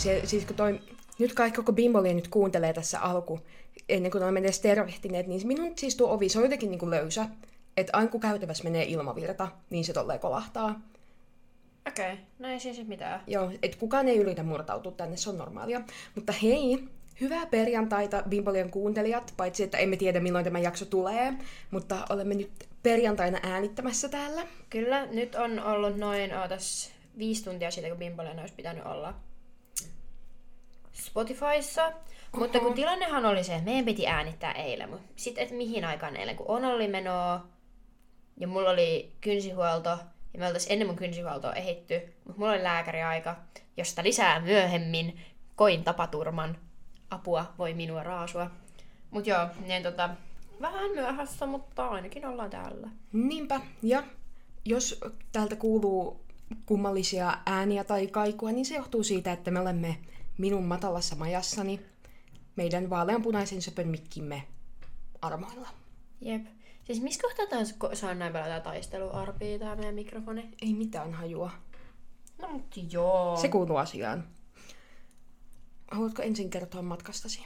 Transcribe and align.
se, 0.00 0.20
siis 0.24 0.44
kun 0.44 0.56
toi, 0.56 0.80
nyt 1.18 1.34
kaikki 1.34 1.56
koko 1.56 1.72
Bimboli 1.72 2.14
nyt 2.14 2.28
kuuntelee 2.28 2.72
tässä 2.72 3.00
alku, 3.00 3.40
ennen 3.88 4.10
kuin 4.10 4.22
olemme 4.22 4.40
edes 4.40 4.60
tervehtineet, 4.60 5.26
niin 5.26 5.46
minun 5.46 5.72
siis 5.78 5.96
tuo 5.96 6.12
ovi, 6.12 6.28
se 6.28 6.38
on 6.38 6.44
jotenkin 6.44 6.70
niin 6.70 6.78
kuin 6.78 6.90
löysä. 6.90 7.26
Että 7.76 7.96
aina 7.96 8.10
kun 8.10 8.20
käytävässä 8.20 8.64
menee 8.64 8.84
ilmavirta, 8.84 9.48
niin 9.70 9.84
se 9.84 9.92
tolleen 9.92 10.20
kolahtaa. 10.20 10.80
Okei, 11.88 12.12
okay. 12.12 12.24
no 12.38 12.48
ei 12.48 12.60
siis 12.60 12.86
mitään. 12.86 13.20
Joo, 13.26 13.50
että 13.62 13.78
kukaan 13.78 14.08
ei 14.08 14.18
yritä 14.18 14.42
murtautua 14.42 14.92
tänne, 14.92 15.16
se 15.16 15.30
on 15.30 15.38
normaalia. 15.38 15.80
Mutta 16.14 16.32
hei, 16.32 16.84
hyvää 17.20 17.46
perjantaita 17.46 18.22
Bimbolien 18.28 18.70
kuuntelijat, 18.70 19.34
paitsi 19.36 19.62
että 19.62 19.78
emme 19.78 19.96
tiedä 19.96 20.20
milloin 20.20 20.44
tämä 20.44 20.58
jakso 20.58 20.84
tulee, 20.84 21.34
mutta 21.70 22.06
olemme 22.10 22.34
nyt 22.34 22.50
perjantaina 22.82 23.38
äänittämässä 23.42 24.08
täällä. 24.08 24.46
Kyllä, 24.70 25.06
nyt 25.06 25.34
on 25.34 25.60
ollut 25.60 25.96
noin, 25.96 26.34
ootas, 26.34 26.92
viisi 27.18 27.44
tuntia 27.44 27.70
siitä, 27.70 27.88
kun 27.88 27.98
Bimbolien 27.98 28.38
olisi 28.38 28.54
pitänyt 28.54 28.86
olla 28.86 29.14
Spotifyssa. 31.10 31.92
Mutta 32.36 32.60
kun 32.60 32.74
tilannehan 32.74 33.26
oli 33.26 33.44
se, 33.44 33.52
että 33.52 33.64
meidän 33.64 33.84
piti 33.84 34.06
äänittää 34.06 34.52
eilen, 34.52 34.90
mutta 34.90 35.06
sitten 35.16 35.42
että 35.42 35.54
mihin 35.54 35.84
aikaan 35.84 36.16
eilen, 36.16 36.36
kun 36.36 36.46
on 36.48 36.64
oli 36.64 36.88
menoa 36.88 37.46
ja 38.36 38.48
mulla 38.48 38.70
oli 38.70 39.12
kynsihuolto, 39.20 39.90
ja 40.32 40.38
me 40.38 40.46
oltaisiin 40.46 40.72
ennen 40.72 40.88
mun 40.88 40.96
kynsihuoltoa 40.96 41.52
ehitty, 41.52 42.00
mutta 42.24 42.38
mulla 42.38 42.52
oli 42.52 42.62
lääkäriaika, 42.62 43.36
josta 43.76 44.02
lisää 44.02 44.40
myöhemmin 44.40 45.20
koin 45.56 45.84
tapaturman. 45.84 46.58
Apua 47.10 47.52
voi 47.58 47.74
minua 47.74 48.02
raasua. 48.02 48.50
Mut 49.10 49.26
joo, 49.26 49.46
niin 49.66 49.82
tota, 49.82 50.10
vähän 50.60 50.90
myöhässä, 50.90 51.46
mutta 51.46 51.88
ainakin 51.88 52.26
ollaan 52.26 52.50
täällä. 52.50 52.88
Niinpä, 53.12 53.60
ja 53.82 54.02
jos 54.64 55.00
täältä 55.32 55.56
kuuluu 55.56 56.20
kummallisia 56.66 57.38
ääniä 57.46 57.84
tai 57.84 58.06
kaikua, 58.06 58.52
niin 58.52 58.64
se 58.66 58.74
johtuu 58.74 59.02
siitä, 59.02 59.32
että 59.32 59.50
me 59.50 59.60
olemme 59.60 59.96
minun 60.40 60.64
matalassa 60.64 61.16
majassani 61.16 61.80
meidän 62.56 62.90
vaaleanpunaisen 62.90 63.62
söpön 63.62 63.88
mikkimme 63.88 64.42
armoilla. 65.22 65.68
Jep. 66.20 66.46
Siis 66.84 67.02
missä 67.02 67.22
kohtaa 67.22 67.46
tämä 67.46 67.94
saa 67.94 68.14
näin 68.14 68.32
paljon 68.32 68.62
taisteluarpia, 68.62 69.58
tämä 69.58 69.76
meidän 69.76 69.94
mikrofoni? 69.94 70.48
Ei 70.62 70.74
mitään 70.74 71.14
hajua. 71.14 71.50
No 72.42 72.48
mutta 72.48 72.80
joo. 72.90 73.36
Se 73.36 73.48
kuuluu 73.48 73.76
asiaan. 73.76 74.28
Haluatko 75.90 76.22
ensin 76.22 76.50
kertoa 76.50 76.82
matkastasi? 76.82 77.44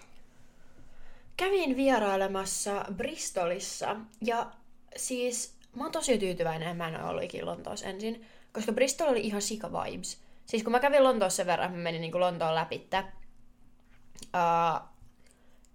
Kävin 1.37 1.77
vierailemassa 1.77 2.85
Bristolissa 2.97 3.97
ja 4.21 4.53
siis 4.97 5.55
mä 5.77 5.83
oon 5.83 5.93
tosi 5.93 6.19
tyytyväinen, 6.19 6.69
että 6.69 6.85
mä 6.85 6.89
en 6.89 7.01
ole 7.01 7.11
ollut 7.11 7.23
ikinä 7.23 7.47
Lontoossa 7.47 7.87
ensin, 7.87 8.27
koska 8.53 8.73
Bristol 8.73 9.09
oli 9.09 9.21
ihan 9.21 9.43
sika 9.43 9.71
vibes. 9.73 10.24
Siis 10.47 10.63
kun 10.63 10.73
mä 10.73 10.81
kävin 10.81 11.05
Lontoossa 11.05 11.37
sen 11.37 11.47
verran, 11.47 11.73
mä 11.73 11.79
menin 11.79 12.01
niin 12.01 12.21
Lontoon 12.21 12.55
läpi, 12.55 12.89
uh, 14.17 14.89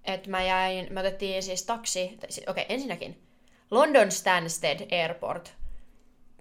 että 0.04 0.30
mä 0.30 0.44
jäin, 0.44 0.94
me 0.94 1.00
otettiin 1.00 1.44
siis 1.44 1.64
taksi, 1.64 2.20
okei 2.24 2.44
okay, 2.48 2.66
ensinnäkin, 2.70 3.30
London 3.72 4.12
Stansted 4.12 4.88
Airport. 4.92 5.54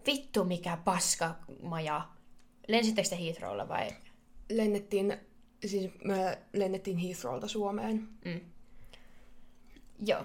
Vittu 0.07 0.45
mikä 0.45 0.79
paska 0.85 1.35
maja. 1.63 2.09
Lensittekö 2.69 3.09
te 3.09 3.25
Heathrowlla 3.25 3.69
vai? 3.69 3.89
Lennettiin, 4.51 5.17
siis 5.67 5.91
me 6.05 6.39
lennettiin 6.53 6.97
Heathrowlta 6.97 7.49
Suomeen. 7.49 8.09
Mm. 8.25 8.41
Joo. 10.07 10.25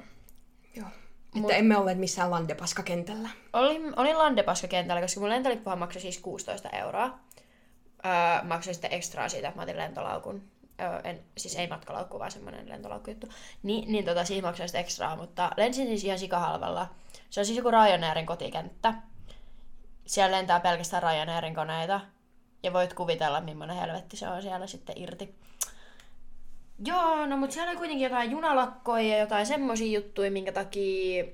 Joo. 0.76 0.88
Että 0.88 1.40
Mut... 1.40 1.52
emme 1.52 1.78
olleet 1.78 1.98
missään 1.98 2.32
landepaskakentällä. 2.32 3.30
Olin, 3.54 4.00
olin 4.00 4.18
landepaskakentällä, 4.18 5.02
koska 5.02 5.20
mun 5.20 5.30
lentolippuhan 5.30 5.80
maksoi 5.80 6.02
siis 6.02 6.20
16 6.20 6.70
euroa. 6.70 7.20
Öö, 8.06 8.44
maksoin 8.44 8.74
sitten 8.74 8.94
ekstraa 8.94 9.30
siitä, 9.30 9.48
että 9.48 9.58
mä 9.58 9.64
otin 9.64 9.78
lentolaukun 9.78 10.52
en, 11.04 11.20
siis 11.38 11.56
ei 11.56 11.68
matkalaukku, 11.68 12.20
vaan 12.20 12.32
semmoinen 12.32 12.70
lentolaukkujuttu, 12.70 13.28
Ni, 13.64 13.86
niin 13.88 14.06
tota, 14.06 14.26
siinä 14.26 14.48
maksaa 14.48 14.68
sitä 14.68 14.80
ekstraa, 14.80 15.16
mutta 15.16 15.52
lensin 15.58 15.88
siis 15.88 16.04
ihan 16.04 16.20
sikahalvalla. 16.20 16.90
Se 17.30 17.40
on 17.40 17.46
siis 17.46 17.58
joku 17.58 17.72
Ryanairin 17.72 18.26
kotikenttä. 18.26 18.94
Siellä 20.06 20.38
lentää 20.38 20.60
pelkästään 20.60 21.04
Ryanairin 21.04 21.56
koneita. 21.56 22.02
Ja 22.64 22.74
voit 22.74 22.94
kuvitella, 22.94 23.42
millainen 23.42 23.78
helvetti 23.78 24.18
se 24.18 24.28
on 24.28 24.42
siellä 24.42 24.68
sitten 24.68 24.98
irti. 24.98 25.36
Joo, 26.86 27.26
no 27.26 27.38
mutta 27.38 27.54
siellä 27.54 27.70
oli 27.70 27.78
kuitenkin 27.78 28.04
jotain 28.04 28.32
junalakkoja 28.32 29.08
ja 29.08 29.18
jotain 29.18 29.46
semmoisia 29.46 30.00
juttuja, 30.00 30.32
minkä 30.32 30.52
takia 30.52 31.26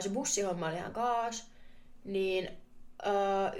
se 0.00 0.08
bussihomma 0.08 0.66
oli 0.66 0.76
ihan 0.76 0.92
kaas. 0.92 1.50
Niin 2.04 2.48
äh, 3.06 3.52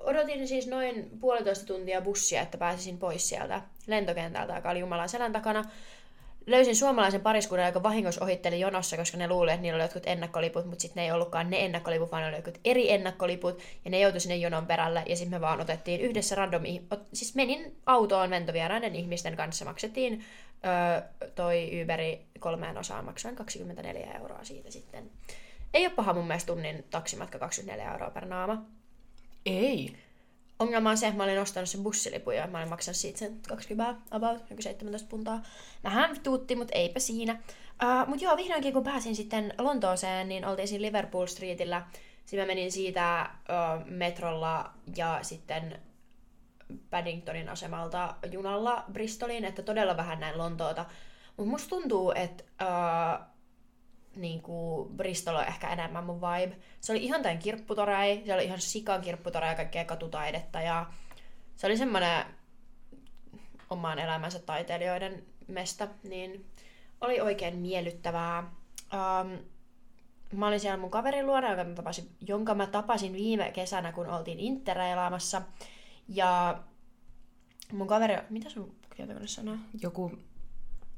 odotin 0.00 0.48
siis 0.48 0.66
noin 0.66 1.10
puolitoista 1.20 1.66
tuntia 1.66 2.00
bussia, 2.00 2.42
että 2.42 2.58
pääsisin 2.58 2.98
pois 2.98 3.28
sieltä 3.28 3.62
lentokentältä, 3.86 4.54
joka 4.54 4.70
oli 4.70 4.80
Jumalan 4.80 5.08
selän 5.08 5.32
takana. 5.32 5.64
Löysin 6.46 6.76
suomalaisen 6.76 7.20
pariskunnan, 7.20 7.66
joka 7.66 7.82
vahingossa 7.82 8.24
ohitteli 8.24 8.60
jonossa, 8.60 8.96
koska 8.96 9.16
ne 9.16 9.28
luuli, 9.28 9.50
että 9.50 9.62
niillä 9.62 9.76
oli 9.76 9.84
jotkut 9.84 10.06
ennakkoliput, 10.06 10.64
mutta 10.64 10.82
sitten 10.82 11.00
ne 11.00 11.04
ei 11.04 11.12
ollutkaan 11.12 11.50
ne 11.50 11.64
ennakkoliput, 11.64 12.12
vaan 12.12 12.22
ne 12.22 12.28
oli 12.28 12.36
jotkut 12.36 12.60
eri 12.64 12.92
ennakkoliput, 12.92 13.58
ja 13.84 13.90
ne 13.90 14.00
joutui 14.00 14.20
sinne 14.20 14.36
jonon 14.36 14.66
perälle, 14.66 15.02
ja 15.06 15.16
sitten 15.16 15.36
me 15.36 15.40
vaan 15.40 15.60
otettiin 15.60 16.00
yhdessä 16.00 16.34
randomi, 16.34 16.82
siis 17.12 17.34
menin 17.34 17.76
autoon 17.86 18.30
ventovieraiden 18.30 18.94
ihmisten 18.94 19.36
kanssa, 19.36 19.64
maksettiin 19.64 20.24
öö, 20.64 21.28
toi 21.34 21.82
Uberi 21.82 22.26
kolmeen 22.38 22.78
osaan, 22.78 23.04
maksoin 23.04 23.36
24 23.36 24.12
euroa 24.12 24.44
siitä 24.44 24.70
sitten. 24.70 25.10
Ei 25.74 25.86
ole 25.86 25.94
paha 25.94 26.12
mun 26.12 26.26
mielestä 26.26 26.46
tunnin 26.46 26.84
taksimatka 26.90 27.38
24 27.38 27.92
euroa 27.92 28.10
per 28.10 28.26
naama. 28.26 28.66
Ei. 29.46 29.96
Ongelma 30.58 30.90
on 30.90 30.98
se, 30.98 31.06
että 31.06 31.16
mä 31.16 31.24
olin 31.24 31.38
ostanut 31.38 31.68
sen 31.68 31.82
bussilipun 31.82 32.36
ja 32.36 32.46
mä 32.46 32.58
olin 32.58 32.68
maksanut 32.68 32.96
siitä 32.96 33.18
sen 33.18 33.40
20 33.48 33.94
about, 34.10 34.50
joku 34.50 34.62
17 34.62 35.08
puntaa. 35.08 35.42
Vähän 35.84 36.20
tuutti, 36.22 36.56
mutta 36.56 36.74
eipä 36.74 37.00
siinä. 37.00 37.32
Uh, 37.32 38.08
mutta 38.08 38.24
joo, 38.24 38.36
vihdoinkin 38.36 38.72
kun 38.72 38.84
pääsin 38.84 39.16
sitten 39.16 39.54
Lontooseen, 39.58 40.28
niin 40.28 40.44
oltiin 40.44 40.68
siinä 40.68 40.82
Liverpool 40.82 41.26
Streetillä. 41.26 41.86
Sitten 42.26 42.40
mä 42.40 42.46
menin 42.46 42.72
siitä 42.72 43.30
uh, 43.40 43.86
metrolla 43.86 44.70
ja 44.96 45.18
sitten 45.22 45.80
Paddingtonin 46.90 47.48
asemalta 47.48 48.14
junalla 48.32 48.84
Bristoliin, 48.92 49.44
että 49.44 49.62
todella 49.62 49.96
vähän 49.96 50.20
näin 50.20 50.38
Lontoota. 50.38 50.86
Mutta 51.36 51.50
musta 51.50 51.68
tuntuu, 51.68 52.12
että 52.16 52.44
uh, 52.62 53.26
niin 54.16 54.42
kuin 54.42 54.96
Bristol 54.96 55.36
on 55.36 55.46
ehkä 55.46 55.68
enemmän 55.68 56.04
mun 56.04 56.20
vibe. 56.20 56.56
Se 56.80 56.92
oli 56.92 57.04
ihan 57.04 57.22
tämän 57.22 57.38
kirpputorei, 57.38 58.22
se 58.26 58.34
oli 58.34 58.44
ihan 58.44 58.60
sikan 58.60 59.00
kirpputorei 59.00 59.50
ja 59.50 59.56
kaikkea 59.56 59.84
katutaidetta 59.84 60.60
ja 60.60 60.86
se 61.56 61.66
oli 61.66 61.76
semmoinen 61.76 62.24
omaan 63.70 63.98
elämänsä 63.98 64.38
taiteilijoiden 64.38 65.24
mesta, 65.48 65.88
niin 66.02 66.46
oli 67.00 67.20
oikein 67.20 67.56
miellyttävää. 67.56 68.52
Um, 68.92 69.38
mä 70.32 70.48
olin 70.48 70.60
siellä 70.60 70.76
mun 70.76 70.90
kaverin 70.90 71.26
luona, 71.26 71.48
jonka 71.48 71.64
mä 71.64 71.74
tapasin, 71.74 72.10
jonka 72.26 72.54
mä 72.54 72.66
tapasin 72.66 73.12
viime 73.12 73.50
kesänä, 73.52 73.92
kun 73.92 74.06
oltiin 74.06 74.40
interreilaamassa. 74.40 75.42
Ja 76.08 76.58
mun 77.72 77.86
kaveri, 77.86 78.14
mitä 78.30 78.50
sun 78.50 78.76
tietokone 78.96 79.26
sanoo? 79.26 79.56
Joku 79.82 80.12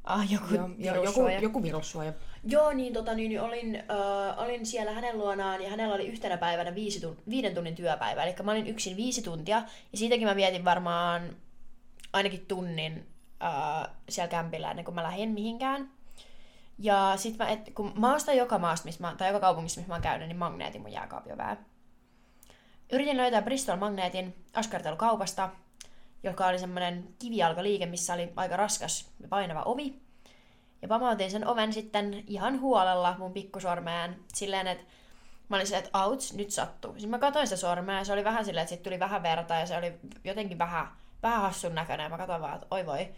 Ah, 0.09 0.33
joku 0.33 0.47
Joo, 0.79 1.05
joku, 1.05 1.29
joku 1.41 1.63
virussuoja. 1.63 2.13
Joo, 2.45 2.73
niin, 2.73 2.93
tota, 2.93 3.15
niin, 3.15 3.29
niin 3.29 3.41
olin, 3.41 3.77
äh, 3.77 4.39
olin 4.39 4.67
siellä 4.67 4.93
hänen 4.93 5.19
luonaan 5.19 5.63
ja 5.63 5.71
hänellä 5.71 5.95
oli 5.95 6.07
yhtenä 6.07 6.37
päivänä 6.37 6.75
viisi 6.75 7.01
tun, 7.01 7.17
viiden 7.29 7.55
tunnin 7.55 7.75
työpäivä. 7.75 8.25
Eli 8.25 8.35
mä 8.43 8.51
olin 8.51 8.67
yksin 8.67 8.97
viisi 8.97 9.23
tuntia 9.23 9.57
ja 9.93 9.99
siitäkin 9.99 10.29
mä 10.29 10.37
vietin 10.37 10.65
varmaan 10.65 11.37
ainakin 12.13 12.47
tunnin 12.47 13.07
äh, 13.43 13.91
siellä 14.09 14.31
kämpillä 14.31 14.71
ennen 14.71 14.85
kuin 14.85 14.95
mä 14.95 15.03
lähdin 15.03 15.31
mihinkään. 15.31 15.91
Ja 16.79 17.13
sit 17.17 17.39
mä, 17.39 17.49
et, 17.49 17.71
kun 17.75 17.93
mä 17.95 18.15
ostan 18.15 18.37
joka 18.37 18.59
maasta, 18.59 18.85
missä 18.85 19.01
mä, 19.01 19.15
tai 19.19 19.29
joka 19.29 19.41
kaupungissa, 19.41 19.81
missä 19.81 19.89
mä 19.89 19.95
oon 19.95 20.03
käynyt, 20.03 20.29
niin 20.29 20.39
magneetin 20.39 20.81
mun 20.81 20.93
jääkaapiovää. 20.93 21.57
Yritin 22.93 23.17
löytää 23.17 23.43
Bristol-magneetin 23.43 24.35
askartelukaupasta, 24.55 25.49
joka 26.23 26.47
oli 26.47 26.59
semmoinen 26.59 27.09
kivijalkaliike, 27.19 27.87
missä 27.87 28.15
oli 28.15 28.33
aika 28.37 28.57
raskas 28.57 29.11
ja 29.21 29.29
painava 29.29 29.63
ovi. 29.63 30.01
Ja 30.83 30.89
pamautin 30.89 31.31
sen 31.31 31.47
oven 31.47 31.73
sitten 31.73 32.25
ihan 32.27 32.61
huolella 32.61 33.15
mun 33.19 33.33
pikkusormeen 33.33 34.17
silleen, 34.35 34.67
että 34.67 34.85
mä 35.49 35.57
olin 35.57 35.67
silleen, 35.67 35.85
että 35.85 35.99
auts, 35.99 36.33
nyt 36.33 36.51
sattuu. 36.51 36.93
Sitten 36.93 37.11
mä 37.11 37.19
katsoin 37.19 37.47
sitä 37.47 37.57
sormea 37.57 37.99
ja 37.99 38.05
se 38.05 38.13
oli 38.13 38.25
vähän 38.25 38.45
silleen, 38.45 38.63
että 38.63 38.69
siitä 38.69 38.85
tuli 38.85 39.01
vähän 39.01 39.23
verta 39.23 39.55
ja 39.55 39.67
se 39.67 39.77
oli 39.77 39.93
jotenkin 40.25 40.59
vähän, 40.59 40.89
vähän 41.23 41.43
hassun 41.43 41.75
näköinen. 41.75 42.05
Ja 42.05 42.11
mä 42.11 42.19
katsoin 42.19 42.43
vaan, 42.43 42.55
että 42.55 42.67
oi 42.71 42.87
voi. 42.87 43.09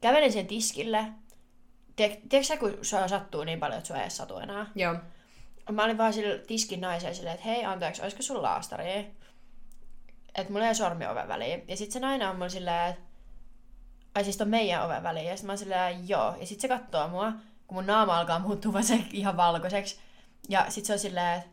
Kävelin 0.00 0.32
sen 0.32 0.46
tiskille. 0.46 1.06
Tiedätkö 1.96 2.42
sä, 2.42 2.56
kun 2.56 2.78
se 2.82 3.08
sattuu 3.08 3.44
niin 3.44 3.60
paljon, 3.60 3.78
että 3.78 3.88
sua 3.88 3.96
ei 3.96 4.10
satu 4.10 4.36
enää? 4.36 4.66
Joo. 4.74 4.96
Mä 5.72 5.84
olin 5.84 5.98
vaan 5.98 6.12
sille 6.12 6.38
tiskin 6.38 6.80
naiselle 6.80 7.14
silleen, 7.14 7.34
että 7.34 7.46
hei, 7.46 7.64
anteeksi, 7.64 8.02
olisiko 8.02 8.22
sun 8.22 8.42
laastari? 8.42 9.14
Että 10.34 10.52
mulla 10.52 10.66
ei 10.66 10.74
sormi 10.74 11.06
oven 11.06 11.28
väliin. 11.28 11.64
Ja 11.68 11.76
sitten 11.76 11.92
se 11.92 12.00
nainen 12.00 12.28
on 12.28 12.36
mulla 12.36 12.48
silleen, 12.48 12.90
että 12.90 13.02
ai 14.14 14.24
siis 14.24 14.40
on 14.40 14.48
meidän 14.48 14.84
oven 14.84 15.02
väliin. 15.02 15.26
Ja 15.26 15.36
sitten 15.36 15.46
mä 15.46 15.52
oon 15.52 15.58
silleen, 15.58 16.08
joo. 16.08 16.36
Ja 16.40 16.46
sitten 16.46 16.60
se 16.60 16.68
katsoo 16.68 17.08
mua, 17.08 17.32
kun 17.66 17.76
mun 17.76 17.86
naama 17.86 18.18
alkaa 18.18 18.38
muuttua 18.38 18.82
se 18.92 18.98
ihan 19.12 19.36
valkoiseksi. 19.36 19.96
Ja 20.48 20.64
sitten 20.68 20.86
se 20.86 20.92
on 20.92 20.98
silleen, 20.98 21.38
että 21.38 21.50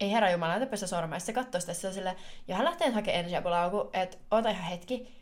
ei 0.00 0.10
herra 0.10 0.30
jumala, 0.30 0.52
näytäpä 0.52 0.76
sitä 0.76 0.86
sormea. 0.86 1.18
Sitten 1.18 1.34
se 1.34 1.40
katsoo 1.40 1.60
sitä, 1.60 1.74
se 1.74 1.86
on 1.88 1.94
silleen, 1.94 2.16
ja 2.48 2.56
hän 2.56 2.64
lähtee 2.64 2.90
hakemaan 2.90 3.24
ensiapulauku, 3.24 3.90
että 3.92 4.16
oota 4.30 4.50
ihan 4.50 4.64
hetki. 4.64 5.20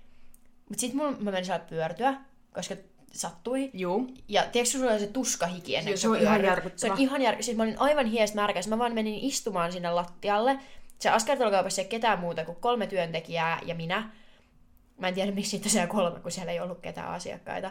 Mut 0.68 0.78
sit 0.78 0.94
mulla, 0.94 1.10
mä 1.10 1.30
menin 1.30 1.44
siellä 1.44 1.64
pyörtyä, 1.64 2.14
koska 2.54 2.76
sattui. 3.12 3.70
Juu. 3.74 4.08
Ja 4.28 4.42
tiedätkö, 4.42 4.78
sulla 4.78 4.90
oli 4.90 5.00
se 5.00 5.06
tuskahiki 5.06 5.76
ennen 5.76 5.90
Joo, 5.90 5.94
kuin 5.94 6.00
se 6.00 6.08
on 6.08 6.12
pyörii? 6.12 6.26
ihan 6.26 6.44
järkyttävä. 6.44 6.88
Se 6.88 6.92
on 6.92 6.98
ihan 6.98 7.22
järkyttävä. 7.22 7.44
Siis 7.44 7.56
mä 7.56 7.62
olin 7.62 7.78
aivan 7.78 8.06
hies 8.06 8.34
märkä. 8.34 8.60
Mä 8.68 8.78
vaan 8.78 8.94
menin 8.94 9.18
istumaan 9.20 9.72
sinne 9.72 9.90
lattialle. 9.90 10.58
Se 10.98 11.10
askartelukaupassa 11.10 11.80
ei 11.80 11.84
ole 11.84 11.90
ketään 11.90 12.18
muuta 12.18 12.44
kuin 12.44 12.56
kolme 12.60 12.86
työntekijää 12.86 13.60
ja 13.66 13.74
minä. 13.74 14.10
Mä 14.98 15.08
en 15.08 15.14
tiedä, 15.14 15.32
miksi 15.32 15.50
siitä 15.50 15.68
siellä 15.68 15.86
kolme, 15.86 16.20
kun 16.20 16.32
siellä 16.32 16.52
ei 16.52 16.60
ollut 16.60 16.80
ketään 16.80 17.08
asiakkaita. 17.08 17.70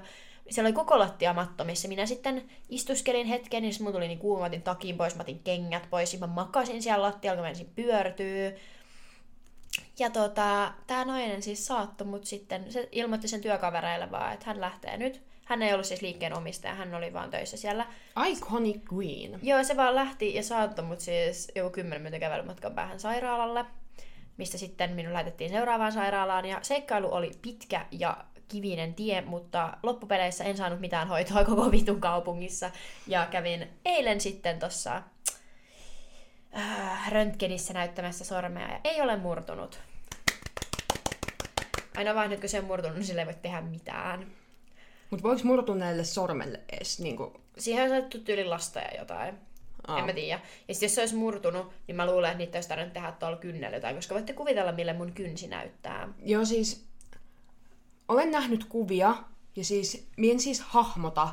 Siellä 0.50 0.68
oli 0.68 0.74
koko 0.74 1.00
lattia 1.00 1.34
matto, 1.34 1.64
missä 1.64 1.88
minä 1.88 2.06
sitten 2.06 2.50
istuskelin 2.70 3.28
hetken, 3.28 3.64
niin 3.64 3.74
mun 3.80 3.94
tuli 3.94 4.08
niin 4.08 4.20
kuuma, 4.20 4.46
otin 4.46 4.62
takin 4.62 4.98
pois, 4.98 5.16
mä 5.16 5.22
otin 5.22 5.40
kengät 5.40 5.90
pois, 5.90 6.20
mä 6.20 6.28
makasin 6.28 6.84
siellä 6.84 7.06
lattialla, 7.06 7.36
kun 7.36 7.44
mä 7.44 7.50
ensin 7.50 7.72
pyörtyy. 7.76 8.56
Ja 10.00 10.10
tota, 10.10 10.74
tää 10.88 11.06
nainen 11.06 11.42
siis 11.42 11.66
saattoi 11.66 12.08
mut 12.08 12.26
sitten, 12.26 12.72
se 12.72 12.90
ilmoitti 12.92 13.28
sen 13.28 13.42
työkavereille 13.42 14.12
vaan, 14.12 14.34
että 14.34 14.46
hän 14.46 14.62
lähtee 14.62 14.98
nyt. 14.98 15.22
Hän 15.48 15.62
ei 15.62 15.74
ollut 15.74 15.86
siis 15.86 16.02
liikkeen 16.02 16.38
omistaja, 16.38 16.74
hän 16.74 16.94
oli 16.94 17.14
vaan 17.14 17.30
töissä 17.30 17.58
siellä. 17.58 17.86
Iconic 18.28 18.82
Queen. 18.94 19.40
Joo, 19.44 19.64
se 19.64 19.78
vaan 19.78 19.96
lähti 19.96 20.36
ja 20.36 20.44
saattoi 20.44 20.86
mut 20.86 21.00
siis 21.00 21.52
joku 21.56 21.70
10 21.70 22.02
minuutin 22.02 22.20
kävelymatkan 22.20 22.74
päähän 22.74 23.00
sairaalalle, 23.00 23.66
mistä 24.38 24.58
sitten 24.58 24.92
minun 24.92 25.14
laitettiin 25.14 25.50
seuraavaan 25.50 25.92
sairaalaan. 25.92 26.46
Ja 26.46 26.60
seikkailu 26.62 27.14
oli 27.14 27.32
pitkä 27.42 27.86
ja 27.92 28.26
kivinen 28.48 28.94
tie, 28.94 29.22
mutta 29.22 29.78
loppupeleissä 29.84 30.44
en 30.44 30.58
saanut 30.58 30.80
mitään 30.80 31.08
hoitoa 31.08 31.46
koko 31.46 31.72
vitun 31.72 32.02
kaupungissa. 32.02 32.72
Ja 33.08 33.28
kävin 33.32 33.68
eilen 33.86 34.22
sitten 34.22 34.60
tossa 34.60 35.02
äh, 36.58 37.12
röntgenissä 37.12 37.74
näyttämässä 37.74 38.26
sormea 38.26 38.72
ja 38.72 38.80
ei 38.84 39.02
ole 39.02 39.18
murtunut. 39.18 39.80
Aina 41.98 42.16
vaan 42.16 42.30
nyt 42.30 42.40
kun 42.40 42.50
se 42.50 42.60
on 42.60 42.66
murtunut, 42.66 42.98
niin 42.98 43.06
sille 43.06 43.22
ei 43.22 43.28
voi 43.28 43.36
tehdä 43.42 43.62
mitään. 43.62 44.37
Mut 45.10 45.24
voiko 45.24 45.42
murtuneelle 45.44 46.04
sormelle 46.04 46.62
edes 46.72 47.00
niinku... 47.00 47.42
Siihen 47.58 47.84
on 47.84 47.90
saatu 47.90 48.20
tyyli 48.20 48.46
lasta 48.46 48.80
ja 48.80 49.00
jotain. 49.00 49.36
Aa. 49.88 50.00
En 50.00 50.06
mä 50.06 50.14
tiedä. 50.14 50.42
Ja 50.68 50.74
sitten 50.74 50.88
jos 50.88 50.96
se 50.96 51.02
olisi 51.02 51.16
murtunut, 51.16 51.72
niin 51.88 51.96
mä 51.96 52.06
luulen, 52.06 52.32
että 52.32 52.38
niitä 52.38 52.58
olisi 52.58 52.70
tarvinnut 52.70 52.94
tehdä 52.94 53.12
tuolla 53.12 53.38
kynnellä 53.38 53.78
jotain, 53.78 53.96
koska 53.96 54.16
voitte 54.16 54.34
kuvitella, 54.34 54.72
millä 54.72 54.94
mun 54.94 55.12
kynsi 55.12 55.48
näyttää. 55.48 56.10
Joo, 56.24 56.46
siis 56.46 56.86
olen 58.08 58.32
nähnyt 58.32 58.64
kuvia 58.64 59.16
ja 59.56 59.64
siis 59.64 60.08
mie 60.18 60.32
en 60.32 60.40
siis 60.40 60.60
hahmota, 60.62 61.30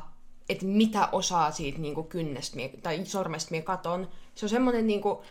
että 0.49 0.65
mitä 0.65 1.09
osaa 1.11 1.51
siitä 1.51 1.79
niinku 1.79 2.03
kynnestä 2.03 2.55
mie, 2.55 2.69
tai 2.83 3.05
sormesta 3.05 3.51
mie 3.51 3.61
katon. 3.61 4.09
Se 4.35 4.45
on 4.45 4.49
semmonen 4.49 4.87
niinku, 4.87 5.23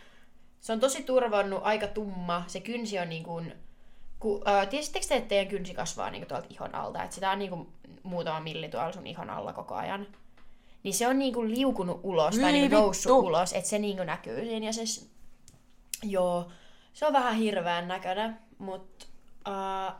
Se 0.59 0.73
on 0.73 0.79
tosi 0.79 1.03
turvonnut, 1.03 1.59
aika 1.63 1.87
tumma. 1.87 2.43
Se 2.47 2.59
kynsi 2.59 2.99
on 2.99 3.09
niin 3.09 3.23
kuin... 3.23 3.53
Ku, 4.19 4.43
äh, 4.47 4.67
tiesittekö 4.67 5.05
te, 5.07 5.15
että 5.15 5.29
teidän 5.29 5.47
kynsi 5.47 5.73
kasvaa 5.73 6.09
niin 6.09 6.21
kuin 6.21 6.29
tuolta 6.29 6.47
ihon 6.49 6.75
alta? 6.75 7.03
Että 7.03 7.15
sitä 7.15 7.31
on 7.31 7.39
niin 7.39 7.49
kuin 7.49 7.67
muutama 8.05 8.39
milli 8.39 8.69
tuolla 8.69 8.91
sun 8.91 9.07
ihon 9.07 9.29
alla 9.29 9.53
koko 9.53 9.75
ajan. 9.75 10.07
Niin 10.83 10.93
se 10.93 11.07
on 11.07 11.19
niin 11.19 11.33
kuin 11.33 11.51
liukunut 11.55 11.99
ulos 12.03 12.35
tai 12.35 12.43
Hyi 12.51 12.51
niin 12.51 12.69
kuin 12.69 12.79
noussut 12.81 13.11
vittu. 13.11 13.19
ulos, 13.27 13.53
että 13.53 13.69
se 13.69 13.79
niin 13.79 13.95
kuin 13.97 14.07
näkyy 14.07 14.45
siinä. 14.45 14.65
Ja 14.65 14.73
se, 14.73 14.85
s- 14.85 15.09
joo, 16.03 16.47
se 16.93 17.05
on 17.05 17.13
vähän 17.13 17.35
hirveän 17.35 17.87
näköinen, 17.87 18.37
mutta 18.57 19.05
äh, 19.47 19.95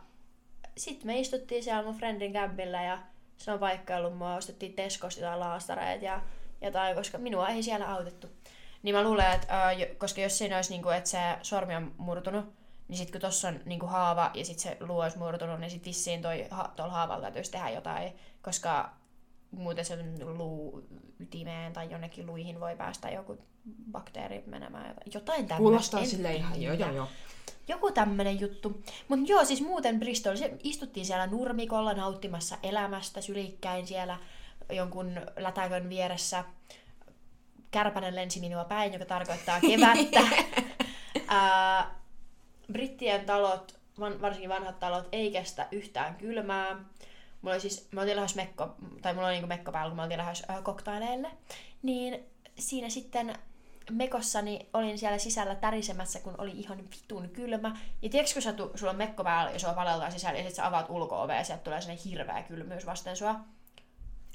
sitten 0.76 1.06
me 1.06 1.18
istuttiin 1.20 1.64
siellä 1.64 1.82
mun 1.82 1.94
friendin 1.94 2.32
kämpillä 2.32 2.82
ja 2.82 2.98
se 3.36 3.52
on 3.52 3.58
paikkaillut 3.58 4.16
mua, 4.18 4.34
ostettiin 4.34 4.72
Tescosta 4.72 5.20
jotain 5.20 5.40
laastareita 5.40 6.04
ja 6.04 6.20
jotain, 6.60 6.96
koska 6.96 7.18
minua 7.18 7.48
ei 7.48 7.62
siellä 7.62 7.94
autettu. 7.94 8.26
Niin 8.82 8.94
mä 8.94 9.02
luulen, 9.02 9.32
että 9.32 9.72
jo- 9.72 9.86
koska 9.98 10.20
jos 10.20 10.38
siinä 10.38 10.56
olisi, 10.56 10.70
niinku, 10.72 10.88
että 10.88 11.10
se 11.10 11.18
sormi 11.42 11.76
on 11.76 11.94
murtunut, 11.98 12.44
niin 12.88 12.96
sitten 12.96 13.12
kun 13.12 13.20
tossa 13.20 13.48
on 13.48 13.60
niinku 13.64 13.86
haava 13.86 14.30
ja 14.34 14.44
sitten 14.44 14.62
se 14.62 14.76
luu 14.80 14.98
olisi 14.98 15.18
murtunut, 15.18 15.60
niin 15.60 15.70
sitten 15.70 15.90
vissiin 15.90 16.22
toi, 16.22 16.46
ha, 16.50 16.72
tuolla 16.76 16.92
haavalla 16.92 17.22
täytyisi 17.22 17.50
tehdä 17.50 17.70
jotain, 17.70 18.12
koska 18.42 18.92
muuten 19.50 19.84
se 19.84 19.98
luu 20.24 20.86
ytimeen 21.20 21.72
tai 21.72 21.90
jonnekin 21.90 22.26
luihin 22.26 22.60
voi 22.60 22.76
päästä 22.76 23.10
joku 23.10 23.38
bakteeri 23.92 24.42
menemään. 24.46 24.86
Jotain, 24.88 25.10
jotain 25.14 25.46
tämmöistä. 25.46 25.56
kuulostaa 25.56 26.04
sille 26.04 26.34
ihan, 26.34 26.62
joo 26.62 26.74
joo 26.74 26.92
joo. 26.92 27.08
Joku 27.68 27.90
tämmönen 27.90 28.40
juttu. 28.40 28.82
Mutta 29.08 29.32
joo, 29.32 29.44
siis 29.44 29.60
muuten 29.60 29.98
Bristol, 29.98 30.36
se 30.36 30.56
istuttiin 30.62 31.06
siellä 31.06 31.26
nurmikolla 31.26 31.94
nauttimassa 31.94 32.58
elämästä 32.62 33.20
sylikkäin 33.20 33.86
siellä 33.86 34.18
jonkun 34.72 35.20
lätäkön 35.36 35.88
vieressä. 35.88 36.44
Kärpänen 37.70 38.16
lensi 38.16 38.40
minua 38.40 38.64
päin, 38.64 38.92
joka 38.92 39.04
tarkoittaa 39.04 39.60
kevättä. 39.60 40.20
Ää, 41.28 41.94
brittien 42.72 43.24
talot, 43.24 43.78
varsinkin 44.00 44.50
vanhat 44.50 44.80
talot, 44.80 45.08
ei 45.12 45.30
kestä 45.30 45.68
yhtään 45.72 46.14
kylmää. 46.14 46.74
Mulla 47.42 47.54
oli 47.54 47.60
siis, 47.60 47.88
mä 47.92 48.00
oltiin 48.00 48.16
lähes 48.16 48.34
mekko, 48.34 48.76
tai 49.02 49.14
mulla 49.14 49.26
oli 49.26 49.34
niinku 49.34 49.48
mekko 49.48 49.72
päällä, 49.72 49.90
kun 49.90 49.96
mä 49.96 50.02
oltiin 50.02 50.18
lähes 50.18 50.42
äh, 50.50 50.62
koktaileille. 50.62 51.30
Niin 51.82 52.24
siinä 52.58 52.88
sitten 52.88 53.38
mekossani 53.90 54.68
olin 54.72 54.98
siellä 54.98 55.18
sisällä 55.18 55.54
tärisemässä, 55.54 56.20
kun 56.20 56.34
oli 56.38 56.50
ihan 56.50 56.78
vitun 56.78 57.28
kylmä. 57.28 57.76
Ja 58.02 58.08
tiedätkö, 58.08 58.32
kun 58.32 58.42
sä 58.42 58.52
tu, 58.52 58.70
sulla 58.74 58.90
on 58.90 58.98
mekko 58.98 59.24
päällä 59.24 59.50
ja 59.50 59.58
sua 59.58 59.72
paleltaa 59.72 60.10
sisällä 60.10 60.38
ja 60.38 60.42
sitten 60.42 60.56
sä 60.56 60.66
avaat 60.66 60.86
ulko 60.90 61.28
ja 61.32 61.44
sieltä 61.44 61.64
tulee 61.64 61.80
sellainen 61.80 62.04
hirveä 62.04 62.42
kylmyys 62.42 62.86
vasten 62.86 63.16
sua. 63.16 63.40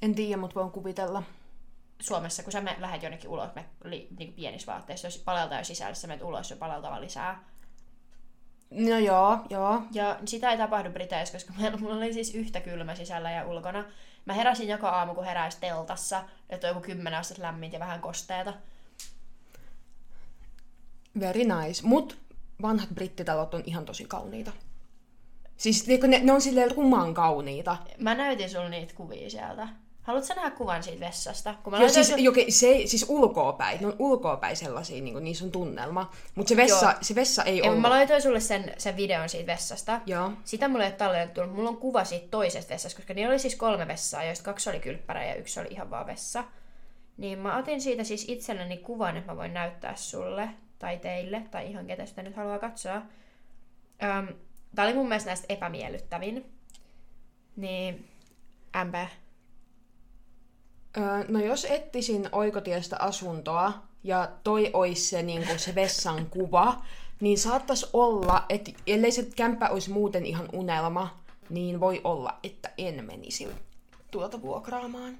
En 0.01 0.15
tiedä, 0.15 0.37
mutta 0.37 0.59
voin 0.59 0.71
kuvitella. 0.71 1.23
Suomessa, 2.01 2.43
kun 2.43 2.51
sä 2.51 2.61
me, 2.61 2.75
lähdet 2.79 3.03
jonnekin 3.03 3.29
ulos 3.29 3.49
me, 3.55 3.65
li, 3.83 4.07
niin 4.19 4.33
pienissä 4.33 4.71
vaatteissa, 4.71 5.07
jos 5.07 5.17
paleltaa 5.17 5.57
jo 5.57 5.63
sisällä, 5.63 5.93
sä 5.93 6.07
menet 6.07 6.23
ulos 6.23 6.49
ja 6.49 6.55
paleltava 6.55 7.01
lisää. 7.01 7.50
No 8.71 8.99
joo, 8.99 9.39
joo. 9.49 9.81
Ja 9.91 10.19
sitä 10.25 10.51
ei 10.51 10.57
tapahdu 10.57 10.89
Briteissä, 10.89 11.33
koska 11.33 11.53
meillä- 11.57 11.77
mulla 11.77 11.95
oli 11.95 12.13
siis 12.13 12.35
yhtä 12.35 12.61
kylmä 12.61 12.95
sisällä 12.95 13.31
ja 13.31 13.45
ulkona. 13.47 13.85
Mä 14.25 14.33
heräsin 14.33 14.67
joka 14.67 14.89
aamu, 14.89 15.13
kun 15.15 15.25
heräisi 15.25 15.57
teltassa, 15.61 16.23
että 16.49 16.67
on 16.67 16.71
joku 16.75 16.81
10 16.85 17.19
astetta 17.19 17.43
lämmintä 17.43 17.75
ja 17.75 17.79
vähän 17.79 18.01
kosteeta. 18.01 18.53
Very 21.19 21.43
nice. 21.43 21.81
Mut 21.83 22.17
vanhat 22.61 22.89
brittitalot 22.89 23.53
on 23.53 23.63
ihan 23.65 23.85
tosi 23.85 24.05
kauniita. 24.05 24.51
Siis 25.57 25.87
ne, 25.87 26.19
ne 26.19 26.31
on 26.31 26.41
silleen 26.41 26.71
ruman 26.71 27.13
kauniita. 27.13 27.77
Mä 27.97 28.15
näytin 28.15 28.49
sulle 28.49 28.69
niitä 28.69 28.93
kuvia 28.95 29.29
sieltä. 29.29 29.67
Haluatko 30.01 30.33
nähdä 30.33 30.51
kuvan 30.51 30.83
siitä 30.83 31.05
vessasta? 31.05 31.55
Kun 31.63 31.73
mä 31.73 31.79
Joo, 31.79 31.89
siis, 31.89 32.11
sul- 32.11 32.17
joke, 32.19 32.45
se, 32.49 32.81
siis 32.85 33.05
ulkoopäin. 33.09 33.81
Ne 33.81 33.87
on 33.87 33.95
ulkoopäin 33.99 34.55
sellaisia, 34.55 35.01
niin 35.01 35.13
kuin, 35.13 35.23
niissä 35.23 35.45
on 35.45 35.51
tunnelma. 35.51 36.11
Mutta 36.35 36.49
se 36.49 36.57
vessa, 36.57 36.85
Joo. 36.85 36.95
se 37.01 37.15
vessa 37.15 37.43
ei 37.43 37.61
ollut. 37.61 37.81
mä 37.81 37.89
laitoin 37.89 38.21
sulle 38.21 38.39
sen, 38.39 38.73
sen 38.77 38.97
videon 38.97 39.29
siitä 39.29 39.51
vessasta. 39.51 40.01
Joo. 40.05 40.31
Sitä 40.43 40.67
mulle 40.67 40.83
ei 40.83 40.89
ole 40.89 40.97
tallennettu, 40.97 41.47
mulla 41.47 41.69
on 41.69 41.77
kuva 41.77 42.03
siitä 42.03 42.27
toisesta 42.31 42.73
vessasta, 42.73 42.97
koska 42.97 43.13
niillä 43.13 43.31
oli 43.31 43.39
siis 43.39 43.55
kolme 43.55 43.87
vessaa, 43.87 44.23
joista 44.23 44.45
kaksi 44.45 44.69
oli 44.69 44.79
kylppärä 44.79 45.25
ja 45.25 45.35
yksi 45.35 45.59
oli 45.59 45.67
ihan 45.71 45.89
vaan 45.89 46.07
vessa. 46.07 46.43
Niin 47.17 47.39
mä 47.39 47.57
otin 47.57 47.81
siitä 47.81 48.03
siis 48.03 48.25
itselleni 48.27 48.77
kuvan, 48.77 49.17
että 49.17 49.31
mä 49.31 49.37
voin 49.37 49.53
näyttää 49.53 49.95
sulle 49.95 50.49
tai 50.79 50.97
teille, 50.97 51.43
tai 51.51 51.69
ihan 51.69 51.87
ketä 51.87 52.05
sitä 52.05 52.21
nyt 52.21 52.35
haluaa 52.35 52.59
katsoa. 52.59 53.01
Öm, 54.03 54.27
tää 54.75 54.85
oli 54.85 54.93
mun 54.93 55.07
mielestä 55.07 55.29
näistä 55.29 55.45
epämiellyttävin. 55.49 56.51
Niin, 57.55 58.07
MP. 58.85 59.09
Öö, 60.97 61.23
no 61.27 61.39
jos 61.39 61.65
etsisin 61.65 62.29
oikotiestä 62.31 62.97
asuntoa 62.99 63.73
ja 64.03 64.31
toi 64.43 64.69
olisi 64.73 65.05
se, 65.05 65.23
niin 65.23 65.47
kuin 65.47 65.59
se 65.59 65.75
vessan 65.75 66.25
kuva, 66.25 66.81
niin 67.21 67.37
saattaisi 67.37 67.85
olla, 67.93 68.45
että 68.49 68.71
ellei 68.87 69.11
se 69.11 69.27
kämppä 69.35 69.69
olisi 69.69 69.91
muuten 69.91 70.25
ihan 70.25 70.49
unelma, 70.53 71.21
niin 71.49 71.79
voi 71.79 72.01
olla, 72.03 72.39
että 72.43 72.71
en 72.77 73.05
menisi 73.05 73.47
tuota 74.11 74.41
vuokraamaan. 74.41 75.17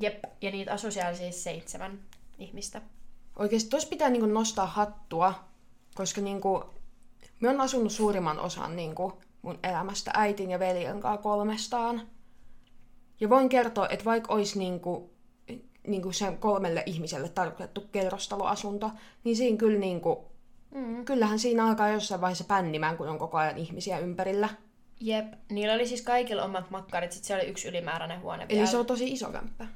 Jep, 0.00 0.24
ja 0.40 0.50
niitä 0.50 0.72
asui 0.72 0.92
siellä 0.92 1.14
siis 1.14 1.44
seitsemän 1.44 1.98
ihmistä. 2.38 2.82
Oikeasti 3.38 3.70
tuossa 3.70 3.88
pitää 3.88 4.10
niin 4.10 4.20
kuin 4.20 4.34
nostaa 4.34 4.66
hattua, 4.66 5.34
koska 5.94 6.20
niin 6.20 6.40
kuin, 6.40 6.64
me 7.40 7.48
on 7.48 7.60
asunut 7.60 7.92
suurimman 7.92 8.40
osan 8.40 8.76
niin 8.76 8.94
kuin, 8.94 9.12
mun 9.42 9.58
elämästä 9.62 10.10
äitin 10.14 10.50
ja 10.50 10.58
veljen 10.58 11.00
kanssa 11.00 11.22
kolmestaan. 11.22 12.02
Ja 13.22 13.28
voin 13.30 13.48
kertoa, 13.48 13.88
että 13.88 14.04
vaikka 14.04 14.32
olisi 14.34 14.58
niin 14.58 14.80
kuin, 14.80 15.10
niin 15.86 16.02
kuin 16.02 16.14
sen 16.14 16.38
kolmelle 16.38 16.82
ihmiselle 16.86 17.28
tarkoitettu 17.28 17.80
kerrostaloasunto, 17.92 18.90
niin 19.24 19.36
siinä 19.36 19.56
kyllä 19.56 19.78
niin 19.78 20.00
kuin, 20.00 20.18
Mm. 20.74 21.04
kyllähän 21.04 21.38
siinä 21.38 21.66
alkaa 21.66 21.88
jossain 21.88 22.20
vaiheessa 22.20 22.44
pännimään, 22.44 22.96
kun 22.96 23.08
on 23.08 23.18
koko 23.18 23.38
ajan 23.38 23.58
ihmisiä 23.58 23.98
ympärillä. 23.98 24.48
Jep, 25.00 25.32
niillä 25.50 25.74
oli 25.74 25.86
siis 25.86 26.02
kaikilla 26.02 26.44
omat 26.44 26.70
makkarit, 26.70 27.12
sit 27.12 27.24
se 27.24 27.34
oli 27.34 27.42
yksi 27.42 27.68
ylimääräinen 27.68 28.20
huone 28.20 28.42
Eli 28.48 28.54
vielä. 28.54 28.66
se 28.66 28.76
on 28.76 28.86
tosi 28.86 29.12
iso 29.12 29.30
kämppä. 29.32 29.66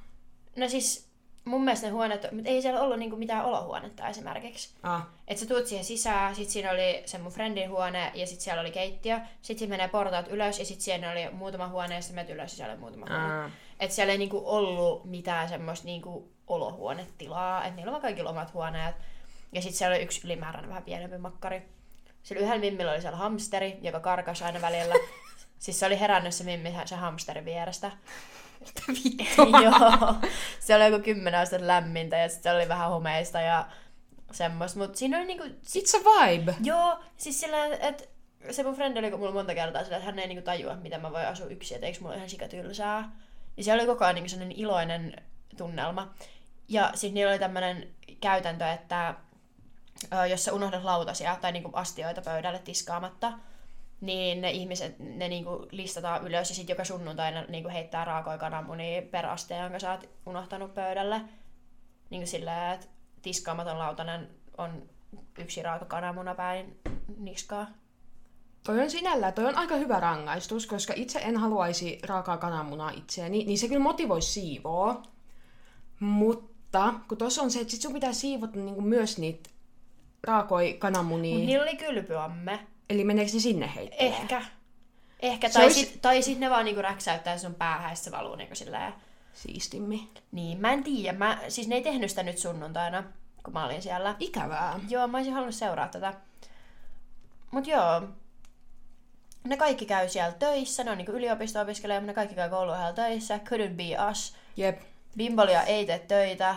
No 0.57 0.69
siis 0.69 1.06
mun 1.47 1.65
mielestä 1.65 1.87
ne 1.87 1.93
huoneet, 1.93 2.33
mutta 2.33 2.51
ei 2.51 2.63
siellä 2.63 2.81
ollut 2.81 2.99
niinku 2.99 3.17
mitään 3.17 3.45
olohuonetta 3.45 4.09
esimerkiksi. 4.09 4.71
Ah. 4.83 5.07
Et 5.29 5.39
sä 5.39 5.47
tuut 5.47 5.67
siihen 5.67 5.85
sisään, 5.85 6.35
sit 6.35 6.51
siinä 6.51 6.71
oli 6.71 7.03
se 7.07 7.19
mun 7.19 7.33
friendin 7.33 7.71
huone 7.71 8.13
ja 8.15 8.27
sit 8.27 8.41
siellä 8.41 8.61
oli 8.61 8.71
keittiö. 8.71 9.21
Sit 9.43 9.59
siinä 9.59 9.71
menee 9.71 9.89
portaat 9.89 10.29
ylös 10.29 10.59
ja 10.59 10.65
sit 10.65 10.81
siellä 10.81 11.11
oli 11.11 11.31
muutama 11.31 11.69
huone 11.69 11.95
ja 11.95 12.03
sitten 12.03 12.31
ylös 12.31 12.53
ja 12.53 12.57
siellä 12.57 12.73
oli 12.73 12.81
muutama 12.81 13.07
huone. 13.09 13.45
Ah. 13.45 13.51
Et 13.81 13.93
siellä 13.93 14.13
ei 14.13 14.19
niinku 14.19 14.43
ollut 14.45 15.05
mitään 15.05 15.49
semmoista 15.49 15.87
niinku 15.87 16.29
olohuonetilaa, 16.47 17.65
että 17.65 17.77
niillä 17.77 17.97
on 17.97 18.03
kaikilla 18.03 18.31
omat 18.31 18.55
huoneet. 18.55 18.97
Ja 19.53 19.63
sitten 19.63 19.79
siellä 19.79 19.95
oli 19.95 20.03
yksi 20.03 20.21
ylimääräinen 20.25 20.69
vähän 20.69 20.85
pienempi 20.85 21.19
makkari. 21.19 21.63
Sillä 22.23 22.43
yhdellä 22.43 22.61
mimmillä 22.61 22.93
oli 22.93 23.01
siellä 23.01 23.17
hamsteri, 23.17 23.79
joka 23.83 24.01
karkasi 24.01 24.45
aina 24.45 24.61
välillä. 24.61 24.95
Siis 25.59 25.81
se 25.81 25.87
oli 25.87 26.01
herännyt 26.01 26.35
se 26.35 26.45
mimmi 26.45 26.75
se 26.85 26.97
hamsterin 26.97 27.45
vierestä. 27.45 27.93
Mitä 28.67 28.83
vittua? 29.05 29.61
Joo. 29.65 30.15
Se 30.61 30.77
oli 30.77 30.85
joku 30.85 31.05
kymmenen 31.05 31.41
astetta 31.41 31.67
lämmintä 31.67 32.17
ja 32.17 32.29
sitten 32.29 32.53
se 32.53 32.57
oli 32.57 32.69
vähän 32.69 32.91
homeista 32.91 33.41
ja 33.41 33.67
semmoista. 34.33 34.79
Mutta 34.79 34.99
siinä 34.99 35.19
oli 35.19 35.27
niinku... 35.27 35.45
It's 35.45 36.01
a 36.01 36.27
vibe. 36.27 36.55
Joo, 36.65 36.99
siis 37.17 37.41
sillä, 37.41 37.67
että 37.67 38.05
se 38.51 38.63
mun 38.63 38.75
frendi 38.75 38.99
oli 38.99 39.11
mulla 39.11 39.33
monta 39.33 39.55
kertaa 39.55 39.85
sillä, 39.85 39.97
että 39.97 40.07
hän 40.07 40.19
ei 40.19 40.29
niinku 40.29 40.45
tajua, 40.45 40.77
miten 40.77 41.03
mä 41.03 41.13
voin 41.13 41.27
asua 41.27 41.47
yksin, 41.47 41.75
että 41.75 41.87
eikö 41.87 41.99
mulla 42.01 42.15
ihan 42.15 42.31
sikatylsää. 42.31 43.11
Ja 43.57 43.65
se 43.65 43.73
oli 43.73 43.87
koko 43.87 44.05
ajan 44.05 44.15
niinku 44.15 44.29
sellainen 44.29 44.59
iloinen 44.59 45.23
tunnelma. 45.57 46.15
Ja 46.69 46.91
sitten 46.95 47.15
niillä 47.15 47.31
oli 47.31 47.39
tämmöinen 47.39 47.89
käytäntö, 48.21 48.71
että 48.73 49.15
ö, 50.13 50.27
jos 50.27 50.45
sä 50.45 50.53
unohdat 50.53 50.85
lautasia 50.85 51.37
tai 51.41 51.53
niinku 51.53 51.71
astioita 51.73 52.23
pöydälle 52.23 52.59
tiskaamatta, 52.59 53.33
niin 54.01 54.41
ne 54.41 54.51
ihmiset, 54.51 54.99
ne 54.99 55.29
niinku 55.29 55.67
listataan 55.71 56.27
ylös 56.27 56.49
ja 56.49 56.55
sitten 56.55 56.75
joka 56.75 56.85
sunnuntaina 56.85 57.45
niinku 57.49 57.69
heittää 57.69 58.05
raakoja 58.05 58.39
kananmunia 58.39 59.03
per 59.03 59.27
aste, 59.27 59.57
jonka 59.57 59.79
sä 59.79 59.93
oot 59.93 60.09
unohtanut 60.27 60.75
pöydälle. 60.75 61.21
Niinku 62.11 62.27
silleen, 62.27 62.75
että 62.75 62.87
tiskaamaton 63.23 63.79
lautanen 63.79 64.29
on 64.59 64.83
yksi 65.39 65.63
raaka 65.63 65.85
kananmuna 65.85 66.35
päin 66.35 66.81
niskaa. 67.19 67.67
Toi 68.65 68.81
on 68.81 68.91
sinällään, 68.91 69.33
toi 69.33 69.45
on 69.45 69.57
aika 69.57 69.77
hyvä 69.77 70.01
rangaistus, 70.01 70.67
koska 70.67 70.93
itse 70.97 71.19
en 71.19 71.37
haluaisi 71.37 71.99
raakaa 72.03 72.37
kananmunaa 72.37 72.91
itseäni, 72.91 73.45
niin 73.45 73.59
se 73.59 73.69
kyllä 73.69 73.83
motivoisi 73.83 74.33
siivoa. 74.33 75.03
Mutta 76.01 76.95
kun 77.09 77.19
tuossa 77.19 77.43
on 77.43 77.51
se, 77.51 77.61
että 77.61 77.71
sit 77.71 77.83
sun 77.83 77.93
pitää 77.93 78.13
siivota 78.13 78.59
niinku 78.59 78.81
myös 78.81 79.19
niitä 79.19 79.51
raakoi 80.27 80.73
kananmunia. 80.79 81.37
Mut 81.39 81.47
niillä 81.47 81.63
oli 81.63 81.77
kylpyamme. 81.77 82.67
Eli 82.91 83.05
meneekö 83.05 83.33
ne 83.35 83.41
sinne 83.41 83.73
heittelee? 83.75 84.07
Ehkä. 84.13 84.43
Ehkä. 85.21 85.49
Se 85.49 85.55
Tai, 85.55 85.65
olisi- 85.65 85.81
sit, 85.85 86.03
tai 86.03 86.23
sit 86.23 86.39
ne 86.39 86.51
vaan 86.51 86.65
niinku 86.65 86.83
räksäyttää 86.83 87.39
sun 87.39 87.55
päähän 87.55 87.91
ja 87.91 87.97
se 87.97 88.11
valuu 88.11 88.35
niinku 88.35 88.55
silleen. 88.55 88.93
Siistimmi. 89.35 90.09
Niin, 90.33 90.61
mä 90.61 90.73
en 90.73 90.85
tiedä. 90.85 91.19
Mä, 91.19 91.39
siis 91.49 91.69
ne 91.69 91.75
ei 91.75 91.83
tehnyt 91.83 92.11
sitä 92.11 92.23
nyt 92.23 92.39
sunnuntaina, 92.39 93.05
kun 93.45 93.53
mä 93.53 93.65
olin 93.65 93.83
siellä. 93.83 94.17
Ikävää. 94.21 94.81
Joo, 94.89 95.09
mä 95.09 95.17
olisin 95.19 95.33
halunnut 95.35 95.55
seuraa 95.55 95.89
tätä. 95.89 96.15
Mut 97.51 97.67
joo. 97.67 98.03
Ne 99.45 99.57
kaikki 99.57 99.87
käy 99.87 100.09
siellä 100.09 100.33
töissä, 100.33 100.85
ne 100.85 100.91
on 100.91 100.99
niinku 100.99 101.13
yliopisto-opiskelijoita, 101.13 102.01
mutta 102.01 102.11
ne 102.11 102.15
kaikki 102.15 102.35
käy 102.35 102.51
kouluohjalla 102.51 102.93
töissä. 102.93 103.37
Couldn't 103.39 103.75
be 103.77 104.11
us. 104.11 104.37
Jep. 104.57 104.81
Bimbolia 105.17 105.63
ei 105.63 105.87
tee 105.87 105.99
töitä. 105.99 106.55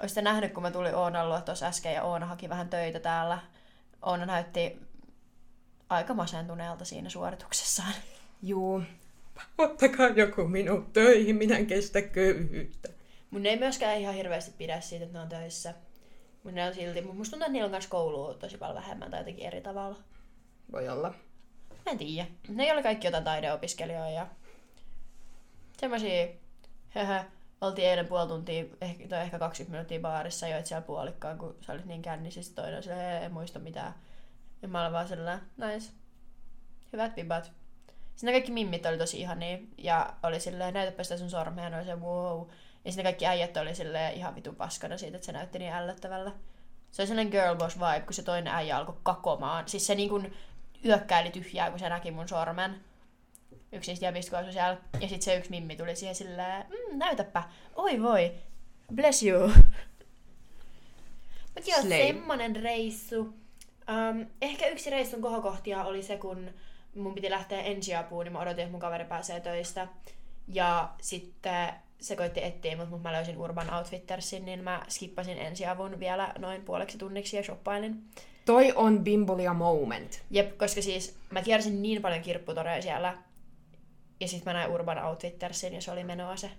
Olisitte 0.00 0.22
nähnyt, 0.22 0.52
kun 0.52 0.62
mä 0.62 0.70
tulin 0.70 0.94
Oonan 0.94 1.28
luo 1.28 1.40
tuossa 1.40 1.66
äsken 1.66 1.94
ja 1.94 2.02
Oona 2.02 2.26
haki 2.26 2.48
vähän 2.48 2.68
töitä 2.70 3.00
täällä. 3.00 3.38
Oona 4.02 4.26
näytti 4.26 4.78
aika 5.88 6.14
masentuneelta 6.14 6.84
siinä 6.84 7.08
suorituksessaan. 7.08 7.92
Juu. 8.42 8.82
Ottakaa 9.58 10.08
joku 10.08 10.44
minut 10.44 10.92
töihin, 10.92 11.36
minä 11.36 11.56
en 11.56 11.66
kestä 11.66 12.02
köyhyyttä. 12.02 12.88
Mun 13.30 13.46
ei 13.46 13.58
myöskään 13.58 13.98
ihan 13.98 14.14
hirveästi 14.14 14.54
pidä 14.58 14.80
siitä, 14.80 15.04
että 15.04 15.18
ne 15.18 15.22
on 15.22 15.28
töissä. 15.28 15.74
Mutta 16.42 16.54
ne 16.54 16.66
on 16.66 16.74
silti, 16.74 17.00
mut 17.00 17.16
musta 17.16 17.30
tuntuu, 17.30 17.44
että 17.44 17.52
niillä 17.52 17.66
on 17.66 17.70
myös 17.70 17.86
koulua 17.86 18.34
tosi 18.34 18.58
paljon 18.58 18.76
vähemmän 18.76 19.10
tai 19.10 19.20
jotenkin 19.20 19.46
eri 19.46 19.60
tavalla. 19.60 19.98
Voi 20.72 20.88
olla. 20.88 21.14
Mä 21.70 21.92
en 21.92 21.98
tiedä. 21.98 22.28
Ne 22.48 22.72
oli 22.72 22.82
kaikki 22.82 23.06
jotain 23.06 23.24
taideopiskelijoita 23.24 24.10
ja 24.10 24.26
semmosia, 25.80 26.28
höhö, 26.88 27.24
oltiin 27.60 27.88
eilen 27.88 28.06
puoli 28.06 28.28
tuntia, 28.28 28.64
ehkä, 28.80 29.08
tai 29.08 29.20
ehkä 29.20 29.38
20 29.38 29.70
minuuttia 29.70 30.00
baarissa, 30.00 30.48
joit 30.48 30.66
siellä 30.66 30.86
puolikkaan, 30.86 31.38
kun 31.38 31.56
sä 31.60 31.72
olit 31.72 31.84
niin 31.84 32.02
kännissä, 32.02 32.54
toinen 32.54 32.74
oli 32.74 32.82
silleen, 32.82 33.22
en 33.22 33.32
muista 33.32 33.58
mitään. 33.58 33.94
Ja 34.62 34.68
mä 34.68 34.82
olin 34.82 34.92
vaan 34.92 35.08
sellainen, 35.08 35.46
nice. 35.56 35.92
Hyvät 36.92 37.16
vibat. 37.16 37.52
Ne 38.22 38.32
kaikki 38.32 38.52
mimmit 38.52 38.86
oli 38.86 38.98
tosi 38.98 39.20
ihania 39.20 39.58
ja 39.78 40.14
oli 40.22 40.40
silleen, 40.40 40.74
näytäpä 40.74 41.02
sitä 41.02 41.16
sun 41.16 41.30
sormea, 41.30 41.68
ja 41.68 41.84
se 41.84 41.94
wow. 41.94 42.48
Ja 42.84 42.92
ne 42.96 43.02
kaikki 43.02 43.26
äijät 43.26 43.56
oli 43.56 43.74
silleen 43.74 44.14
ihan 44.14 44.34
vitun 44.34 44.56
paskana 44.56 44.98
siitä, 44.98 45.16
että 45.16 45.26
se 45.26 45.32
näytti 45.32 45.58
niin 45.58 45.72
ällöttävällä. 45.72 46.32
Se 46.90 47.02
oli 47.02 47.06
sellainen 47.06 47.30
girl 47.30 47.56
boss 47.56 47.76
vibe, 47.76 48.00
kun 48.00 48.14
se 48.14 48.22
toinen 48.22 48.54
äijä 48.54 48.76
alkoi 48.76 48.96
kakomaan. 49.02 49.68
Siis 49.68 49.86
se 49.86 49.94
niin 49.94 50.08
kuin 50.08 50.36
yökkäili 50.84 51.30
tyhjää, 51.30 51.70
kun 51.70 51.78
se 51.78 51.88
näki 51.88 52.10
mun 52.10 52.28
sormen. 52.28 52.80
Yksi 53.72 53.90
niistä 53.90 54.06
jäbistä, 54.06 54.30
kun 54.30 54.38
asui 54.38 54.52
siellä. 54.52 54.76
Ja 54.94 55.08
sitten 55.08 55.22
se 55.22 55.36
yksi 55.36 55.50
mimmi 55.50 55.76
tuli 55.76 55.96
siihen 55.96 56.14
silleen, 56.14 56.64
mm, 56.68 56.98
näytäpä, 56.98 57.42
oi 57.76 58.02
voi, 58.02 58.32
bless 58.94 59.22
you. 59.22 59.48
Mut 61.54 61.66
joo, 61.66 61.82
semmonen 61.82 62.56
reissu. 62.56 63.20
Um, 63.20 64.26
ehkä 64.42 64.66
yksi 64.66 64.90
reissun 64.90 65.22
kohokohtia 65.22 65.84
oli 65.84 66.02
se, 66.02 66.16
kun 66.16 66.50
mun 66.94 67.14
piti 67.14 67.30
lähteä 67.30 67.62
ensiapuun, 67.62 68.24
niin 68.24 68.32
mä 68.32 68.40
odotin, 68.40 68.62
että 68.62 68.70
mun 68.70 68.80
kaveri 68.80 69.04
pääsee 69.04 69.40
töistä. 69.40 69.88
Ja 70.48 70.88
sitten 71.00 71.68
se 72.00 72.16
koitti 72.16 72.44
etsiä 72.44 72.76
mut, 72.76 72.90
mutta 72.90 73.08
mä 73.08 73.16
löysin 73.16 73.38
Urban 73.38 73.74
Outfittersin, 73.74 74.44
niin 74.44 74.64
mä 74.64 74.82
skippasin 74.88 75.38
ensiavun 75.38 76.00
vielä 76.00 76.32
noin 76.38 76.62
puoleksi 76.62 76.98
tunniksi 76.98 77.36
ja 77.36 77.42
shoppailin. 77.42 78.02
Toi 78.44 78.72
on 78.76 79.04
bimbolia 79.04 79.54
moment. 79.54 80.22
Jep, 80.30 80.58
koska 80.58 80.82
siis 80.82 81.16
mä 81.30 81.42
kiersin 81.42 81.82
niin 81.82 82.02
paljon 82.02 82.22
kirpputoreja 82.22 82.82
siellä. 82.82 83.18
Ja 84.20 84.28
sitten 84.28 84.52
mä 84.52 84.58
näin 84.58 84.70
Urban 84.70 85.04
Outfittersin 85.04 85.74
ja 85.74 85.82
se 85.82 85.90
oli 85.92 86.04
menoa 86.04 86.36
se. 86.36 86.50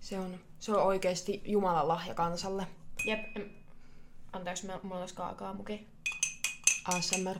Se 0.00 0.18
on, 0.18 0.40
se 0.58 0.72
on 0.72 0.82
oikeasti 0.82 1.42
Jumalan 1.44 1.88
lahja 1.88 2.14
kansalle. 2.14 2.66
Jep, 3.04 3.20
anteeksi, 4.32 4.66
mä- 4.66 4.80
mulla 4.82 5.00
olisi 5.00 5.14
kaakaamuki. 5.14 5.86
ASMR. 6.84 7.38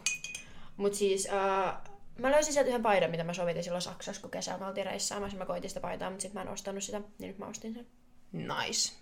Mut 0.76 0.94
siis 0.94 1.28
äh, 1.32 1.74
mä 2.18 2.30
löysin 2.30 2.52
sieltä 2.52 2.68
yhden 2.68 2.82
paidan, 2.82 3.10
mitä 3.10 3.24
mä 3.24 3.34
sovitin 3.34 3.64
silloin 3.64 3.82
Saksassa, 3.82 4.22
kun 4.22 4.30
kesällä 4.30 4.58
me 4.58 4.66
oltiin 4.66 4.86
reissaamassa. 4.86 5.38
Mä 5.38 5.46
koitin 5.46 5.70
sitä 5.70 5.80
paitaa, 5.80 6.10
mutta 6.10 6.22
sitten 6.22 6.38
mä 6.42 6.42
en 6.48 6.52
ostanut 6.52 6.82
sitä, 6.84 6.98
niin 7.18 7.28
nyt 7.28 7.38
mä 7.38 7.46
ostin 7.46 7.74
sen. 7.74 7.86
Nice. 8.32 8.92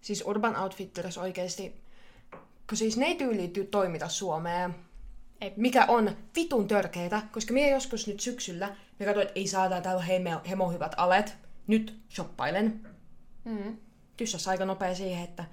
Siis 0.00 0.22
Urban 0.26 0.56
Outfitters 0.56 1.18
oikeesti, 1.18 1.80
kun 2.68 2.78
siis 2.78 2.96
ne 2.96 3.06
ei 3.06 3.14
tyyli 3.14 3.52
ty- 3.58 3.66
toimita 3.70 4.08
Suomeen, 4.08 4.74
Ei. 5.40 5.52
mikä 5.56 5.84
on 5.88 6.16
vitun 6.36 6.68
törkeetä, 6.68 7.22
koska 7.32 7.54
minä 7.54 7.68
joskus 7.68 8.06
nyt 8.06 8.20
syksyllä, 8.20 8.76
me 8.98 9.06
katsoin, 9.06 9.26
että 9.26 9.40
ei 9.40 9.46
saada, 9.48 9.80
täällä 9.80 10.02
hemo, 10.02 10.40
hemo 10.48 10.70
hyvät 10.70 10.94
alet, 10.96 11.36
nyt 11.66 12.00
shoppailen. 12.10 12.86
Mm. 13.44 13.76
Tyssäs 14.16 14.48
aika 14.48 14.64
nopea 14.64 14.94
siihen, 14.94 15.24
että 15.24 15.44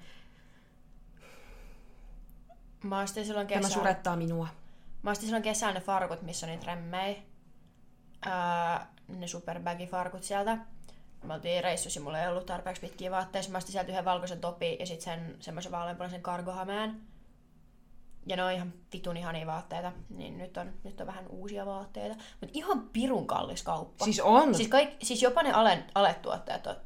Mä 2.82 3.00
ostin 3.00 3.26
silloin 3.26 3.46
tämä 3.46 3.58
kesällä. 3.60 3.74
surettaa 3.74 4.16
minua. 4.16 4.48
Mä 5.02 5.10
ostin 5.10 5.26
silloin 5.26 5.42
kesällä 5.42 5.74
ne 5.74 5.80
farkut, 5.80 6.22
missä 6.22 6.46
on 6.46 6.50
niitä 6.52 6.66
remmejä. 6.66 7.16
Ää, 8.22 8.86
ne 9.08 9.26
superbagi-farkut 9.26 10.22
sieltä. 10.22 10.58
Me 11.24 11.34
oltiin 11.34 11.64
reissussa 11.64 12.00
ja 12.00 12.04
mulla 12.04 12.20
ei 12.20 12.28
ollut 12.28 12.46
tarpeeksi 12.46 12.80
pitkiä 12.80 13.10
vaatteita. 13.10 13.48
Mä 13.50 13.58
ostin 13.58 13.72
sieltä 13.72 13.90
yhden 13.92 14.04
valkoisen 14.04 14.40
topi 14.40 14.76
ja 14.80 14.86
sitten 14.86 15.04
sen 15.04 15.36
semmoisen 15.40 15.72
vaaleanpunaisen 15.72 16.22
kargohameen. 16.22 17.00
Ja 18.26 18.36
ne 18.36 18.44
on 18.44 18.52
ihan 18.52 18.72
vitun 18.92 19.16
ihania 19.16 19.46
vaatteita. 19.46 19.92
Niin 20.08 20.38
nyt 20.38 20.56
on, 20.56 20.72
nyt 20.84 21.00
on 21.00 21.06
vähän 21.06 21.26
uusia 21.28 21.66
vaatteita. 21.66 22.14
Mutta 22.40 22.58
ihan 22.58 22.88
pirun 22.92 23.26
kallis 23.26 23.62
kauppa. 23.62 24.04
Siis 24.04 24.20
on. 24.20 24.54
Siis, 24.54 24.68
kaik, 24.68 24.90
siis 25.02 25.22
jopa 25.22 25.42
ne 25.42 25.52
ale, 25.52 25.84
aletuotteet 25.94 26.66
on. 26.66 26.76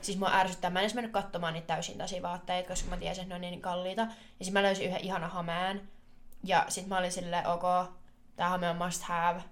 Siis 0.00 0.18
mua 0.18 0.30
ärsyttää. 0.32 0.70
Mä 0.70 0.78
en 0.78 0.82
edes 0.82 0.94
mennyt 0.94 1.12
katsomaan 1.12 1.54
niitä 1.54 1.66
täysin 1.66 1.98
tasia 1.98 2.22
vaatteita, 2.22 2.68
koska 2.68 2.90
mä 2.90 2.96
tiesin, 2.96 3.22
että 3.22 3.28
ne 3.28 3.34
on 3.34 3.40
niin 3.40 3.60
kalliita. 3.60 4.02
Ja 4.02 4.44
sitten 4.44 4.52
mä 4.52 4.62
löysin 4.62 4.86
yhden 4.86 5.04
ihana 5.04 5.28
hameen. 5.28 5.88
Ja 6.44 6.64
sit 6.68 6.86
mä 6.86 6.98
olin 6.98 7.12
silleen, 7.12 7.46
ok, 7.46 7.62
tää 8.36 8.48
hame 8.48 8.70
on 8.70 8.76
must 8.76 9.02
have. 9.02 9.42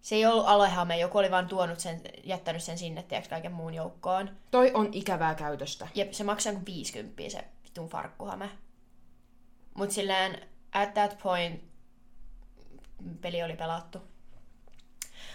Se 0.00 0.14
ei 0.14 0.26
ollut 0.26 0.48
alehame, 0.48 0.98
joku 0.98 1.18
oli 1.18 1.30
vaan 1.30 1.48
tuonut 1.48 1.80
sen, 1.80 2.00
jättänyt 2.24 2.62
sen 2.62 2.78
sinne, 2.78 3.02
tiedätkö, 3.02 3.30
kaiken 3.30 3.52
muun 3.52 3.74
joukkoon. 3.74 4.30
Toi 4.50 4.70
on 4.74 4.88
ikävää 4.92 5.34
käytöstä. 5.34 5.88
Jep, 5.94 6.12
se 6.12 6.24
maksaa 6.24 6.52
kuin 6.52 6.66
50 6.66 7.22
se 7.28 7.44
vitun 7.64 7.88
farkkuhame. 7.88 8.50
Mut 9.74 9.90
silleen, 9.90 10.48
at 10.72 10.94
that 10.94 11.18
point, 11.22 11.60
peli 13.20 13.42
oli 13.42 13.56
pelattu. 13.56 13.98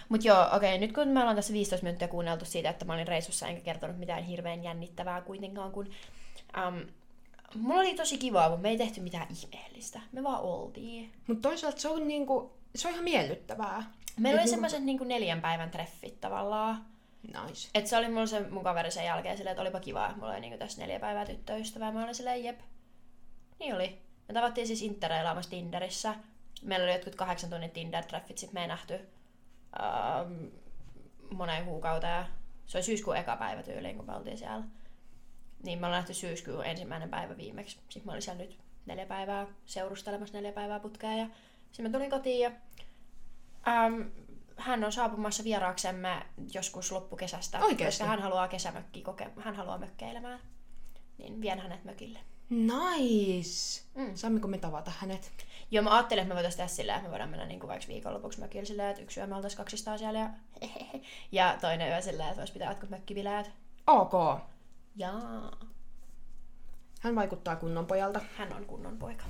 Mut 0.08 0.24
joo, 0.24 0.42
okei, 0.42 0.56
okay, 0.56 0.78
nyt 0.78 0.92
kun 0.92 1.08
me 1.08 1.20
ollaan 1.20 1.36
tässä 1.36 1.52
15 1.52 1.84
minuuttia 1.84 2.08
kuunneltu 2.08 2.44
siitä, 2.44 2.70
että 2.70 2.84
mä 2.84 2.92
olin 2.92 3.08
reissussa 3.08 3.48
enkä 3.48 3.60
kertonut 3.60 3.98
mitään 3.98 4.22
hirveän 4.22 4.64
jännittävää 4.64 5.20
kuitenkaan, 5.20 5.72
kun 5.72 5.86
um, 6.68 6.86
mulla 7.54 7.80
oli 7.80 7.94
tosi 7.94 8.18
kivaa, 8.18 8.48
mutta 8.48 8.62
me 8.62 8.68
ei 8.68 8.78
tehty 8.78 9.00
mitään 9.00 9.26
ihmeellistä. 9.30 10.00
Me 10.12 10.22
vaan 10.22 10.40
oltiin. 10.40 11.12
Mutta 11.26 11.48
toisaalta 11.48 11.80
se 11.80 11.88
on 11.88 12.08
niinku, 12.08 12.52
se 12.74 12.88
on 12.88 12.94
ihan 12.94 13.04
miellyttävää. 13.04 13.92
Meillä 14.16 14.36
oli 14.36 14.44
niinku- 14.44 14.50
semmoiset 14.50 14.82
niinku 14.82 15.04
neljän 15.04 15.40
päivän 15.40 15.70
treffit 15.70 16.20
tavallaan. 16.20 16.84
Nice. 17.22 17.68
Et 17.74 17.86
se 17.86 17.96
oli 17.96 18.08
mulla 18.08 18.26
se 18.26 18.40
mun 18.40 18.64
kaveri 18.64 18.90
sen 18.90 19.04
jälkeen 19.04 19.36
silleen, 19.36 19.52
että 19.52 19.62
olipa 19.62 19.80
kiva. 19.80 20.14
Mulla 20.16 20.32
oli 20.32 20.40
niinku 20.40 20.58
tässä 20.58 20.80
neljä 20.80 21.00
päivää 21.00 21.26
tyttöystävää. 21.26 21.92
Mä 21.92 22.04
olin 22.04 22.14
silleen, 22.14 22.44
jep. 22.44 22.60
Niin 23.60 23.74
oli. 23.74 24.07
Me 24.28 24.34
tavattiin 24.34 24.66
siis 24.66 24.82
intereilaamassa 24.82 25.50
Tinderissä. 25.50 26.14
Meillä 26.62 26.84
oli 26.84 26.92
jotkut 26.92 27.14
kahdeksan 27.14 27.50
tunnin 27.50 27.70
Tinder-treffit, 27.70 28.36
sit 28.38 28.52
me 28.52 28.60
ei 28.60 28.68
nähty 28.68 29.08
ähm, 29.80 30.44
moneen 31.30 31.64
kuukauteen. 31.64 32.24
Se 32.66 32.78
oli 32.78 32.84
syyskuun 32.84 33.16
eka 33.16 33.36
päivä 33.36 33.62
tyyliin, 33.62 33.96
kun 33.96 34.06
me 34.06 34.16
oltiin 34.16 34.38
siellä. 34.38 34.64
Niin 35.62 35.78
me 35.78 35.86
ollaan 35.86 36.00
nähty 36.00 36.14
syyskuun 36.14 36.66
ensimmäinen 36.66 37.10
päivä 37.10 37.36
viimeksi. 37.36 37.76
Sitten 37.76 38.02
mä 38.04 38.12
olin 38.12 38.22
siellä 38.22 38.42
nyt 38.42 38.58
neljä 38.86 39.06
päivää 39.06 39.46
seurustelemassa 39.66 40.36
neljä 40.36 40.52
päivää 40.52 40.80
putkeen. 40.80 41.18
Ja 41.18 41.26
sitten 41.72 41.90
mä 41.90 41.98
tulin 41.98 42.10
kotiin 42.10 42.40
ja 42.40 42.50
ähm, 43.68 44.02
hän 44.56 44.84
on 44.84 44.92
saapumassa 44.92 45.44
vieraaksemme 45.44 46.26
joskus 46.54 46.92
loppukesästä. 46.92 47.58
Oikeesti? 47.58 47.98
Koska 47.98 48.10
hän 48.10 48.22
haluaa 48.22 48.48
kesämökkiä 48.48 49.04
koke- 49.04 49.40
hän 49.40 49.56
haluaa 49.56 49.78
mökkeilemään. 49.78 50.40
Niin 51.18 51.40
vien 51.40 51.58
hänet 51.58 51.84
mökille. 51.84 52.18
Nice! 52.50 53.82
Mm. 53.94 54.14
Saammeko 54.14 54.48
me 54.48 54.58
tavata 54.58 54.92
hänet? 54.98 55.32
Joo, 55.70 55.84
mä 55.84 55.94
ajattelin, 55.94 56.22
että 56.22 56.28
me 56.28 56.34
voitaisiin 56.34 56.56
tehdä 56.56 56.68
silleen, 56.68 56.96
että 56.96 57.08
me 57.08 57.10
voidaan 57.10 57.30
mennä 57.30 57.46
niin 57.46 57.60
kuin 57.60 57.68
vaikka 57.68 57.88
viikonlopuksi 57.88 58.40
mökille 58.40 58.64
silleen, 58.64 58.90
että 58.90 59.02
yksi 59.02 59.20
yö 59.20 59.26
me 59.26 59.34
oltaisiin 59.34 59.58
kaksistaan 59.58 59.98
siellä 59.98 60.18
ja, 60.18 60.30
ja 61.32 61.58
toinen 61.60 61.88
yö 61.88 62.02
silleen, 62.02 62.28
että 62.28 62.40
voisi 62.40 62.52
pitää 62.52 62.70
jotkut 62.70 62.90
mökkibileet. 62.90 63.50
Ok. 63.86 64.12
Jaa. 64.96 65.58
Hän 67.00 67.14
vaikuttaa 67.16 67.56
kunnon 67.56 67.86
pojalta. 67.86 68.20
Hän 68.36 68.52
on 68.52 68.64
kunnon 68.64 68.98
poika. 68.98 69.24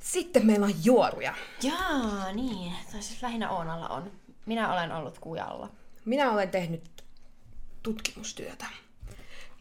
Sitten 0.00 0.46
meillä 0.46 0.66
on 0.66 0.84
juoruja. 0.84 1.34
Jaa, 1.62 2.32
niin. 2.32 2.72
Tai 2.92 3.02
siis 3.02 3.22
lähinnä 3.22 3.50
Oonalla 3.50 3.88
on. 3.88 4.12
Minä 4.46 4.72
olen 4.72 4.92
ollut 4.92 5.18
kujalla. 5.18 5.70
Minä 6.04 6.32
olen 6.32 6.50
tehnyt 6.50 7.04
tutkimustyötä. 7.82 8.66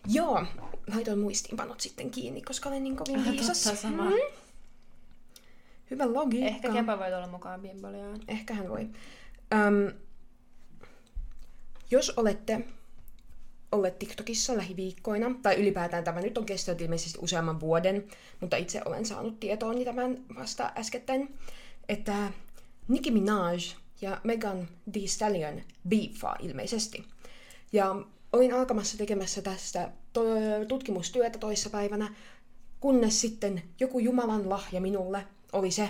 Joo, 0.07 0.45
laitoin 0.93 1.19
muistiinpanot 1.19 1.79
sitten 1.81 2.11
kiinni, 2.11 2.41
koska 2.41 2.69
olen 2.69 2.83
niin 2.83 2.95
kovin 2.95 3.25
viisas. 3.31 3.63
Totta 3.63 3.81
sama. 3.81 4.05
Mhm. 4.05 4.15
Hyvä 5.91 6.13
logiikka. 6.13 6.49
Ehkä 6.49 6.71
Kepa 6.71 6.99
voi 6.99 7.11
tulla 7.11 7.27
mukaan 7.27 7.61
bimboliaan. 7.61 8.19
Ehkä 8.27 8.53
hän 8.53 8.69
voi. 8.69 8.89
Öm, 9.53 9.93
jos 11.91 12.09
olette 12.09 12.65
olleet 13.71 13.99
TikTokissa 13.99 14.57
lähiviikkoina, 14.57 15.35
tai 15.41 15.55
ylipäätään 15.55 16.03
tämä 16.03 16.21
nyt 16.21 16.37
on 16.37 16.45
kestänyt 16.45 16.81
ilmeisesti 16.81 17.19
useamman 17.21 17.59
vuoden, 17.59 18.07
mutta 18.39 18.57
itse 18.57 18.81
olen 18.85 19.05
saanut 19.05 19.39
tietooni 19.39 19.85
tämän 19.85 20.23
vasta 20.35 20.71
äskettäin, 20.77 21.37
että 21.89 22.31
Nicki 22.87 23.11
Minaj 23.11 23.57
ja 24.01 24.21
Megan 24.23 24.67
Thee 24.91 25.07
Stallion 25.07 25.61
beefaa 25.89 26.35
ilmeisesti. 26.39 27.05
Ja 27.71 27.95
olin 28.33 28.53
alkamassa 28.53 28.97
tekemässä 28.97 29.41
tästä 29.41 29.89
to- 30.13 30.65
tutkimustyötä 30.67 31.39
toissapäivänä, 31.39 32.15
kunnes 32.79 33.21
sitten 33.21 33.63
joku 33.79 33.99
Jumalan 33.99 34.49
lahja 34.49 34.81
minulle 34.81 35.27
oli 35.53 35.71
se, 35.71 35.89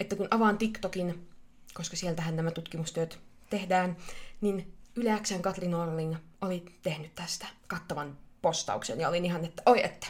että 0.00 0.16
kun 0.16 0.28
avaan 0.30 0.58
TikTokin, 0.58 1.28
koska 1.74 1.96
sieltähän 1.96 2.36
nämä 2.36 2.50
tutkimustyöt 2.50 3.18
tehdään, 3.50 3.96
niin 4.40 4.72
Yle 4.96 5.20
Xn 5.22 5.42
Katri 5.42 5.68
Norling 5.68 6.16
oli 6.40 6.64
tehnyt 6.82 7.14
tästä 7.14 7.46
kattavan 7.66 8.18
postauksen 8.42 9.00
ja 9.00 9.08
olin 9.08 9.24
ihan, 9.24 9.44
että 9.44 9.62
oi 9.66 9.84
että, 9.84 10.06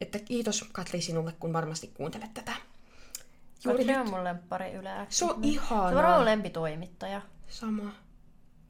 että 0.00 0.18
kiitos 0.18 0.64
Katri 0.72 1.00
sinulle, 1.00 1.32
kun 1.32 1.52
varmasti 1.52 1.90
kuuntelet 1.94 2.34
tätä. 2.34 2.52
Juuri 3.64 3.84
Katri 3.84 3.94
nyt. 3.96 4.06
on 4.06 4.10
mun 4.10 4.24
lemppari 4.24 4.72
yle 4.72 5.06
Se 5.08 5.24
on 5.24 5.30
Se 5.30 5.34
on 5.34 5.34
varmaan 5.80 6.04
ihanaa. 6.04 6.24
lempitoimittaja. 6.24 7.22
Sama. 7.48 7.94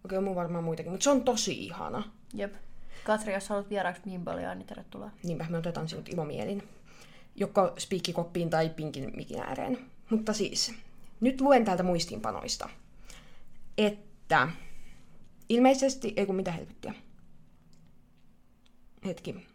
Okei, 0.04 0.18
on 0.18 0.24
mun 0.24 0.34
varmaan 0.34 0.64
muitakin, 0.64 0.92
mutta 0.92 1.04
se 1.04 1.10
on 1.10 1.24
tosi 1.24 1.64
ihana. 1.64 2.02
Jep. 2.34 2.54
Katri, 3.04 3.32
jos 3.32 3.48
haluat 3.48 3.70
vieraaksi 3.70 4.02
bimboliaan, 4.02 4.58
niin 4.58 4.66
tervetuloa. 4.66 5.10
Niinpä 5.22 5.46
me 5.50 5.58
otetaan 5.58 5.88
sinut 5.88 6.08
ilomielin. 6.08 6.68
Joko 7.36 7.72
spiikkikoppiin 7.78 8.50
tai 8.50 8.68
pinkin 8.68 9.12
mikin 9.16 9.40
ääreen. 9.40 9.78
Mutta 10.10 10.32
siis, 10.32 10.74
nyt 11.20 11.40
luen 11.40 11.64
täältä 11.64 11.82
muistiinpanoista, 11.82 12.68
että 13.78 14.48
ilmeisesti, 15.48 16.12
ei 16.16 16.26
kun 16.26 16.36
mitä 16.36 16.52
helvettiä. 16.52 16.94
Hetki. 19.04 19.46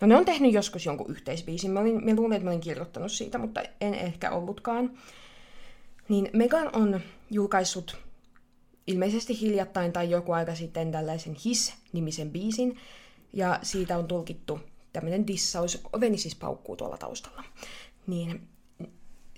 No 0.00 0.06
ne 0.06 0.16
on 0.16 0.24
tehnyt 0.24 0.52
joskus 0.52 0.86
jonkun 0.86 1.10
yhteisbiisin. 1.10 1.70
Mä, 1.70 1.80
olin, 1.80 2.04
mä 2.04 2.14
luulin, 2.14 2.36
että 2.36 2.44
mä 2.44 2.50
olin 2.50 2.60
kirjoittanut 2.60 3.12
siitä, 3.12 3.38
mutta 3.38 3.62
en 3.80 3.94
ehkä 3.94 4.30
ollutkaan. 4.30 4.90
Niin 6.08 6.30
Megan 6.32 6.76
on 6.76 7.00
julkaissut 7.30 7.98
ilmeisesti 8.90 9.40
hiljattain 9.40 9.92
tai 9.92 10.10
joku 10.10 10.32
aika 10.32 10.54
sitten 10.54 10.92
tällaisen 10.92 11.36
His-nimisen 11.44 12.30
biisin, 12.30 12.76
ja 13.32 13.58
siitä 13.62 13.98
on 13.98 14.08
tulkittu 14.08 14.60
tämmöinen 14.92 15.26
dissaus, 15.26 15.80
oveni 15.92 16.18
siis 16.18 16.34
paukkuu 16.34 16.76
tuolla 16.76 16.98
taustalla. 16.98 17.44
Niin 18.06 18.48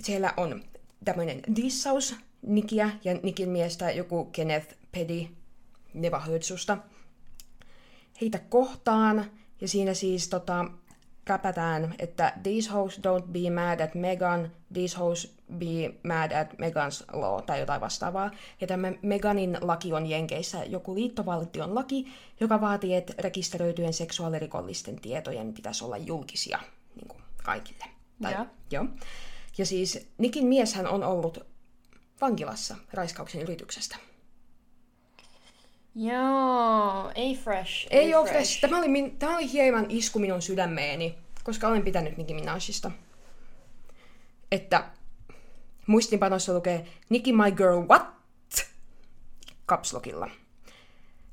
siellä 0.01 0.35
on 0.37 0.63
tämmöinen 1.05 1.43
dissaus 1.57 2.15
Nikiä 2.43 2.91
ja 3.05 3.15
Nikin 3.23 3.49
miestä 3.49 3.91
joku 3.91 4.25
Kenneth 4.25 4.75
Petty, 4.93 5.27
Neva 5.95 6.21
Hötsusta, 6.21 6.79
heitä 8.21 8.39
kohtaan, 8.39 9.31
ja 9.61 9.69
siinä 9.69 9.95
siis 9.95 10.29
tota, 10.29 10.65
räpätään, 11.27 11.95
että 11.99 12.33
these 12.43 12.71
hoes 12.71 12.99
don't 12.99 13.27
be 13.27 13.51
mad 13.51 13.81
at 13.81 13.95
Megan, 13.95 14.53
these 14.73 14.99
hoes 14.99 15.37
be 15.59 15.95
mad 16.03 16.33
at 16.33 16.53
Megan's 16.53 17.21
law, 17.21 17.43
tai 17.43 17.61
jotain 17.61 17.81
vastaavaa. 17.81 18.31
Ja 18.61 18.67
tämä 18.67 18.93
Meganin 19.03 19.59
laki 19.61 19.93
on 19.93 20.07
Jenkeissä 20.07 20.65
joku 20.65 20.95
liittovaltion 20.95 21.75
laki, 21.75 22.07
joka 22.41 22.61
vaatii, 22.61 22.95
että 22.95 23.15
rekisteröityjen 23.19 23.93
seksuaalirikollisten 23.93 25.01
tietojen 25.01 25.55
pitäisi 25.55 25.85
olla 25.85 25.97
julkisia 25.97 26.59
niin 26.97 27.09
kuin 27.09 27.23
kaikille. 27.45 27.85
Tai, 28.23 28.33
Joo. 28.33 28.47
joo. 28.71 28.85
Ja 29.59 29.67
siis 29.67 30.09
Nikin 30.19 30.47
mieshän 30.47 30.87
on 30.87 31.05
ollut 31.05 31.47
vankilassa 32.21 32.77
raiskauksen 32.93 33.43
yrityksestä. 33.43 33.97
Joo, 35.95 37.13
ei 37.15 37.37
fresh. 37.37 37.87
Ei 37.91 38.15
ole 38.15 38.29
fresh. 38.29 38.61
Tämä 38.61 38.79
oli, 38.79 38.89
min, 38.89 39.19
tämä 39.19 39.37
oli 39.37 39.53
hieman 39.53 39.87
isku 39.89 40.19
minun 40.19 40.43
sydämeeni, 40.43 41.19
koska 41.45 41.69
olen 41.69 41.83
pitänyt 41.83 42.17
Nicki 42.17 42.35
Minajista. 42.35 42.91
Että 44.53 44.85
muistinpanossa 45.87 46.55
lukee 46.55 46.87
Nicki 47.09 47.33
my 47.33 47.51
girl 47.51 47.89
what? 47.89 48.07
Kapslokilla. 49.67 50.31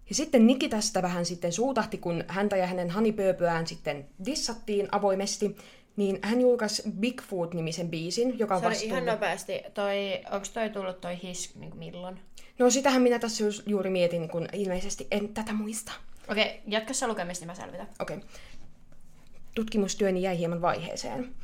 Ja 0.09 0.15
sitten 0.15 0.47
Nicki 0.47 0.69
tästä 0.69 1.01
vähän 1.01 1.25
sitten 1.25 1.53
suutahti, 1.53 1.97
kun 1.97 2.23
häntä 2.27 2.57
ja 2.57 2.67
hänen 2.67 2.89
hanipööpöään 2.89 3.67
sitten 3.67 4.09
dissattiin 4.25 4.87
avoimesti, 4.91 5.55
niin 5.99 6.19
hän 6.21 6.41
julkaisi 6.41 6.83
Bigfoot-nimisen 6.99 7.89
biisin, 7.89 8.39
joka 8.39 8.59
Sori, 8.59 8.69
vastuu... 8.69 8.87
ihan 8.87 9.05
nopeasti. 9.05 9.63
Toi, 9.73 10.21
onks 10.31 10.49
toi 10.49 10.69
tullut 10.69 11.01
toi 11.01 11.19
his 11.23 11.55
niin 11.55 11.77
milloin? 11.77 12.19
No 12.59 12.69
sitähän 12.69 13.01
minä 13.01 13.19
tässä 13.19 13.43
juuri 13.65 13.89
mietin, 13.89 14.29
kun 14.29 14.47
ilmeisesti 14.53 15.07
en 15.11 15.33
tätä 15.33 15.53
muista. 15.53 15.91
Okei, 16.27 16.61
jatka 16.67 16.93
sä 16.93 17.07
lukemista, 17.07 17.45
niin 17.45 17.51
mä 17.51 17.55
selvitän. 17.55 17.89
Okei. 17.99 18.17
Okay. 18.17 18.29
Tutkimustyöni 19.55 20.21
jäi 20.21 20.37
hieman 20.37 20.61
vaiheeseen. 20.61 21.35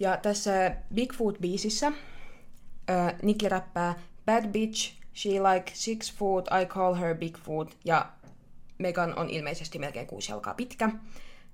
Ja 0.00 0.16
tässä 0.16 0.76
Bigfoot-biisissä 0.94 1.86
äh, 1.86 3.14
Nicki 3.22 3.48
räppää 3.48 3.94
Bad 4.26 4.46
bitch, 4.46 4.92
she 5.14 5.30
like 5.30 5.72
six 5.74 6.14
foot, 6.14 6.48
I 6.62 6.66
call 6.66 6.94
her 6.94 7.16
Bigfoot. 7.16 7.76
Ja 7.84 8.12
Megan 8.78 9.18
on 9.18 9.30
ilmeisesti 9.30 9.78
melkein 9.78 10.06
kuusi 10.06 10.32
jalkaa 10.32 10.54
pitkä. 10.54 10.90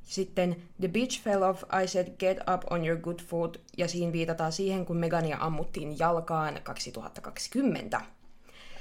Sitten 0.02 0.56
The 0.80 0.88
bitch 0.88 1.22
fell 1.22 1.42
off, 1.42 1.62
I 1.82 1.86
said 1.86 2.08
get 2.18 2.38
up 2.54 2.62
on 2.70 2.86
your 2.86 3.00
good 3.00 3.20
foot. 3.20 3.60
Ja 3.78 3.88
siinä 3.88 4.12
viitataan 4.12 4.52
siihen, 4.52 4.86
kun 4.86 4.96
Megania 4.96 5.36
ammuttiin 5.40 5.98
jalkaan 5.98 6.60
2020. 6.62 8.00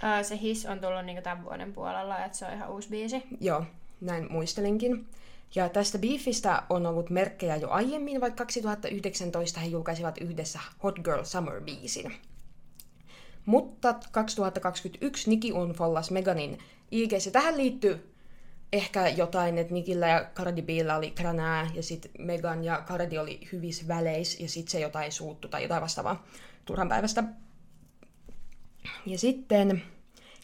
Ää, 0.01 0.23
se 0.23 0.39
his 0.41 0.65
on 0.65 0.79
tullut 0.79 1.05
niinku 1.05 1.21
tämän 1.21 1.43
vuoden 1.43 1.73
puolella, 1.73 2.25
että 2.25 2.37
se 2.37 2.45
on 2.45 2.53
ihan 2.53 2.71
uusi 2.71 2.89
biisi. 2.89 3.23
Joo, 3.41 3.65
näin 4.01 4.27
muistelinkin. 4.31 5.07
Ja 5.55 5.69
tästä 5.69 5.97
beefistä 5.97 6.63
on 6.69 6.85
ollut 6.85 7.09
merkkejä 7.09 7.55
jo 7.55 7.69
aiemmin, 7.69 8.21
vaikka 8.21 8.43
2019 8.43 9.59
he 9.59 9.67
julkaisivat 9.67 10.17
yhdessä 10.21 10.59
Hot 10.83 10.95
Girl 10.95 11.23
Summer-biisin. 11.23 12.11
Mutta 13.45 13.95
2021 14.11 15.29
Nicki 15.29 15.53
unfollas 15.53 16.11
Meganin 16.11 16.57
IG. 16.91 17.11
Tähän 17.31 17.57
liittyy 17.57 18.10
ehkä 18.73 19.07
jotain, 19.07 19.57
että 19.57 19.73
Nikillä 19.73 20.07
ja 20.07 20.25
Cardi 20.35 20.61
Billa 20.61 20.95
oli 20.95 21.11
kränää, 21.11 21.71
ja 21.73 21.83
sitten 21.83 22.11
Megan 22.19 22.63
ja 22.63 22.83
Cardi 22.87 23.17
oli 23.17 23.39
hyvissä 23.51 23.87
väleis, 23.87 24.39
ja 24.39 24.49
sitten 24.49 24.71
se 24.71 24.79
jotain 24.79 25.11
suuttu 25.11 25.47
tai 25.47 25.63
jotain 25.63 25.81
vastaavaa 25.81 26.25
turhan 26.65 26.89
päivästä. 26.89 27.23
Ja 29.05 29.17
sitten 29.17 29.83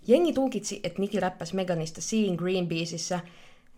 jengi 0.08 0.34
tulkitsi, 0.34 0.80
että 0.84 1.02
Nicki 1.02 1.20
räppäsi 1.20 1.56
Meganista 1.56 2.02
Seeing 2.02 2.38
Green 2.38 2.68
biisissä 2.68 3.20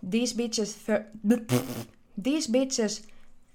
These 0.10 0.36
bitches, 0.36 0.78
thir- 0.78 1.56
These 2.24 2.52
bitches 2.52 3.08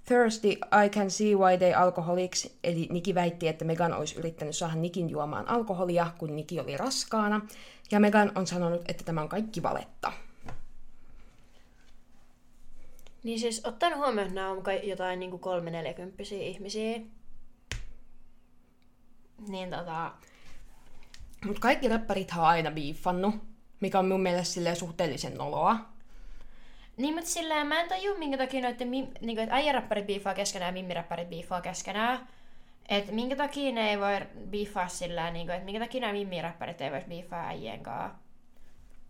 thirsty, 0.05 0.49
I 0.85 0.89
can 0.89 1.11
see 1.11 1.35
why 1.35 1.59
they 1.59 1.73
alcoholics. 1.73 2.49
Eli 2.65 2.89
Nicki 2.91 3.15
väitti, 3.15 3.49
että 3.49 3.65
Megan 3.65 3.93
olisi 3.93 4.19
yrittänyt 4.19 4.57
saada 4.57 4.75
Nikin 4.75 5.11
juomaan 5.11 5.49
alkoholia, 5.49 6.11
kun 6.19 6.37
Nicki 6.37 6.61
oli 6.61 6.77
raskaana. 6.77 7.41
Ja 7.91 8.01
Megan 8.01 8.33
on 8.35 8.47
sanonut, 8.47 8.83
että 8.89 9.05
tämä 9.05 9.23
on 9.23 9.29
kaikki 9.29 9.63
valetta. 9.63 10.13
Niin 13.25 13.41
siis 13.41 13.65
ottaen 13.65 13.97
huomioon, 13.97 14.27
että 14.27 14.35
nämä 14.35 14.51
on 14.51 14.63
kai 14.63 14.89
jotain 14.89 15.21
niinku 15.21 15.39
kolme 15.39 15.71
neljäkymppisiä 15.71 16.43
ihmisiä. 16.43 17.01
Niin 19.49 19.71
tota... 19.71 20.13
Mutta 21.45 21.61
kaikki 21.61 21.89
räppärithän 21.89 22.41
on 22.41 22.49
aina 22.49 22.71
biiffannut, 22.71 23.35
mikä 23.81 23.99
on 23.99 24.09
mun 24.09 24.23
mielestä 24.23 24.55
silleen 24.55 24.77
suhteellisen 24.77 25.35
noloa. 25.35 25.79
Niin, 26.97 27.15
mutta 27.15 27.31
silleen 27.31 27.67
mä 27.67 27.81
en 27.81 27.89
tajua, 27.89 28.19
minkä 28.19 28.39
takia 28.39 28.61
noiden, 28.61 28.89
mi- 28.89 29.13
niinku, 29.21 29.43
että 29.43 29.55
äijäräppärit 29.55 30.07
biifaa 30.07 30.35
keskenään 30.35 30.69
ja 30.69 30.73
mimmiräppärit 30.73 31.29
biifaa 31.29 31.61
keskenään. 31.61 32.29
että 32.89 33.13
minkä 33.13 33.37
takia 33.37 33.73
ne 33.73 33.91
ei 33.91 34.01
voi 34.01 34.21
biffaa 34.51 34.89
sillä, 34.89 35.31
niin 35.31 35.47
kuin, 35.47 35.55
että 35.55 35.65
minkä 35.65 35.81
takia 35.81 36.01
nämä 36.01 36.13
mimmiräppärit 36.13 36.81
ei 36.81 36.91
voisi 36.91 37.07
biffaa 37.07 37.47
äijien 37.47 37.83
kanssa. 37.83 38.19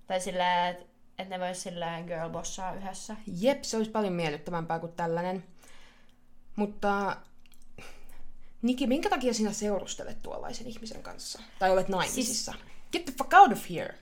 Tai 0.07 0.21
sillä, 0.21 0.69
että 0.69 0.94
että 1.19 1.39
ne 1.39 1.47
vois 1.47 1.63
sillä 1.63 2.03
girlbossaa 2.07 2.75
yhdessä. 2.75 3.17
Jep, 3.41 3.63
se 3.63 3.77
olisi 3.77 3.91
paljon 3.91 4.13
miellyttävämpää 4.13 4.79
kuin 4.79 4.93
tällainen. 4.93 5.45
Mutta 6.57 7.17
Niki, 8.65 8.87
minkä 8.87 9.09
takia 9.09 9.35
sinä 9.35 9.53
seurustelet 9.53 10.23
tuollaisen 10.23 10.67
ihmisen 10.67 11.03
kanssa? 11.03 11.43
Tai 11.59 11.71
olet 11.71 11.89
naimisissa? 11.89 12.53
Siis... 12.53 12.65
Get 12.93 13.05
the 13.05 13.15
fuck 13.19 13.35
out 13.35 13.53
of 13.53 13.71
here! 13.71 13.95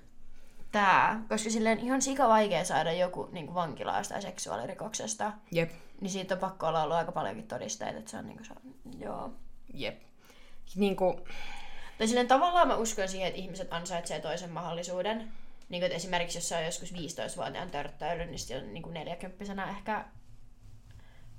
Tää, 0.73 1.23
koska 1.29 1.51
silleen 1.51 1.79
ihan 1.79 2.03
sika 2.03 2.29
vaikea 2.29 2.65
saada 2.65 2.93
joku 2.93 3.29
niin 3.33 3.55
vankilaista 3.55 4.15
tai 4.15 4.23
seksuaalirikoksesta. 4.23 5.33
Jep. 5.51 5.71
Niin 6.01 6.11
siitä 6.11 6.35
on 6.35 6.41
pakko 6.41 6.67
olla 6.67 6.83
ollut 6.83 6.97
aika 6.97 7.13
paljonkin 7.13 7.49
todisteita, 7.49 7.99
että 7.99 8.11
se 8.11 8.17
on 8.17 8.27
niinku 8.27 8.45
se, 8.45 8.55
joo. 8.99 9.33
Jep. 9.75 10.03
Niinku... 10.77 11.21
Tai 11.99 12.09
silleen 12.09 12.29
tavallaan 12.29 12.69
mä 12.69 12.77
uskon 12.77 13.09
siihen, 13.09 13.29
että 13.29 13.41
ihmiset 13.41 13.73
ansaitsee 13.73 14.21
toisen 14.21 14.51
mahdollisuuden. 14.51 15.33
Niin 15.73 15.83
kuin, 15.83 15.93
esimerkiksi 15.93 16.39
jos 16.39 16.49
se 16.49 16.57
on 16.57 16.65
joskus 16.65 16.93
15-vuotiaan 16.93 17.71
törttäily, 17.71 18.25
niin 18.25 18.39
sitten 18.39 18.65
on 18.65 18.75
niin 18.75 18.83
kuin 18.83 18.95
40 18.95 19.71
ehkä 19.71 20.05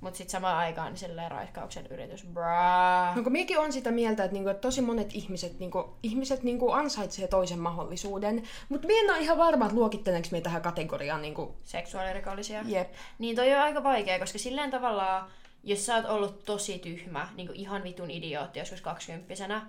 mutta 0.00 0.18
sitten 0.18 0.32
samaan 0.32 0.56
aikaan 0.56 0.92
niin 0.92 0.98
silleen 0.98 1.30
raiskauksen 1.30 1.86
yritys, 1.86 2.26
braa. 2.26 3.14
No 3.14 3.22
kun 3.22 3.32
minäkin 3.32 3.58
on 3.58 3.72
sitä 3.72 3.90
mieltä, 3.90 4.24
että, 4.24 4.32
niinku, 4.32 4.50
tosi 4.60 4.80
monet 4.80 5.14
ihmiset, 5.14 5.58
niinku, 5.58 5.96
ihmiset 6.02 6.42
niinku 6.42 6.70
ansaitsee 6.70 7.28
toisen 7.28 7.58
mahdollisuuden, 7.58 8.42
mutta 8.68 8.86
minä 8.86 9.00
en 9.00 9.10
ole 9.10 9.22
ihan 9.22 9.38
varma, 9.38 9.64
että 9.64 9.76
luokittelenko 9.76 10.28
me 10.30 10.40
tähän 10.40 10.62
kategoriaan. 10.62 11.22
Niinku... 11.22 11.56
Seksuaalirikollisia. 11.64 12.62
Jep. 12.66 12.92
Niin 13.18 13.36
toi 13.36 13.54
on 13.54 13.60
aika 13.60 13.82
vaikea, 13.82 14.18
koska 14.18 14.38
silleen 14.38 14.70
tavallaan, 14.70 15.30
jos 15.64 15.86
sä 15.86 15.94
oot 15.94 16.04
ollut 16.04 16.44
tosi 16.44 16.78
tyhmä, 16.78 17.28
niin 17.36 17.46
kuin 17.46 17.60
ihan 17.60 17.82
vitun 17.84 18.10
idiootti 18.10 18.58
joskus 18.58 18.80
kaksikymppisenä, 18.80 19.66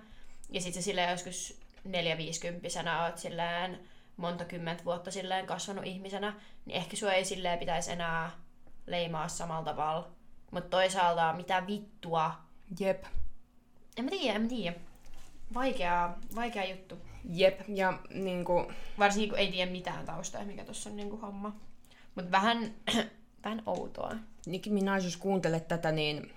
ja 0.50 0.60
sitten 0.60 0.82
silleen 0.82 1.10
joskus 1.10 1.60
neljä-viisikymppisenä 1.84 3.04
oot 3.04 3.18
silleen 3.18 3.78
monta 4.16 4.44
kymmentä 4.44 4.84
vuotta 4.84 5.10
silleen 5.10 5.46
kasvanut 5.46 5.86
ihmisenä, 5.86 6.34
niin 6.64 6.76
ehkä 6.76 6.96
sua 6.96 7.12
ei 7.12 7.24
silleen 7.24 7.58
pitäisi 7.58 7.92
enää 7.92 8.30
leimaa 8.86 9.28
samalla 9.28 9.64
tavalla 9.64 10.16
mutta 10.50 10.70
toisaalta 10.70 11.32
mitä 11.32 11.66
vittua. 11.66 12.34
Jep. 12.80 13.04
En 13.96 14.04
mä 14.04 14.10
tiedä, 14.10 14.36
en 14.36 14.42
mä 14.42 14.48
tiedä. 14.48 14.76
Vaikea, 15.54 16.14
vaikea 16.34 16.64
juttu. 16.70 16.98
Jep, 17.24 17.60
ja 17.68 17.98
niinku... 18.14 18.72
Varsinkin 18.98 19.30
kun 19.30 19.38
ei 19.38 19.52
tiedä 19.52 19.70
mitään 19.70 20.06
taustaa, 20.06 20.44
mikä 20.44 20.64
tuossa 20.64 20.90
on 20.90 20.96
niinku 20.96 21.16
homma. 21.16 21.56
Mutta 22.14 22.30
vähän, 22.30 22.74
vähän 23.44 23.62
outoa. 23.66 24.16
Nicki 24.46 24.70
Minaj, 24.70 25.04
jos 25.04 25.16
kuuntelet 25.16 25.68
tätä, 25.68 25.92
niin... 25.92 26.32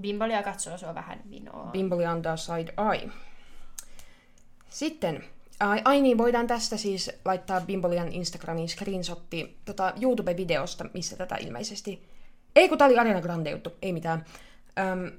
Bimbolia 0.00 0.42
katsoo 0.42 0.78
sua 0.78 0.94
vähän 0.94 1.22
vinoa. 1.30 1.70
Bimboli 1.70 2.06
antaa 2.06 2.36
side 2.36 2.74
eye. 2.92 3.10
Sitten, 4.68 5.24
ai, 5.60 5.82
ai 5.84 6.00
niin, 6.00 6.18
voidaan 6.18 6.46
tästä 6.46 6.76
siis 6.76 7.10
laittaa 7.24 7.60
Bimbolian 7.60 8.12
Instagramiin 8.12 8.68
screenshotti 8.68 9.58
tota 9.64 9.92
YouTube-videosta, 10.00 10.84
missä 10.94 11.16
tätä 11.16 11.36
ilmeisesti 11.36 12.16
ei 12.56 12.68
kun 12.68 12.78
tää 12.78 12.86
oli 12.86 12.98
Ariana 12.98 13.20
Grande 13.20 13.50
juttu, 13.50 13.70
ei 13.82 13.92
mitään. 13.92 14.24
Öm... 14.78 15.12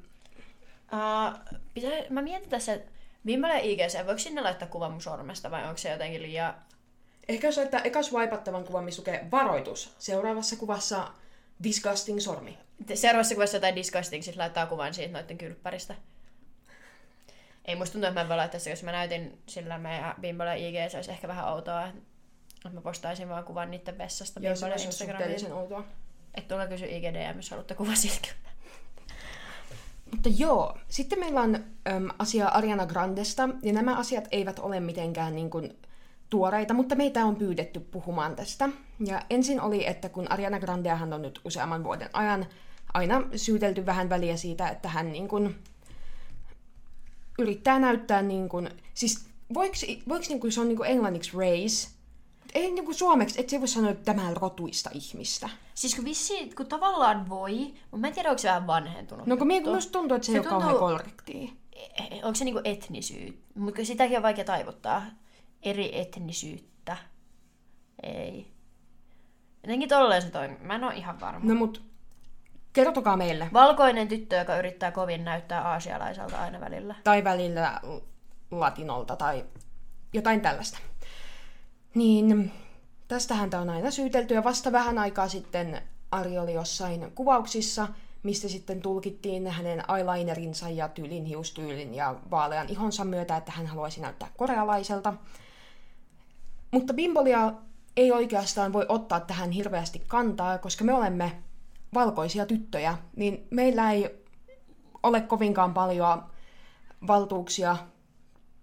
Uh, 0.94 1.58
pitää, 1.74 1.92
mä 2.10 2.22
mietin 2.22 2.50
tässä, 2.50 2.74
että 2.74 2.92
Vimmele 3.26 3.60
IGC, 3.60 4.06
voiko 4.06 4.20
sinne 4.20 4.42
laittaa 4.42 4.68
kuvan 4.68 4.92
mun 4.92 5.02
sormesta 5.02 5.52
vai 5.52 5.64
onko 5.64 5.78
se 5.78 5.90
jotenkin 5.90 6.22
liian... 6.22 6.54
Ehkä 7.28 7.48
jos 7.48 7.58
laittaa 7.58 7.82
ekas 7.84 8.14
wipattavan 8.14 8.64
kuvan, 8.64 8.84
missä 8.84 9.02
lukee 9.02 9.28
varoitus. 9.32 9.94
Seuraavassa 10.00 10.56
kuvassa 10.56 11.08
disgusting 11.64 12.20
sormi. 12.20 12.58
Seuraavassa 12.94 13.36
kuvassa 13.36 13.58
jotain 13.58 13.76
disgusting, 13.76 14.24
siis 14.24 14.38
laittaa 14.38 14.66
kuvan 14.66 14.94
siitä 14.94 15.14
noiden 15.14 15.38
kylppäristä. 15.38 15.96
Ei 17.68 17.76
musta 17.76 17.94
tuntuu, 17.94 18.08
että 18.08 18.20
mä 18.20 18.22
en 18.22 18.30
voi 18.30 18.38
laittaa 18.38 18.60
se, 18.60 18.70
jos 18.70 18.84
mä 18.84 18.92
näytin 18.92 19.42
sillä 19.46 19.78
meidän 19.78 20.16
Bimbolle 20.22 20.60
IG, 20.60 20.92
se 20.92 20.98
olisi 20.98 21.12
ehkä 21.12 21.28
vähän 21.28 21.54
outoa, 21.54 21.88
että 21.88 22.70
mä 22.74 22.82
postaisin 22.82 23.30
vaan 23.30 23.44
kuvan 23.44 23.72
niiden 23.72 23.98
vessasta 23.98 24.40
Joo, 24.40 24.56
se 24.56 24.66
olisi 24.66 24.92
suhteellisen 24.92 25.54
outoa. 25.54 25.84
Että 26.36 26.48
tuolla 26.48 26.68
kysy 26.68 26.86
IGDM, 26.86 27.36
jos 27.36 27.50
haluatte 27.50 27.76
kuva 27.76 27.96
siitä 27.96 28.28
Mutta 30.12 30.30
joo, 30.38 30.78
sitten 30.90 31.20
meillä 31.20 31.42
on 31.42 31.56
äm, 31.56 32.10
asia 32.20 32.48
Ariana 32.48 32.86
Grandesta, 32.86 33.50
ja 33.64 33.74
nämä 33.74 33.98
asiat 33.98 34.28
eivät 34.32 34.60
ole 34.60 34.80
mitenkään 34.80 35.36
niin 35.36 35.50
kuin, 35.50 35.78
tuoreita, 36.30 36.74
mutta 36.74 36.96
meitä 36.96 37.26
on 37.26 37.36
pyydetty 37.36 37.80
puhumaan 37.80 38.36
tästä. 38.36 38.70
Ja 39.06 39.22
ensin 39.30 39.62
oli, 39.62 39.88
että 39.88 40.10
kun 40.10 40.32
Ariana 40.32 40.60
Grandeahan 40.60 41.14
on 41.14 41.22
nyt 41.22 41.42
useamman 41.46 41.84
vuoden 41.84 42.10
ajan 42.14 42.46
aina 42.94 43.24
syytelty 43.36 43.86
vähän 43.86 44.10
väliä 44.10 44.38
siitä, 44.38 44.70
että 44.70 44.90
hän 44.90 45.12
niin 45.12 45.28
kuin, 45.28 45.56
yrittää 47.38 47.80
näyttää, 47.80 48.22
niin 48.22 48.50
kuin, 48.50 48.70
siis 48.94 49.26
voiko, 49.54 49.76
voiko 50.10 50.26
niin 50.30 50.40
kuin, 50.40 50.52
se 50.52 50.62
on 50.62 50.68
niin 50.68 50.78
kuin 50.78 50.90
englanniksi 50.90 51.32
race, 51.34 51.98
ei 52.54 52.72
niinku 52.72 52.94
suomeksi, 52.94 53.42
et 53.42 53.50
se 53.50 53.60
voi 53.60 53.68
sanoa, 53.68 53.92
että 53.92 54.14
tämä 54.14 54.28
on 54.28 54.38
rotuista 54.38 54.90
ihmistä. 54.94 55.50
Siis 55.74 55.96
kun 55.96 56.06
vissi, 56.06 56.50
kun 56.58 56.66
tavallaan 56.66 57.30
voi, 57.30 57.58
mutta 57.82 57.98
mä 57.98 58.08
en 58.08 58.14
tiedä, 58.14 58.30
onko 58.30 58.40
se 58.40 58.48
vähän 58.48 58.68
vanhentunut. 58.68 59.28
No 59.28 59.38
kun 59.38 59.48
minusta 59.48 59.92
tuntuu, 59.92 60.16
että 60.16 60.26
se, 60.26 60.32
se 60.32 60.38
ei 60.38 60.44
tuntuu... 60.44 60.58
ole 60.58 60.74
kauhean 60.74 61.00
korrektia. 61.00 61.50
E, 61.74 62.04
e, 62.04 62.16
onko 62.16 62.36
se 62.36 62.46
niinku 62.46 62.62
etnisyyttä? 62.64 63.60
Mutta 63.60 63.86
sitäkin 63.86 64.18
on 64.18 64.24
vaikea 64.24 64.46
taivuttaa. 64.46 65.06
Eri 65.64 66.00
etnisyyttä. 66.00 66.98
Ei. 68.04 68.52
Jotenkin 69.64 69.90
tolleen 69.90 70.22
se 70.22 70.30
toimii. 70.30 70.58
Mä 70.62 70.76
en 70.76 70.84
ole 70.84 70.96
ihan 70.96 71.20
varma. 71.20 71.46
No 71.46 71.56
mut 71.56 71.82
kertokaa 72.78 73.18
meille. 73.18 73.50
Valkoinen 73.54 74.08
tyttö, 74.08 74.36
joka 74.36 74.58
yrittää 74.58 74.92
kovin 74.92 75.26
näyttää 75.26 75.62
aasialaiselta 75.62 76.38
aina 76.38 76.60
välillä. 76.60 76.96
Tai 77.04 77.24
välillä 77.24 77.82
latinolta 78.52 79.16
tai 79.16 79.46
jotain 80.14 80.42
tällaista. 80.42 80.80
Niin 81.96 82.52
tästähän 83.08 83.50
tämä 83.50 83.62
on 83.62 83.70
aina 83.70 83.92
syytelty 83.92 84.34
ja 84.34 84.44
vasta 84.44 84.72
vähän 84.72 84.98
aikaa 84.98 85.28
sitten 85.28 85.82
Ari 86.12 86.38
oli 86.38 86.54
jossain 86.54 87.12
kuvauksissa, 87.16 87.88
mistä 88.24 88.48
sitten 88.48 88.82
tulkittiin 88.82 89.48
hänen 89.48 89.84
eyelinerinsa 89.98 90.70
ja 90.70 90.90
tyylin 90.90 91.26
hiustyylin 91.26 91.96
ja 91.96 92.16
vaalean 92.32 92.70
ihonsa 92.70 93.06
myötä, 93.06 93.38
että 93.38 93.52
hän 93.52 93.68
haluaisi 93.68 94.02
näyttää 94.02 94.30
korealaiselta. 94.38 95.14
Mutta 96.72 96.94
Bimbolia 96.94 97.54
ei 97.96 98.12
oikeastaan 98.12 98.74
voi 98.74 98.86
ottaa 98.90 99.20
tähän 99.20 99.52
hirveästi 99.52 100.04
kantaa, 100.08 100.58
koska 100.58 100.84
me 100.84 100.94
olemme 100.94 101.44
valkoisia 101.94 102.46
tyttöjä, 102.46 102.98
niin 103.16 103.48
meillä 103.50 103.92
ei 103.92 104.10
ole 105.04 105.22
kovinkaan 105.22 105.74
paljon 105.74 106.24
valtuuksia 107.08 107.78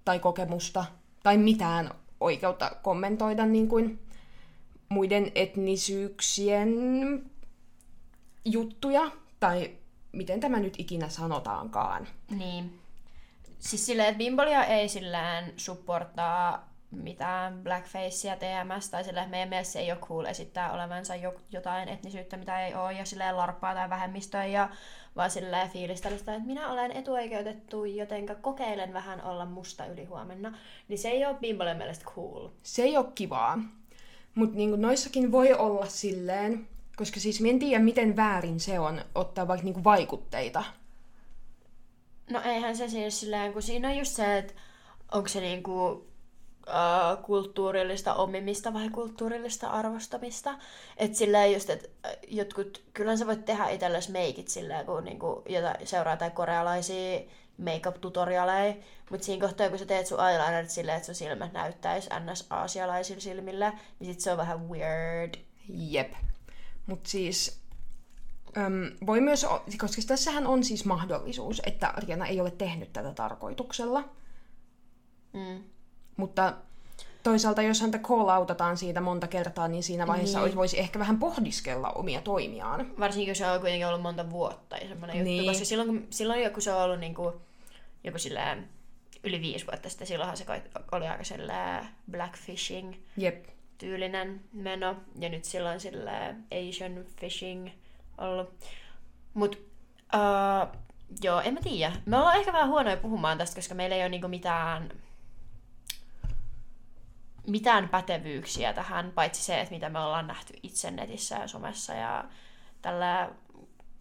tai 0.05 0.19
kokemusta 0.19 0.85
tai 1.23 1.39
mitään 1.39 1.91
oikeutta 2.21 2.71
kommentoida 2.83 3.47
niin 3.47 3.69
kuin 3.69 3.99
muiden 4.89 5.33
etnisyyksien 5.35 6.71
juttuja, 8.45 9.11
tai 9.41 9.71
miten 10.13 10.41
tämä 10.41 10.59
nyt 10.59 10.75
ikinä 10.79 11.09
sanotaankaan. 11.09 12.09
Niin. 12.31 12.81
Siis 13.59 13.87
silleen, 13.87 14.09
että 14.09 14.19
Bimbolia 14.19 14.65
ei 14.65 14.89
sillään 14.89 15.53
supportaa 15.57 16.74
mitään 16.95 17.63
blackfacea 17.63 18.37
TMS, 18.37 18.91
tai 18.91 19.05
silleen, 19.05 19.31
meidän 19.31 19.49
mielestä 19.49 19.73
se 19.73 19.79
ei 19.79 19.93
ole 19.93 20.01
cool 20.01 20.25
esittää 20.25 20.73
olevansa 20.73 21.15
jotain 21.51 21.89
etnisyyttä, 21.89 22.37
mitä 22.37 22.67
ei 22.67 22.75
ole, 22.75 22.93
ja 22.93 23.05
silleen 23.05 23.37
larppaa 23.37 23.75
tai 23.75 23.91
vähemmistöä, 23.91 24.45
ja 24.45 24.69
vaan 25.17 25.31
silleen 25.31 25.71
fiilistelystä, 25.71 26.35
että 26.35 26.47
minä 26.47 26.71
olen 26.71 26.93
etuoikeutettu, 26.93 27.85
joten 27.85 28.27
kokeilen 28.41 28.93
vähän 28.93 29.23
olla 29.23 29.45
musta 29.45 29.87
yli 29.87 30.05
huomenna. 30.05 30.59
Niin 30.89 30.99
se 30.99 31.09
ei 31.09 31.27
ole 31.27 31.35
Bimbolen 31.35 31.77
mielestä 31.77 32.05
cool. 32.05 32.49
Se 32.63 32.83
ei 32.83 32.97
ole 32.97 33.07
kivaa. 33.15 33.59
Mutta 34.35 34.57
niinku 34.57 34.77
noissakin 34.77 35.33
voi 35.33 35.53
olla 35.53 35.87
silleen, 35.87 36.69
koska 36.97 37.21
siis 37.21 37.43
en 37.51 37.59
tiedä, 37.59 37.85
miten 37.85 38.17
väärin 38.17 38.61
se 38.61 38.79
on 38.79 39.05
ottaa 39.15 39.49
vaikka 39.49 39.65
niinku 39.65 39.85
vaikutteita. 39.85 40.65
No 42.31 42.41
eihän 42.45 42.77
se 42.77 42.89
siis 42.89 43.21
silleen, 43.21 43.53
kun 43.53 43.63
siinä 43.63 43.89
on 43.89 43.97
just 43.97 44.13
se, 44.13 44.39
että 44.39 44.53
onko 45.13 45.29
se 45.29 45.41
niinku 45.41 46.07
äh, 46.69 47.23
kulttuurillista 47.23 48.15
omimista 48.15 48.75
vai 48.75 48.91
kulttuurillista 48.91 49.69
arvostamista. 49.69 50.55
Että 50.97 51.19
silleen 51.19 51.53
just, 51.53 51.71
että 51.71 51.89
jotkut, 52.29 52.83
kyllä 52.95 53.17
sä 53.17 53.27
voit 53.27 53.45
tehdä 53.45 53.69
itsellesi 53.69 54.13
meikit 54.13 54.49
silleen, 54.49 54.87
kun 54.87 55.05
niinku, 55.05 55.43
jota, 55.49 55.75
seuraa 55.85 56.17
tai 56.17 56.31
korealaisia 56.31 57.21
make-up-tutorialeja, 57.59 58.75
mutta 59.11 59.27
siinä 59.27 59.47
kohtaa, 59.47 59.69
kun 59.69 59.79
sä 59.79 59.87
teet 59.87 60.07
sun 60.07 60.29
eyelinerit 60.29 60.71
silleen, 60.71 60.97
että 60.97 61.07
sun 61.07 61.15
silmät 61.15 61.53
näyttäisi 61.53 62.11
ns. 62.33 62.47
aasialaisilla 62.51 63.21
silmillä, 63.21 63.73
niin 64.01 64.15
sit 64.15 64.21
se 64.21 64.31
on 64.33 64.39
vähän 64.39 64.69
weird. 64.69 65.35
Jep. 65.69 66.13
Mut 66.87 67.07
siis 67.07 67.65
Öm, 68.57 69.07
voi 69.07 69.21
myös, 69.21 69.47
koska 69.79 70.03
tässähän 70.07 70.47
on 70.47 70.65
siis 70.65 70.85
mahdollisuus, 70.85 71.63
että 71.67 71.89
Ariana 71.89 72.27
ei 72.27 72.41
ole 72.41 72.51
tehnyt 72.51 72.93
tätä 72.93 73.13
tarkoituksella. 73.13 74.09
Mm. 75.33 75.65
Mutta 76.17 76.53
toisaalta, 77.23 77.63
jos 77.63 77.81
häntä 77.81 77.99
call-outataan 77.99 78.77
siitä 78.77 79.01
monta 79.01 79.27
kertaa, 79.27 79.69
niin 79.69 79.83
siinä 79.83 80.07
vaiheessa 80.07 80.45
niin. 80.45 80.57
voisi 80.57 80.81
ehkä 80.81 80.99
vähän 80.99 81.19
pohdiskella 81.19 81.91
omia 81.91 82.21
toimiaan. 82.21 82.87
Varsinkin, 83.01 83.29
jos 83.29 83.39
se 83.39 83.47
on 83.47 83.61
kuitenkin 83.61 83.87
ollut 83.87 84.03
monta 84.03 84.31
vuotta 84.31 84.77
ja 84.77 84.89
semmoinen 84.89 85.25
niin. 85.25 85.37
juttu. 85.37 85.51
Koska 85.51 85.65
silloin, 85.65 85.89
kun, 85.89 86.07
silloin, 86.11 86.53
kun 86.53 86.63
se 86.63 86.73
on 86.73 86.83
ollut 86.83 87.01
niin 87.01 87.15
kuin, 87.15 87.35
joku 88.05 88.19
silleen 88.19 88.69
yli 89.25 89.41
viisi 89.41 89.67
vuotta 89.67 89.89
sitten. 89.89 90.07
Silloinhan 90.07 90.37
se 90.37 90.45
oli 90.93 91.07
aika 91.07 91.25
silleen 91.25 91.87
blackfishing 92.11 92.95
Jep. 93.17 93.47
tyylinen 93.79 94.41
meno. 94.53 94.97
Ja 95.19 95.29
nyt 95.29 95.45
silloin 95.45 95.81
sille 95.81 96.35
Asian 96.69 97.05
fishing 97.21 97.69
ollut. 98.19 98.55
Mut 99.35 99.59
uh, 100.15 100.79
joo, 101.23 101.41
en 101.41 101.55
mä 101.55 101.61
tiedä. 101.61 101.93
Me 102.07 102.17
ollaan 102.17 102.37
ehkä 102.37 102.53
vähän 102.53 102.69
huonoja 102.69 102.97
puhumaan 102.97 103.39
tästä, 103.39 103.57
koska 103.57 103.75
meillä 103.75 103.97
ei 103.97 104.03
ole 104.03 104.09
niinku 104.09 104.29
mitään 104.29 104.91
mitään 107.47 107.89
pätevyyksiä 107.89 108.73
tähän, 108.73 109.13
paitsi 109.15 109.45
se, 109.45 109.61
että 109.61 109.75
mitä 109.75 109.89
me 109.89 109.99
ollaan 109.99 110.27
nähty 110.27 110.55
itse 110.63 110.91
netissä 110.91 111.37
ja 111.37 111.49
somessa 111.49 111.95
ja 111.95 112.25
tällä... 112.83 113.31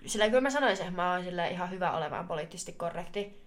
Sillä 0.06 0.28
kyllä 0.28 0.42
mä 0.42 0.50
sanoisin, 0.50 0.86
että 0.86 0.96
mä 0.96 1.14
oon 1.14 1.24
sillä 1.24 1.48
ihan 1.48 1.70
hyvä 1.70 1.92
olemaan 1.92 2.28
poliittisesti 2.28 2.74
korrekti, 2.74 3.44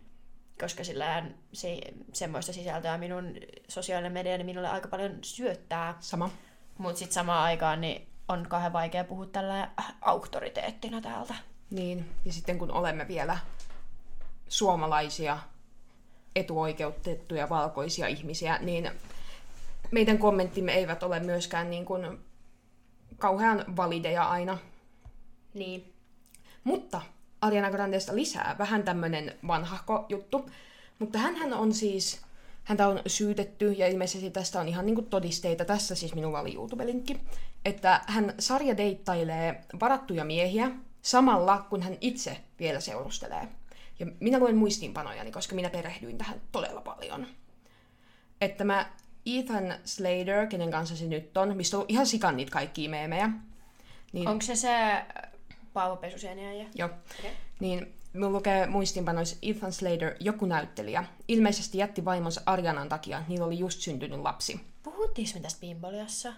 koska 0.60 0.84
sillä 0.84 1.26
se, 1.52 1.78
semmoista 2.12 2.52
sisältöä 2.52 2.98
minun 2.98 3.34
sosiaalinen 3.68 4.12
media 4.12 4.36
niin 4.36 4.46
minulle 4.46 4.68
aika 4.68 4.88
paljon 4.88 5.18
syöttää. 5.22 5.94
Sama. 6.00 6.30
Mutta 6.78 6.98
sitten 6.98 7.14
samaan 7.14 7.44
aikaan 7.44 7.80
niin 7.80 8.08
on 8.28 8.46
kauhean 8.48 8.72
vaikea 8.72 9.04
puhua 9.04 9.26
tällä 9.26 9.70
auktoriteettina 10.00 11.00
täältä. 11.00 11.34
Niin, 11.70 12.10
ja 12.24 12.32
sitten 12.32 12.58
kun 12.58 12.72
olemme 12.72 13.08
vielä 13.08 13.38
suomalaisia 14.48 15.38
etuoikeutettuja 16.36 17.48
valkoisia 17.48 18.06
ihmisiä, 18.06 18.58
niin 18.58 18.90
meidän 19.90 20.18
kommenttimme 20.18 20.72
eivät 20.72 21.02
ole 21.02 21.20
myöskään 21.20 21.70
niin 21.70 21.84
kuin 21.84 22.18
kauhean 23.18 23.76
valideja 23.76 24.24
aina. 24.24 24.58
Niin. 25.54 25.92
Mutta 26.64 27.02
Ariana 27.40 27.70
Grandesta 27.70 28.14
lisää 28.14 28.56
vähän 28.58 28.82
tämmönen 28.82 29.34
vanhahko 29.46 30.06
juttu. 30.08 30.50
Mutta 30.98 31.18
hän 31.18 31.52
on 31.52 31.74
siis, 31.74 32.20
häntä 32.64 32.88
on 32.88 33.00
syytetty 33.06 33.72
ja 33.72 33.88
ilmeisesti 33.88 34.30
tästä 34.30 34.60
on 34.60 34.68
ihan 34.68 34.86
niinku 34.86 35.02
todisteita. 35.02 35.64
Tässä 35.64 35.94
siis 35.94 36.14
minulla 36.14 36.40
oli 36.40 36.54
YouTube-linkki. 36.54 37.20
Että 37.64 38.00
hän 38.06 38.34
sarjadeittailee 38.38 39.64
varattuja 39.80 40.24
miehiä 40.24 40.70
samalla, 41.02 41.66
kun 41.70 41.82
hän 41.82 41.96
itse 42.00 42.38
vielä 42.58 42.80
seurustelee. 42.80 43.48
Ja 43.98 44.06
minä 44.20 44.38
luen 44.38 44.56
muistiinpanojani, 44.56 45.32
koska 45.32 45.54
minä 45.54 45.70
perehdyin 45.70 46.18
tähän 46.18 46.40
todella 46.52 46.80
paljon. 46.80 47.26
Että 48.40 48.64
mä 48.64 48.90
Ethan 49.26 49.74
Slater, 49.84 50.46
kenen 50.46 50.70
kanssa 50.70 50.96
se 50.96 51.06
nyt 51.06 51.36
on, 51.36 51.56
mistä 51.56 51.78
on 51.78 51.84
ihan 51.88 52.06
sikan 52.06 52.36
niitä 52.36 52.52
kaikkia 52.52 52.90
meemejä. 52.90 53.30
Niin, 54.12 54.28
Onko 54.28 54.42
se 54.42 54.56
se 54.56 55.04
Paavo 55.72 55.96
Pesusieniä 55.96 56.52
ja... 56.52 56.66
Joo. 56.74 56.90
Okei. 57.18 57.30
Niin 57.60 57.96
Minulla 58.16 58.36
lukee 58.36 58.66
muistiinpanoissa 58.66 59.36
Ethan 59.42 59.72
Slater, 59.72 60.16
joku 60.20 60.46
näyttelijä, 60.46 61.04
ilmeisesti 61.28 61.78
jätti 61.78 62.04
vaimonsa 62.04 62.40
Arianan 62.46 62.88
takia, 62.88 63.22
niillä 63.28 63.46
oli 63.46 63.58
just 63.58 63.80
syntynyt 63.80 64.20
lapsi. 64.20 64.60
Puhuttiinko 64.82 65.30
me 65.34 65.40
tästä 65.40 65.60
Bimboliassa? 65.60 66.32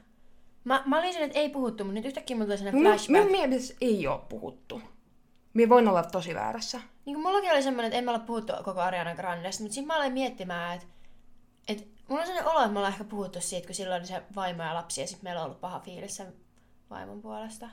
Mä, 0.64 0.82
mä 0.86 0.98
olin 0.98 1.12
sen, 1.12 1.22
että 1.22 1.38
ei 1.38 1.48
puhuttu, 1.48 1.84
mutta 1.84 1.94
nyt 1.94 2.04
yhtäkkiä 2.04 2.36
mulla 2.36 2.46
tuli 2.46 2.58
sellainen 2.58 2.82
flashback. 2.82 3.08
minun 3.08 3.30
mielestä 3.30 3.74
ei 3.80 4.06
ole 4.06 4.20
puhuttu. 4.28 4.82
Minä 5.54 5.68
voin 5.68 5.88
olla 5.88 6.02
tosi 6.02 6.34
väärässä. 6.34 6.80
Niin 7.04 7.14
kuin 7.14 7.22
mullakin 7.22 7.52
oli 7.52 7.62
semmoinen, 7.62 7.88
että 7.88 7.98
en 7.98 8.04
mä 8.04 8.10
ole 8.10 8.20
puhuttu 8.20 8.52
koko 8.64 8.80
Ariana 8.80 9.14
Grandesta, 9.14 9.62
mutta 9.62 9.74
sitten 9.74 9.86
mä 9.86 9.96
aloin 9.96 10.12
miettimään, 10.12 10.76
että, 10.76 10.86
että 11.68 11.84
mulla 12.08 12.20
on 12.20 12.26
sellainen 12.26 12.52
olo, 12.52 12.60
että 12.60 12.72
me 12.72 12.78
ollaan 12.78 12.92
ehkä 12.92 13.04
puhuttu 13.04 13.40
siitä, 13.40 13.66
kun 13.66 13.74
silloin 13.74 14.00
oli 14.00 14.06
se 14.06 14.22
vaimo 14.36 14.62
ja 14.62 14.74
lapsi 14.74 15.00
ja 15.00 15.06
sitten 15.06 15.24
meillä 15.24 15.40
on 15.40 15.46
ollut 15.46 15.60
paha 15.60 15.80
fiilis 15.80 16.16
sen 16.16 16.34
vaimon 16.90 17.22
puolesta. 17.22 17.68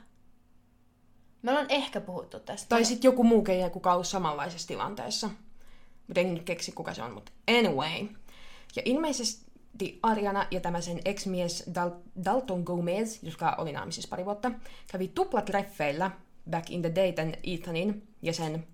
Me 1.42 1.50
ollaan 1.50 1.70
ehkä 1.70 2.00
puhuttu 2.00 2.40
tästä. 2.40 2.68
Tai 2.68 2.84
sitten 2.84 3.08
joku 3.08 3.24
muu 3.24 3.42
keijä, 3.42 3.70
kuka 3.70 3.94
on 3.94 4.04
samanlaisessa 4.04 4.68
tilanteessa. 4.68 5.30
Mutta 6.06 6.20
en 6.20 6.34
nyt 6.34 6.42
keksi, 6.42 6.72
kuka 6.72 6.94
se 6.94 7.02
on, 7.02 7.12
mutta 7.12 7.32
anyway. 7.58 8.08
Ja 8.76 8.82
ilmeisesti 8.84 9.98
Ariana 10.02 10.46
ja 10.50 10.60
tämä 10.60 10.80
sen 10.80 11.00
ex-mies 11.04 11.70
Dal- 11.74 12.24
Dalton 12.24 12.62
Gomez, 12.62 13.22
joka 13.22 13.54
oli 13.58 13.72
naimisissa 13.72 14.08
pari 14.08 14.24
vuotta, 14.24 14.50
kävi 14.92 15.08
tuplatreffeillä 15.08 16.10
back 16.50 16.70
in 16.70 16.82
the 16.82 16.94
day 16.94 17.14
Ethanin 17.44 18.08
ja 18.22 18.32
sen 18.32 18.66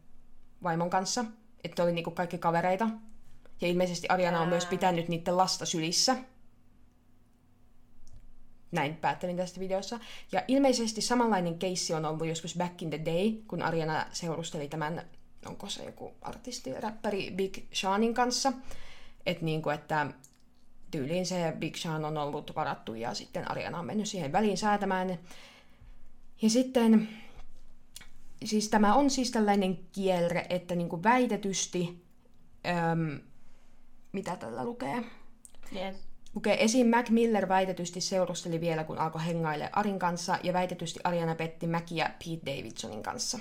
vaimon 0.63 0.91
kanssa. 0.91 1.25
Että 1.65 1.83
oli 1.83 1.93
niinku 1.93 2.11
kaikki 2.11 2.39
kavereita. 2.39 2.89
Ja 3.63 3.69
ilmeisesti 3.69 4.09
Ariana 4.09 4.41
on 4.41 4.49
myös 4.49 4.67
pitänyt 4.67 5.09
niiden 5.09 5.37
lasta 5.37 5.67
sylissä. 5.67 6.17
Näin 8.73 8.97
päättelin 8.97 9.37
tästä 9.37 9.61
videossa. 9.61 10.01
Ja 10.33 10.43
ilmeisesti 10.49 11.01
samanlainen 11.01 11.59
keissi 11.59 11.95
on 11.95 12.05
ollut 12.05 12.27
joskus 12.27 12.57
back 12.57 12.83
in 12.83 12.91
the 12.91 13.01
day, 13.05 13.33
kun 13.49 13.63
Ariana 13.63 14.07
seurusteli 14.13 14.69
tämän, 14.69 15.03
onko 15.47 15.69
se 15.69 15.85
joku 15.85 16.15
artisti, 16.21 16.81
räppäri 16.81 17.31
Big 17.31 17.59
Seanin 17.73 18.15
kanssa. 18.15 18.53
Että 19.27 19.45
niinku, 19.45 19.71
että 19.71 20.07
tyyliin 20.91 21.27
se 21.27 21.53
Big 21.59 21.77
Sean 21.77 22.05
on 22.05 22.19
ollut 22.19 22.57
varattu 22.57 22.95
ja 22.95 23.15
sitten 23.15 23.51
Ariana 23.51 23.79
on 23.79 23.87
mennyt 23.87 24.09
siihen 24.09 24.33
väliin 24.33 24.59
säätämään. 24.59 25.19
Ja 26.43 26.51
sitten, 26.51 27.09
siis 28.45 28.69
tämä 28.69 28.95
on 28.95 29.11
siis 29.11 29.31
tällainen 29.31 29.79
kierre, 29.93 30.47
että 30.51 30.75
niinku 30.75 31.03
väitetysti, 31.03 32.05
äm, 32.67 33.21
mitä 34.13 34.37
tällä 34.37 34.65
lukee? 34.65 35.05
Niin, 35.71 35.99
Lukee 36.35 36.65
esim. 36.65 36.87
Mac 36.87 37.11
Miller 37.11 37.49
väitetysti 37.49 38.01
seurusteli 38.01 38.61
vielä, 38.61 38.85
kun 38.85 38.99
alkoi 38.99 39.27
hengaille 39.27 39.71
Arin 39.73 39.99
kanssa, 39.99 40.39
ja 40.43 40.53
väitetysti 40.53 41.01
Ariana 41.05 41.35
petti 41.35 41.67
Mackia 41.67 42.11
Pete 42.19 42.47
Davidsonin 42.47 43.03
kanssa. 43.03 43.39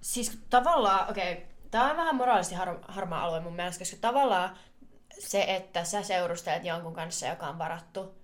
Siis 0.00 0.38
tavallaan, 0.50 1.10
okei, 1.10 1.32
okay, 1.32 1.44
tämä 1.70 1.90
on 1.90 1.96
vähän 1.96 2.14
moraalisesti 2.16 2.54
har- 2.54 2.84
harmaa 2.88 3.24
alue 3.24 3.40
mun 3.40 3.56
mielestä, 3.56 3.78
koska 3.78 3.96
tavallaan 4.00 4.56
se, 5.18 5.44
että 5.48 5.84
sä 5.84 6.02
seurustelet 6.02 6.64
jonkun 6.64 6.94
kanssa, 6.94 7.26
joka 7.26 7.48
on 7.48 7.58
varattu, 7.58 8.14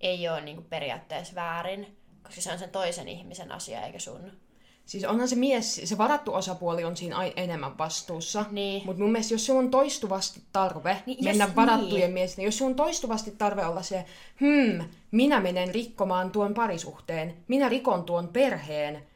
ei 0.00 0.28
ole 0.28 0.40
niinku 0.40 0.62
periaatteessa 0.62 1.34
väärin, 1.34 1.96
koska 2.22 2.40
se 2.40 2.52
on 2.52 2.58
sen 2.58 2.70
toisen 2.70 3.08
ihmisen 3.08 3.52
asia 3.52 3.82
eikä 3.82 3.98
sun. 3.98 4.32
Siis 4.88 5.04
onhan 5.04 5.28
se 5.28 5.36
mies, 5.36 5.80
se 5.84 5.98
varattu 5.98 6.34
osapuoli 6.34 6.84
on 6.84 6.96
siinä 6.96 7.16
ai- 7.16 7.32
enemmän 7.36 7.78
vastuussa. 7.78 8.44
Niin. 8.50 8.82
Mutta 8.86 9.02
mun 9.02 9.12
mielestä 9.12 9.34
jos 9.34 9.46
sulla 9.46 9.60
on 9.60 9.70
toistuvasti 9.70 10.42
tarve 10.52 10.92
Niin, 10.92 11.02
niin, 11.06 11.16
jos- 11.16 11.24
mennä 11.38 11.54
varattujen 11.56 12.00
niin. 12.00 12.12
miesten, 12.12 12.44
jos 12.44 12.58
sulla 12.58 12.70
on 12.70 12.76
toistuvasti 12.76 13.30
tarve 13.30 13.66
olla 13.66 13.82
se, 13.82 14.04
hmm, 14.40 14.88
minä 15.10 15.40
menen 15.40 15.74
rikkomaan 15.74 16.30
tuon 16.30 16.54
parisuhteen, 16.54 17.36
minä 17.48 17.68
rikon 17.68 18.04
tuon 18.04 18.28
perheen 18.28 19.06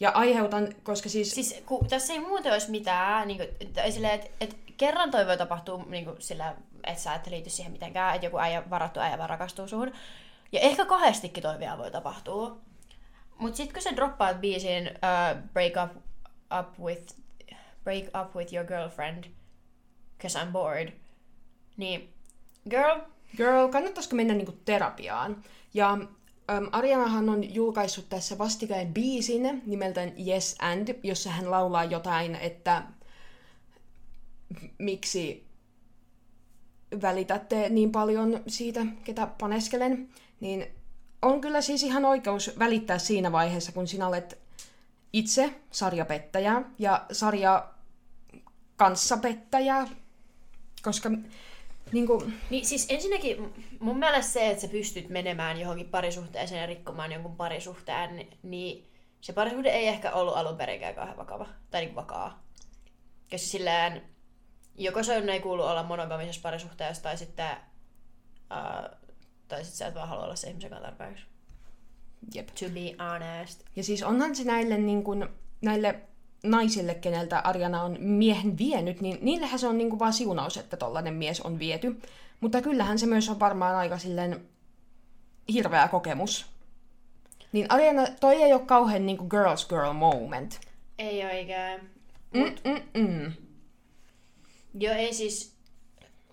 ja 0.00 0.10
aiheutan, 0.10 0.68
koska 0.82 1.08
siis, 1.08 1.30
siis 1.30 1.62
kun 1.66 1.86
tässä 1.86 2.12
ei 2.12 2.20
muuten 2.20 2.52
olisi 2.52 2.70
mitään, 2.70 3.28
niin 3.28 3.36
kuin, 3.38 3.48
että, 3.60 3.82
että, 3.82 4.28
että 4.40 4.56
kerran 4.76 5.10
toi 5.10 5.26
voi 5.26 5.36
tapahtua 5.38 5.84
niin 5.88 6.04
kuin, 6.04 6.16
sillä, 6.18 6.54
että 6.84 7.02
sä 7.02 7.14
et 7.14 7.26
liity 7.26 7.50
siihen 7.50 7.72
mitenkään, 7.72 8.14
että 8.14 8.26
joku 8.26 8.38
äijä, 8.38 8.70
varattu 8.70 9.00
äijä 9.00 9.18
vaan 9.18 9.30
rakastuu 9.30 9.68
suhun. 9.68 9.92
Ja 10.52 10.60
ehkä 10.60 10.84
kahdestikin 10.84 11.42
toi 11.42 11.58
vielä 11.58 11.78
voi 11.78 11.90
tapahtua. 11.90 12.56
Mutta 13.38 13.56
sitten 13.56 13.74
kun 13.74 13.82
sä 13.82 13.96
droppaat 13.96 14.40
biisin 14.40 14.86
uh, 14.86 15.42
break, 15.52 15.72
up, 15.84 15.96
up 16.58 16.78
with, 16.78 17.14
break 17.84 18.04
up 18.04 18.36
with 18.36 18.54
your 18.54 18.66
girlfriend, 18.66 19.24
cause 20.22 20.38
I'm 20.38 20.52
bored, 20.52 20.92
niin 21.76 22.14
girl, 22.70 23.00
girl, 23.36 23.68
kannattaisiko 23.68 24.16
mennä 24.16 24.34
niinku 24.34 24.54
terapiaan? 24.64 25.44
Ja 25.74 25.92
äm, 25.92 26.68
Arianahan 26.72 27.28
on 27.28 27.54
julkaissut 27.54 28.08
tässä 28.08 28.38
vastikään 28.38 28.94
biisin 28.94 29.62
nimeltään 29.66 30.12
Yes 30.26 30.56
and, 30.58 30.88
jossa 31.02 31.30
hän 31.30 31.50
laulaa 31.50 31.84
jotain, 31.84 32.34
että 32.34 32.82
miksi 34.78 35.46
välitätte 37.02 37.68
niin 37.68 37.92
paljon 37.92 38.42
siitä, 38.46 38.86
ketä 39.04 39.28
paneskelen, 39.40 40.08
niin 40.40 40.66
on 41.26 41.40
kyllä 41.40 41.60
siis 41.60 41.82
ihan 41.82 42.04
oikeus 42.04 42.58
välittää 42.58 42.98
siinä 42.98 43.32
vaiheessa, 43.32 43.72
kun 43.72 43.88
sinä 43.88 44.08
olet 44.08 44.38
itse 45.12 45.60
sarjapettäjä 45.70 46.62
ja 46.78 47.06
sarja 47.12 47.68
kanssapettäjä, 48.76 49.88
koska 50.82 51.10
niin 51.92 52.06
kuin, 52.06 52.40
Niin 52.50 52.66
siis 52.66 52.86
ensinnäkin 52.88 53.54
mun 53.80 53.98
mielestä 53.98 54.32
se, 54.32 54.50
että 54.50 54.62
sä 54.62 54.68
pystyt 54.68 55.08
menemään 55.08 55.60
johonkin 55.60 55.88
parisuhteeseen 55.88 56.60
ja 56.60 56.66
rikkomaan 56.66 57.12
jonkun 57.12 57.36
parisuhteen, 57.36 58.16
ni- 58.16 58.30
niin 58.42 58.90
se 59.20 59.32
parisuhde 59.32 59.68
ei 59.68 59.88
ehkä 59.88 60.12
ollut 60.12 60.36
alun 60.36 60.56
perinkään 60.56 60.94
kauhean 60.94 61.16
vakava. 61.16 61.48
Tai 61.70 61.80
niin 61.80 61.94
vakaa. 61.94 62.42
Koska 63.30 63.46
silleen, 63.46 64.02
joko 64.74 65.02
se 65.02 65.16
ei 65.16 65.40
kuulu 65.40 65.62
olla 65.62 65.82
monogamisessa 65.82 66.42
parisuhteessa, 66.42 67.02
tai 67.02 67.18
sitten, 67.18 67.56
uh, 68.50 69.05
tai 69.48 69.64
sitten 69.64 69.78
sä 69.78 69.86
et 69.86 69.94
vaan 69.94 70.08
halua 70.08 70.24
olla 70.24 70.36
se 70.36 70.48
ihmisen 70.48 70.70
kanssa 70.70 70.88
tarpeeksi. 70.88 71.24
jep. 72.34 72.48
To 72.48 72.66
be 72.68 73.04
honest. 73.04 73.60
Ja 73.76 73.82
siis 73.82 74.02
onhan 74.02 74.36
se 74.36 74.44
näille, 74.44 74.78
niin 74.78 75.04
kuin, 75.04 75.28
näille 75.62 76.00
naisille, 76.42 76.94
keneltä 76.94 77.38
Ariana 77.38 77.82
on 77.82 77.96
miehen 78.00 78.58
vienyt, 78.58 79.00
niin 79.00 79.18
niillehän 79.20 79.58
se 79.58 79.66
on 79.66 79.78
niin 79.78 79.90
kuin 79.90 80.00
vaan 80.00 80.12
siunaus, 80.12 80.56
että 80.56 80.76
tollainen 80.76 81.14
mies 81.14 81.40
on 81.40 81.58
viety. 81.58 82.00
Mutta 82.40 82.62
kyllähän 82.62 82.98
se 82.98 83.06
myös 83.06 83.28
on 83.28 83.40
varmaan 83.40 83.76
aika 83.76 83.98
silleen 83.98 84.48
hirveä 85.52 85.88
kokemus. 85.88 86.46
Niin 87.52 87.66
Ariana, 87.68 88.06
toi 88.20 88.34
ei 88.42 88.52
ole 88.52 88.62
kauhean 88.66 89.06
niin 89.06 89.18
kuin 89.18 89.28
girls 89.30 89.68
girl 89.68 89.92
moment. 89.92 90.60
Ei 90.98 91.24
oikein. 91.24 91.90
Mm, 92.34 92.54
mm, 92.64 93.02
mm. 93.02 93.32
Joo, 94.74 94.94
ei 94.94 95.14
siis... 95.14 95.56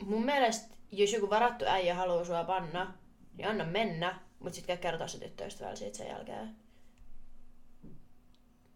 Mun 0.05 0.25
mielestä, 0.25 0.75
jos 0.91 1.13
joku 1.13 1.29
varattu 1.29 1.65
äijä 1.65 1.95
haluaa 1.95 2.25
sua 2.25 2.43
panna, 2.43 2.93
niin 3.37 3.47
anna 3.47 3.65
mennä, 3.65 4.19
mutta 4.39 4.55
sitten 4.55 4.77
kertoa 4.77 5.07
se 5.07 5.19
tyttöystävällä 5.19 5.75
siitä 5.75 5.97
sen 5.97 6.07
jälkeen. 6.07 6.55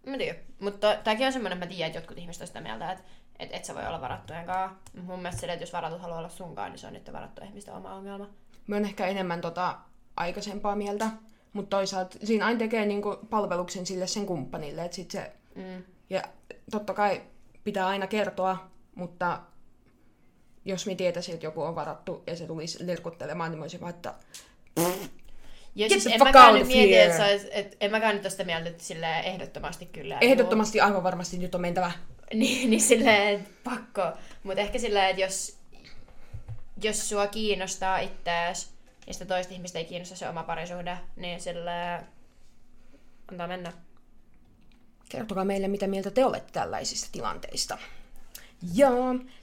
Mä 0.06 0.18
tiedän. 0.18 0.42
Mutta 0.60 0.96
tämäkin 1.04 1.28
on 1.28 1.34
semmoinen, 1.34 1.58
että 1.58 1.66
mä 1.66 1.70
tiedän, 1.70 1.88
että 1.88 2.00
jotkut 2.00 2.18
ihmiset 2.18 2.42
on 2.42 2.48
sitä 2.48 2.62
mieltä, 2.62 2.92
että 2.92 3.04
et, 3.40 3.50
et 3.52 3.66
sä 3.66 3.76
voi 3.76 3.88
olla 3.88 4.02
varattujen 4.02 4.46
kanssa. 4.46 4.78
Mun 5.02 5.20
mielestä 5.20 5.42
se, 5.42 5.48
että 5.48 5.64
jos 5.64 5.74
varatut 5.74 6.02
haluaa 6.02 6.20
olla 6.20 6.30
sunkaan, 6.30 6.72
niin 6.72 6.80
se 6.80 6.88
on 6.88 6.94
niiden 6.94 7.14
varattujen 7.14 7.50
ihmisten 7.50 7.74
oma 7.74 7.94
ongelma. 7.96 8.30
Mä 8.68 8.76
oon 8.76 8.86
ehkä 8.86 9.08
enemmän 9.08 9.42
tota 9.42 9.78
aikaisempaa 10.18 10.76
mieltä, 10.76 11.10
mutta 11.54 11.78
toisaalta 11.78 12.18
siinä 12.24 12.46
aina 12.46 12.60
tekee 12.60 12.86
niinku 12.86 13.18
palveluksen 13.30 13.86
sille 13.86 14.08
sen 14.08 14.26
kumppanille, 14.26 14.86
että 14.86 14.96
sit 14.96 15.12
se... 15.12 15.32
Mm. 15.56 15.84
Ja 16.10 16.24
totta 16.72 16.94
kai 16.94 17.22
pitää 17.64 17.88
aina 17.88 18.08
kertoa, 18.08 18.70
mutta 18.96 19.42
jos 20.66 20.86
me 20.86 20.96
tietäisin, 20.96 21.34
että 21.34 21.46
joku 21.46 21.62
on 21.62 21.76
varattu 21.76 22.24
ja 22.28 22.36
se 22.36 22.48
tulisi 22.48 22.86
lirkuttelemaan, 22.86 23.52
niin 23.52 23.60
mä 23.60 23.64
olisin 23.64 23.82
vaan, 23.82 23.94
että 23.96 24.14
Ja 25.76 25.90
Get 25.90 26.02
siis 26.02 26.16
en 26.16 26.24
mäkään 26.24 26.54
nyt 26.54 26.68
mieti, 26.68 26.96
että 26.96 27.18
sais, 27.18 27.48
et, 27.52 27.78
en 27.82 27.92
mäkään 27.92 28.16
nyt 28.16 28.24
ole 28.24 28.30
sitä 28.30 28.44
mieltä, 28.44 28.70
että 28.70 28.84
silleen 28.84 29.26
ehdottomasti 29.26 29.86
kyllä. 29.86 30.18
ehdottomasti 30.22 30.82
aivan 30.82 31.04
varmasti 31.04 31.38
nyt 31.38 31.56
on 31.56 31.62
mentävä. 31.62 31.92
niin, 32.34 32.70
niin 32.70 32.82
silleen, 32.82 33.48
pakko. 33.64 34.12
Mutta 34.44 34.62
ehkä 34.62 34.80
silleen, 34.80 35.10
että 35.10 35.22
jos, 35.22 35.58
jos 36.84 37.10
sua 37.10 37.28
kiinnostaa 37.28 38.00
itseäsi 38.00 38.68
ja 39.08 39.14
sitä 39.14 39.26
toista 39.26 39.54
ihmistä 39.54 39.80
ei 39.80 39.86
kiinnosta 39.86 40.16
se 40.16 40.30
oma 40.30 40.44
parisuhde, 40.44 40.98
niin 41.16 41.42
silleen 41.42 42.02
antaa 43.32 43.48
mennä. 43.48 43.74
Kertokaa 45.10 45.46
meille, 45.46 45.68
mitä 45.68 45.88
mieltä 45.88 46.12
te 46.12 46.26
olette 46.26 46.52
tällaisista 46.52 47.10
tilanteista. 47.12 47.78
Ja 48.74 48.90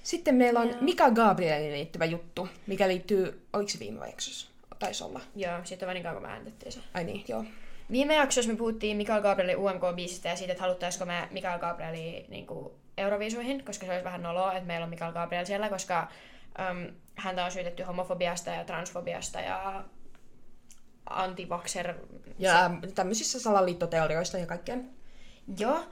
sitten 0.03 0.35
meillä 0.35 0.61
on 0.61 0.77
Mika 0.81 1.11
Gabrielin 1.11 1.73
liittyvä 1.73 2.05
juttu, 2.05 2.49
mikä 2.67 2.89
liittyy, 2.89 3.47
oliko 3.53 3.69
se 3.69 3.79
viime 3.79 4.07
jaksossa? 4.07 4.54
Taisi 4.79 5.05
olla. 5.05 5.21
Joo, 5.37 5.61
sitten 5.65 5.87
vaan 5.87 5.95
niin 5.95 6.03
kauan 6.03 6.17
kun 6.17 6.29
me 6.29 6.33
äänitettiin 6.33 6.73
se. 6.73 6.81
Ai 6.95 7.05
niin, 7.05 7.25
joo. 7.29 7.45
Viime 7.91 8.15
jaksossa 8.15 8.51
me 8.51 8.57
puhuttiin 8.57 8.97
Mikael 8.97 9.23
Gabrielin 9.23 9.57
UMK-biisistä 9.57 10.29
ja 10.29 10.37
siitä, 10.37 10.53
että 10.53 10.63
haluttaisiko 10.63 11.05
me 11.05 11.29
Mikael 11.31 11.59
Gabrieli 11.59 12.27
niin 12.29 12.47
Euroviisuihin, 12.99 13.65
koska 13.65 13.87
se 13.87 13.93
olisi 13.93 14.05
vähän 14.05 14.23
noloa, 14.23 14.53
että 14.53 14.67
meillä 14.67 14.85
on 14.85 14.91
Mikael 14.91 15.13
Gabriel 15.13 15.45
siellä, 15.45 15.69
koska 15.69 16.09
äm, 16.61 16.95
häntä 17.15 17.45
on 17.45 17.51
syytetty 17.51 17.83
homofobiasta 17.83 18.51
ja 18.51 18.65
transfobiasta 18.65 19.41
ja 19.41 19.85
antivakser... 21.11 21.95
Ja 22.39 22.71
tämmöisissä 22.95 23.41
salaliittoteorioista 23.41 24.39
ja 24.39 24.47
kaikkea. 24.47 24.77
Joo. 25.59 25.85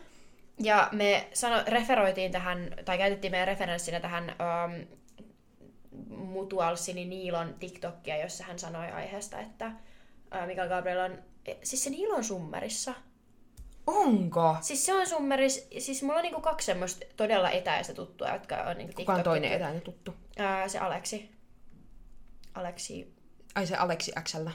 Ja 0.58 0.88
me 0.92 1.28
sano, 1.32 1.62
referoitiin 1.66 2.32
tähän, 2.32 2.74
tai 2.84 2.98
käytettiin 2.98 3.30
meidän 3.30 3.48
referenssinä 3.48 4.00
tähän 4.00 4.24
um, 4.24 4.86
Mutualsini 6.16 7.04
Niilon 7.04 7.54
TikTokia, 7.60 8.16
jossa 8.22 8.44
hän 8.44 8.58
sanoi 8.58 8.90
aiheesta, 8.90 9.38
että 9.40 9.72
Mikael 10.46 10.68
Gabriel 10.68 10.98
on... 11.00 11.18
e, 11.46 11.54
Siis 11.62 11.84
se 11.84 11.90
Niilo 11.90 12.14
on 12.14 12.24
summerissa. 12.24 12.94
Onko? 13.86 14.56
Siis 14.60 14.86
se 14.86 14.94
on 14.94 15.06
summeris, 15.06 15.68
siis 15.78 16.02
mulla 16.02 16.16
on 16.16 16.22
niinku 16.22 16.40
kaksi 16.40 16.66
semmoista 16.66 17.06
todella 17.16 17.50
etäistä 17.50 17.94
tuttua, 17.94 18.28
jotka 18.28 18.56
on 18.56 18.78
niinku 18.78 18.94
Kuka 18.96 19.12
on 19.14 19.22
toinen 19.22 19.52
etäinen 19.52 19.82
tuttu? 19.82 20.14
Ää, 20.38 20.68
se 20.68 20.78
Aleksi. 20.78 21.30
Aleksi, 22.54 23.14
Ai 23.54 23.66
se 23.66 23.76
Aleksi 23.76 24.12
XL. 24.22 24.48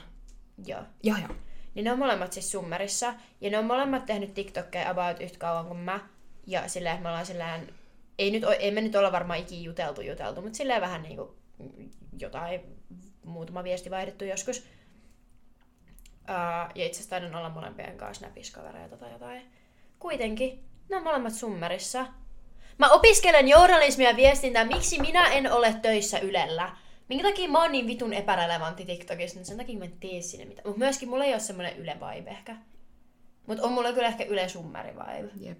joo. 0.66 0.80
Joo, 1.02 1.16
joo. 1.18 1.28
Niin 1.74 1.84
ne 1.84 1.92
on 1.92 1.98
molemmat 1.98 2.32
siis 2.32 2.50
summerissa. 2.50 3.14
Ja 3.40 3.50
ne 3.50 3.58
on 3.58 3.64
molemmat 3.64 4.06
tehnyt 4.06 4.34
TikTokkeja 4.34 4.90
about 4.90 5.20
yhtä 5.20 5.38
kauan 5.38 5.66
kuin 5.66 5.78
mä. 5.78 6.00
Ja 6.46 6.68
silleen, 6.68 6.94
että 6.94 7.02
me 7.02 7.08
ollaan 7.08 7.26
silleen... 7.26 7.74
Ei, 8.18 8.30
nyt, 8.30 8.42
ei 8.58 8.70
me 8.70 8.80
nyt 8.80 8.94
olla 8.96 9.12
varmaan 9.12 9.38
ikin 9.38 9.62
juteltu 9.64 10.00
juteltu, 10.00 10.42
mutta 10.42 10.56
silleen 10.56 10.80
vähän 10.80 11.02
niinku 11.02 11.37
jotain, 12.18 12.60
muutama 13.24 13.64
viesti 13.64 13.90
vaihdettu 13.90 14.24
joskus. 14.24 14.64
Ää, 16.26 16.70
ja 16.74 16.86
itse 16.86 16.96
asiassa 16.96 17.10
taidan 17.10 17.34
olla 17.34 17.48
molempien 17.48 17.96
kanssa 17.96 18.26
näpiskavereita 18.26 18.96
tai 18.96 19.12
jotain. 19.12 19.42
Kuitenkin, 19.98 20.64
ne 20.88 20.96
on 20.96 21.02
molemmat 21.02 21.32
summerissa. 21.32 22.06
Mä 22.78 22.88
opiskelen 22.88 23.48
journalismia 23.48 24.10
ja 24.10 24.16
viestintää, 24.16 24.64
miksi 24.64 25.00
minä 25.00 25.28
en 25.28 25.52
ole 25.52 25.74
töissä 25.82 26.18
Ylellä? 26.18 26.76
Minkä 27.08 27.28
takia 27.28 27.48
mä 27.48 27.62
oon 27.62 27.72
niin 27.72 27.86
vitun 27.86 28.12
epärelevantti 28.12 28.84
TikTokissa, 28.84 29.36
niin 29.36 29.46
sen 29.46 29.56
takia 29.56 29.78
mä 29.78 29.84
en 29.84 29.92
tee 30.00 30.22
sinne 30.22 30.44
mitään. 30.44 30.68
Mutta 30.68 30.78
myöskin 30.78 31.08
mulla 31.08 31.24
ei 31.24 31.32
ole 31.32 31.40
semmonen 31.40 31.76
Yle 31.76 31.94
vibe 31.94 32.30
ehkä. 32.30 32.56
Mutta 33.46 33.62
on 33.64 33.72
mulla 33.72 33.92
kyllä 33.92 34.08
ehkä 34.08 34.24
Yle 34.24 34.48
Summeri 34.48 34.90
vibe. 34.90 35.30
Jep. 35.40 35.58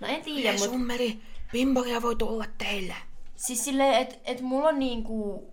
No 0.00 0.06
en 0.08 0.22
tiedä, 0.22 0.52
mutta 0.52 0.64
summeri, 0.70 1.20
bimboria 1.52 2.02
voi 2.02 2.16
tulla 2.16 2.44
teille. 2.58 2.94
Siis 3.40 3.64
silleen, 3.64 3.94
että 3.94 4.16
et 4.24 4.40
mulla 4.40 4.68
on 4.68 4.78
niinku 4.78 5.50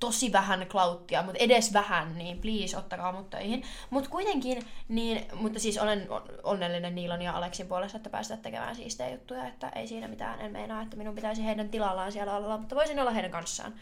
tosi 0.00 0.32
vähän 0.32 0.66
klauttia, 0.68 1.22
mutta 1.22 1.38
edes 1.44 1.72
vähän, 1.72 2.18
niin 2.18 2.38
please 2.38 2.76
ottakaa 2.76 3.12
mut 3.12 3.30
töihin. 3.30 3.62
Mutta 3.90 4.10
kuitenkin, 4.10 4.62
niin, 4.88 5.26
mutta 5.34 5.58
siis 5.58 5.78
olen 5.78 6.06
on- 6.10 6.28
onnellinen 6.42 6.94
Niilon 6.94 7.22
ja 7.22 7.36
Aleksin 7.36 7.66
puolesta, 7.66 7.96
että 7.96 8.10
päästä 8.10 8.36
tekemään 8.36 8.76
siistejä 8.76 9.10
juttuja, 9.10 9.46
että 9.46 9.68
ei 9.68 9.86
siinä 9.86 10.08
mitään, 10.08 10.40
en 10.40 10.52
meinaa, 10.52 10.82
että 10.82 10.96
minun 10.96 11.14
pitäisi 11.14 11.44
heidän 11.44 11.68
tilallaan 11.68 12.12
siellä 12.12 12.36
olla, 12.36 12.58
mutta 12.58 12.76
voisin 12.76 13.00
olla 13.00 13.10
heidän 13.10 13.30
kanssaan. 13.30 13.74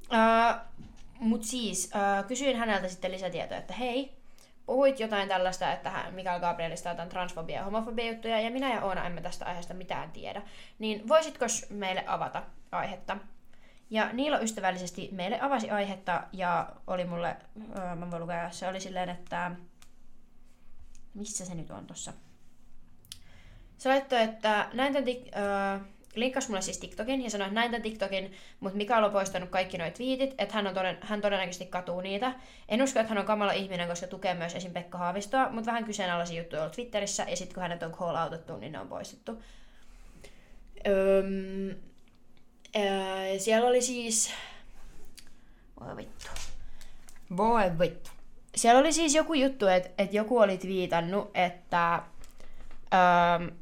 Uh, 0.00 0.60
mutta 1.20 1.46
siis, 1.46 1.90
uh, 1.94 2.26
kysyin 2.26 2.56
häneltä 2.56 2.88
sitten 2.88 3.12
lisätietoja, 3.12 3.60
että 3.60 3.74
hei, 3.74 4.19
puhuit 4.70 5.00
jotain 5.00 5.28
tällaista, 5.28 5.72
että 5.72 6.04
Mikael 6.10 6.40
Gabrielista 6.40 6.90
on 6.90 7.08
transfobia 7.08 7.56
ja 7.56 7.64
homofobia 7.64 8.12
juttuja, 8.12 8.40
ja 8.40 8.50
minä 8.50 8.74
ja 8.74 8.84
Oona 8.84 9.06
emme 9.06 9.20
tästä 9.20 9.44
aiheesta 9.44 9.74
mitään 9.74 10.10
tiedä. 10.10 10.42
Niin 10.78 11.08
voisitko 11.08 11.46
meille 11.70 12.04
avata 12.06 12.42
aihetta? 12.72 13.16
Ja 13.90 14.12
Niilo 14.12 14.40
ystävällisesti 14.40 15.08
meille 15.12 15.40
avasi 15.40 15.70
aihetta 15.70 16.22
ja 16.32 16.68
oli 16.86 17.04
mulle, 17.04 17.36
öö, 17.78 17.94
mä 17.94 18.10
voin 18.10 18.22
lukea, 18.22 18.50
se 18.50 18.68
oli 18.68 18.80
silleen, 18.80 19.08
että 19.08 19.50
missä 21.14 21.44
se 21.44 21.54
nyt 21.54 21.70
on 21.70 21.86
tossa? 21.86 22.12
Se 23.78 23.88
laittoi, 23.88 24.22
että 24.22 24.68
näin 24.72 24.92
tämän 24.92 25.08
öö, 25.08 25.78
linkkasi 26.14 26.48
mulle 26.48 26.62
siis 26.62 26.78
TikTokin 26.78 27.22
ja 27.22 27.30
sanoi, 27.30 27.46
että 27.46 27.54
näin 27.54 27.70
tämän 27.70 27.82
TikTokin, 27.82 28.32
mutta 28.60 28.76
Mikael 28.76 29.04
on 29.04 29.12
poistanut 29.12 29.50
kaikki 29.50 29.78
noit 29.78 29.98
viitit, 29.98 30.34
että 30.38 30.54
hän, 30.54 30.66
on 30.66 30.74
toden, 30.74 30.98
hän 31.00 31.20
todennäköisesti 31.20 31.66
katuu 31.66 32.00
niitä. 32.00 32.34
En 32.68 32.82
usko, 32.82 33.00
että 33.00 33.08
hän 33.08 33.18
on 33.18 33.26
kamala 33.26 33.52
ihminen, 33.52 33.88
koska 33.88 34.06
tukee 34.06 34.34
myös 34.34 34.54
esim. 34.54 34.72
Pekka 34.72 34.98
Haavistoa, 34.98 35.48
mutta 35.50 35.66
vähän 35.66 35.84
kyseenalaisia 35.84 36.38
juttuja 36.38 36.60
on 36.60 36.62
ollut 36.62 36.74
Twitterissä 36.74 37.26
ja 37.28 37.36
sitten 37.36 37.54
kun 37.54 37.62
hänet 37.62 37.82
on 37.82 37.92
call 37.92 38.16
outettu, 38.16 38.56
niin 38.56 38.72
ne 38.72 38.80
on 38.80 38.88
poistettu. 38.88 39.42
Öm, 40.86 41.76
öö, 42.76 43.38
siellä 43.38 43.68
oli 43.68 43.82
siis... 43.82 44.32
Voi 45.80 45.96
vittu. 45.96 46.28
Voi 47.36 47.78
vittu. 47.78 48.10
Siellä 48.56 48.80
oli 48.80 48.92
siis 48.92 49.14
joku 49.14 49.34
juttu, 49.34 49.66
että, 49.66 49.90
että 49.98 50.16
joku 50.16 50.38
oli 50.38 50.58
twiitannut, 50.58 51.30
että... 51.34 52.02
Öö, 52.94 53.59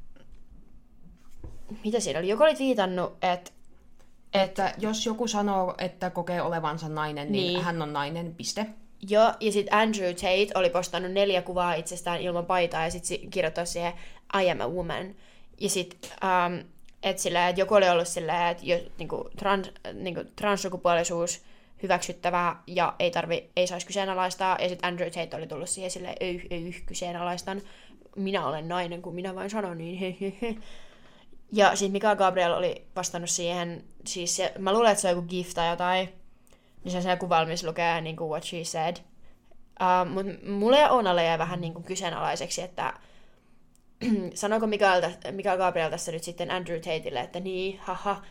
mitä 1.84 2.00
siinä 2.00 2.18
oli? 2.18 2.28
Joku 2.28 2.42
oli 2.42 2.54
twiitannut, 2.54 3.12
että... 3.22 3.50
Että 4.34 4.74
jos 4.78 5.06
joku 5.06 5.28
sanoo, 5.28 5.74
että 5.78 6.10
kokee 6.10 6.42
olevansa 6.42 6.88
nainen, 6.88 7.32
niin, 7.32 7.52
Niin. 7.52 7.64
hän 7.64 7.82
on 7.82 7.92
nainen, 7.92 8.34
piste. 8.34 8.66
Joo, 9.08 9.32
ja 9.40 9.52
sitten 9.52 9.74
Andrew 9.74 10.14
Tate 10.14 10.48
oli 10.54 10.70
postannut 10.70 11.12
neljä 11.12 11.42
kuvaa 11.42 11.74
itsestään 11.74 12.20
ilman 12.20 12.46
paitaa 12.46 12.84
ja 12.84 12.90
sitten 12.90 13.30
kirjoittaa 13.30 13.64
siihen 13.64 13.92
I 14.42 14.50
am 14.50 14.60
a 14.60 14.68
woman. 14.68 15.14
Ja 15.60 15.68
sitten, 15.68 16.10
um, 16.10 16.64
että 17.02 17.22
sillä, 17.22 17.48
että 17.48 17.60
joku 17.60 17.74
oli 17.74 17.88
ollut 17.88 18.08
silleen, 18.08 18.48
että 18.48 18.62
jo, 18.66 18.78
niinku, 18.98 19.30
trans, 19.36 19.70
niinku, 19.92 20.20
transsukupuolisuus 20.36 21.42
hyväksyttävää 21.82 22.62
ja 22.66 22.94
ei, 22.98 23.10
tarvi, 23.10 23.50
ei 23.56 23.66
saisi 23.66 23.86
kyseenalaistaa. 23.86 24.56
Ja 24.60 24.68
sitten 24.68 24.88
Andrew 24.88 25.08
Tate 25.10 25.36
oli 25.36 25.46
tullut 25.46 25.68
siihen 25.68 25.90
silleen, 25.90 26.16
ei, 26.20 26.46
ei 26.50 26.82
kyseenalaistan. 26.86 27.62
Minä 28.16 28.46
olen 28.46 28.68
nainen, 28.68 29.02
kun 29.02 29.14
minä 29.14 29.34
vain 29.34 29.50
sanon 29.50 29.78
niin. 29.78 29.98
He, 29.98 30.16
he, 30.20 30.32
he. 30.42 30.56
Ja 31.52 31.76
sitten 31.76 31.92
Mika 31.92 32.16
Gabriel 32.16 32.52
oli 32.52 32.86
vastannut 32.96 33.30
siihen, 33.30 33.84
siis 34.06 34.36
se, 34.36 34.52
mä 34.58 34.72
luulen, 34.72 34.90
että 34.90 35.02
se 35.02 35.08
on 35.08 35.16
joku 35.16 35.28
gif 35.28 35.54
tai 35.54 35.70
jotain, 35.70 36.08
niin 36.84 36.92
se 36.92 36.96
on 36.96 37.02
se 37.02 37.16
kuva, 37.16 37.44
missä 37.44 37.66
lukee 37.66 38.00
niin 38.00 38.16
kuin 38.16 38.30
what 38.30 38.44
she 38.44 38.64
said. 38.64 38.96
Uh, 39.80 40.10
Mutta 40.12 40.48
mulle 40.50 40.78
ja 40.78 40.90
Oonalle 40.90 41.24
jäi 41.24 41.38
vähän 41.38 41.60
niin 41.60 41.72
kuin 41.72 41.84
kyseenalaiseksi, 41.84 42.62
että 42.62 42.94
sanoiko 44.34 44.66
Mikael, 44.66 45.02
Mikael 45.30 45.58
Gabriel 45.58 45.90
tässä 45.90 46.12
nyt 46.12 46.22
sitten 46.22 46.50
Andrew 46.50 46.76
Tateille, 46.76 47.20
että 47.20 47.40
niin, 47.40 47.78
haha, 47.82 48.22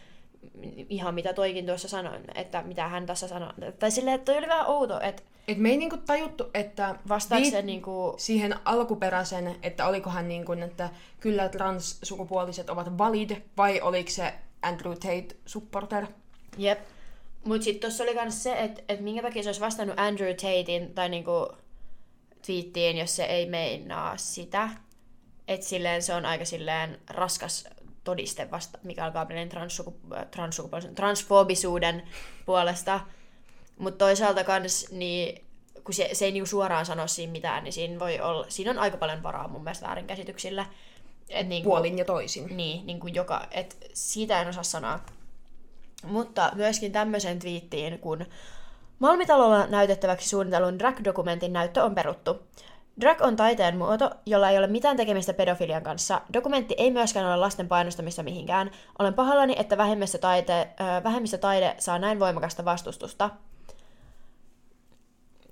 ihan 0.89 1.15
mitä 1.15 1.33
toikin 1.33 1.65
tuossa 1.65 1.87
sanoin, 1.87 2.23
että 2.35 2.61
mitä 2.61 2.87
hän 2.87 3.05
tässä 3.05 3.27
sanoi. 3.27 3.49
Tai 3.79 3.91
silleen, 3.91 4.15
että 4.15 4.25
toi 4.25 4.37
oli 4.37 4.47
vähän 4.47 4.67
outo, 4.67 4.99
että 4.99 5.23
Et 5.47 5.57
me 5.57 5.69
ei 5.69 5.77
niinku 5.77 5.97
tajuttu, 5.97 6.49
että 6.53 6.95
vastaako 7.09 7.49
se 7.49 7.61
niinku... 7.61 8.15
siihen 8.17 8.55
alkuperäisen, 8.65 9.55
että 9.63 9.87
olikohan 9.87 10.27
niin 10.27 10.45
kuin, 10.45 10.63
että 10.63 10.89
kyllä 11.19 11.49
transsukupuoliset 11.49 12.69
ovat 12.69 12.97
valid, 12.97 13.41
vai 13.57 13.81
oliko 13.81 14.09
se 14.09 14.33
Andrew 14.61 14.93
Tate 14.93 15.27
supporter? 15.45 16.07
Jep. 16.57 16.79
Mut 17.45 17.63
sit 17.63 17.79
tossa 17.79 18.03
oli 18.03 18.15
kans 18.15 18.43
se, 18.43 18.53
että 18.63 18.81
et 18.89 18.99
minkä 18.99 19.21
takia 19.21 19.43
se 19.43 19.49
olisi 19.49 19.61
vastannut 19.61 19.99
Andrew 19.99 20.35
Tatein 20.35 20.93
tai 20.93 21.09
niinku 21.09 21.47
twiittiin, 22.45 22.97
jos 22.97 23.15
se 23.15 23.23
ei 23.23 23.45
meinaa 23.45 24.17
sitä. 24.17 24.69
Että 25.47 25.65
silleen 25.65 26.03
se 26.03 26.13
on 26.13 26.25
aika 26.25 26.45
silleen 26.45 26.99
raskas 27.09 27.67
todiste 28.03 28.51
vasta 28.51 28.79
Mikael 28.83 29.11
Gabrielin 29.11 29.51
transsuku- 29.51 30.17
äh, 30.17 30.25
transsukupuolisen 30.25 30.95
transfoobisuuden 30.95 32.03
puolesta. 32.45 32.99
Mutta 33.77 34.05
toisaalta 34.05 34.43
kans, 34.43 34.91
niin 34.91 35.45
kun 35.83 35.93
se, 35.93 36.09
se 36.13 36.25
ei 36.25 36.31
niinku 36.31 36.47
suoraan 36.47 36.85
sano 36.85 37.07
siinä 37.07 37.31
mitään, 37.31 37.63
niin 37.63 37.73
siinä, 37.73 37.99
voi 37.99 38.19
olla, 38.19 38.45
siinä 38.49 38.71
on 38.71 38.79
aika 38.79 38.97
paljon 38.97 39.23
varaa 39.23 39.47
mun 39.47 39.63
mielestä 39.63 39.85
väärinkäsityksillä. 39.85 40.65
Et 41.29 41.47
niinku, 41.47 41.69
Puolin 41.69 41.97
ja 41.97 42.05
toisin. 42.05 42.57
Niin, 42.57 42.85
niin 42.85 42.99
kuin 42.99 43.15
joka, 43.15 43.47
et 43.51 43.77
siitä 43.93 44.41
en 44.41 44.47
osaa 44.47 44.63
sanoa. 44.63 44.99
Mutta 46.03 46.51
myöskin 46.55 46.91
tämmöisen 46.91 47.39
twiittiin, 47.39 47.99
kun 47.99 48.25
Malmitalolla 48.99 49.67
näytettäväksi 49.67 50.29
suunnitellun 50.29 50.79
drag-dokumentin 50.79 51.53
näyttö 51.53 51.83
on 51.83 51.95
peruttu. 51.95 52.41
Drag 53.01 53.21
on 53.21 53.35
taiteen 53.35 53.77
muoto, 53.77 54.11
jolla 54.25 54.49
ei 54.49 54.57
ole 54.57 54.67
mitään 54.67 54.97
tekemistä 54.97 55.33
pedofilian 55.33 55.83
kanssa. 55.83 56.21
Dokumentti 56.33 56.75
ei 56.77 56.91
myöskään 56.91 57.25
ole 57.25 57.35
lasten 57.35 57.67
painostamista 57.67 58.23
mihinkään. 58.23 58.71
Olen 58.99 59.13
pahoillani, 59.13 59.55
että 59.57 59.77
vähemmistötaide, 59.77 60.69
äh, 60.81 61.03
vähemmistötaide 61.03 61.75
saa 61.79 61.99
näin 61.99 62.19
voimakasta 62.19 62.65
vastustusta. 62.65 63.29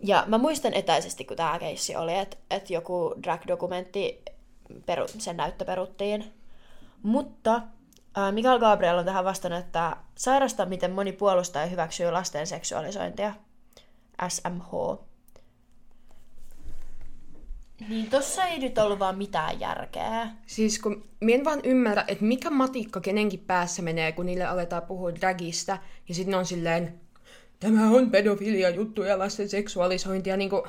Ja 0.05 0.23
mä 0.27 0.37
muistan 0.37 0.73
etäisesti, 0.73 1.25
kun 1.25 1.37
tämä 1.37 1.59
keissi 1.59 1.95
oli, 1.95 2.17
että 2.17 2.37
et 2.49 2.69
joku 2.69 3.13
drag-dokumentti, 3.23 4.21
peru, 4.85 5.07
sen 5.07 5.37
näyttö 5.37 5.65
peruttiin. 5.65 6.33
Mutta 7.03 7.55
äh, 8.17 8.33
Mikael 8.33 8.59
Gabriel 8.59 8.97
on 8.97 9.05
tähän 9.05 9.25
vastannut, 9.25 9.59
että 9.59 9.97
sairasta, 10.15 10.65
miten 10.65 10.91
moni 10.91 11.11
puolustaa 11.11 11.61
ja 11.61 11.67
hyväksyy 11.67 12.11
lasten 12.11 12.47
seksuaalisointia. 12.47 13.33
SMH. 14.27 14.71
Niin 17.89 18.09
tossa 18.09 18.43
ei 18.43 18.59
nyt 18.59 18.77
ollut 18.77 18.99
vaan 18.99 19.17
mitään 19.17 19.59
järkeä. 19.59 20.27
Siis 20.45 20.79
kun 20.79 21.05
mä 21.21 21.31
en 21.31 21.45
vaan 21.45 21.59
ymmärrä, 21.63 22.05
että 22.07 22.25
mikä 22.25 22.49
matikka 22.49 23.01
kenenkin 23.01 23.39
päässä 23.39 23.81
menee, 23.81 24.11
kun 24.11 24.25
niille 24.25 24.45
aletaan 24.45 24.83
puhua 24.83 25.15
dragista, 25.15 25.77
ja 26.09 26.15
sitten 26.15 26.35
on 26.35 26.45
silleen, 26.45 27.01
tämä 27.65 27.89
on 27.89 28.11
pedofilia 28.11 28.69
juttu 28.69 29.03
ja 29.03 29.19
lasten 29.19 29.49
seksuaalisointia, 29.49 30.37
niin 30.37 30.49
kuin, 30.49 30.61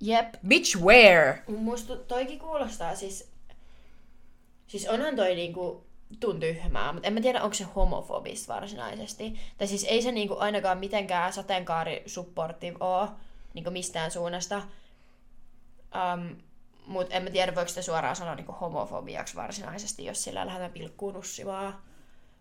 Jep. 0.00 0.34
bitch 0.48 0.76
where? 0.76 1.42
Musta 1.48 1.96
toikin 1.96 2.38
kuulostaa 2.38 2.94
siis... 2.94 3.34
Siis 4.66 4.88
onhan 4.88 5.16
toi 5.16 5.34
niinku 5.34 5.84
tun 6.20 6.40
tyhmää, 6.40 6.92
mutta 6.92 7.08
en 7.08 7.14
mä 7.14 7.20
tiedä, 7.20 7.42
onko 7.42 7.54
se 7.54 7.64
homofobista 7.64 8.54
varsinaisesti. 8.54 9.34
Tai 9.58 9.66
siis 9.66 9.84
ei 9.84 10.02
se 10.02 10.12
niinku 10.12 10.36
ainakaan 10.38 10.78
mitenkään 10.78 11.32
sateenkaari 11.32 12.02
supportive 12.06 12.76
oo 12.80 13.08
niinku 13.54 13.70
mistään 13.70 14.10
suunnasta. 14.10 14.62
Um, 15.94 16.36
mutta 16.86 17.14
en 17.14 17.22
mä 17.22 17.30
tiedä, 17.30 17.54
voiko 17.54 17.68
sitä 17.68 17.82
suoraan 17.82 18.16
sanoa 18.16 18.34
niinku 18.34 18.52
homofobiaksi 18.52 19.36
varsinaisesti, 19.36 20.04
jos 20.04 20.24
sillä 20.24 20.46
lähdetään 20.46 20.72
pilkkuun 20.72 21.14
nussimaan. 21.14 21.78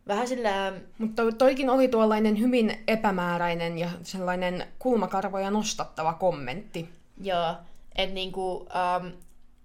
Vähän 0.08 0.28
sillä... 0.28 0.74
Mutta 0.98 1.24
toikin 1.38 1.70
oli 1.70 1.88
tuollainen 1.88 2.40
hyvin 2.40 2.84
epämääräinen 2.88 3.78
ja 3.78 3.90
sellainen 4.02 4.68
kulmakarvoja 4.80 5.52
nostattava 5.52 6.14
kommentti. 6.14 6.90
Joo, 7.22 7.56
että 7.96 8.14
niinku, 8.14 8.56
um, 8.56 9.12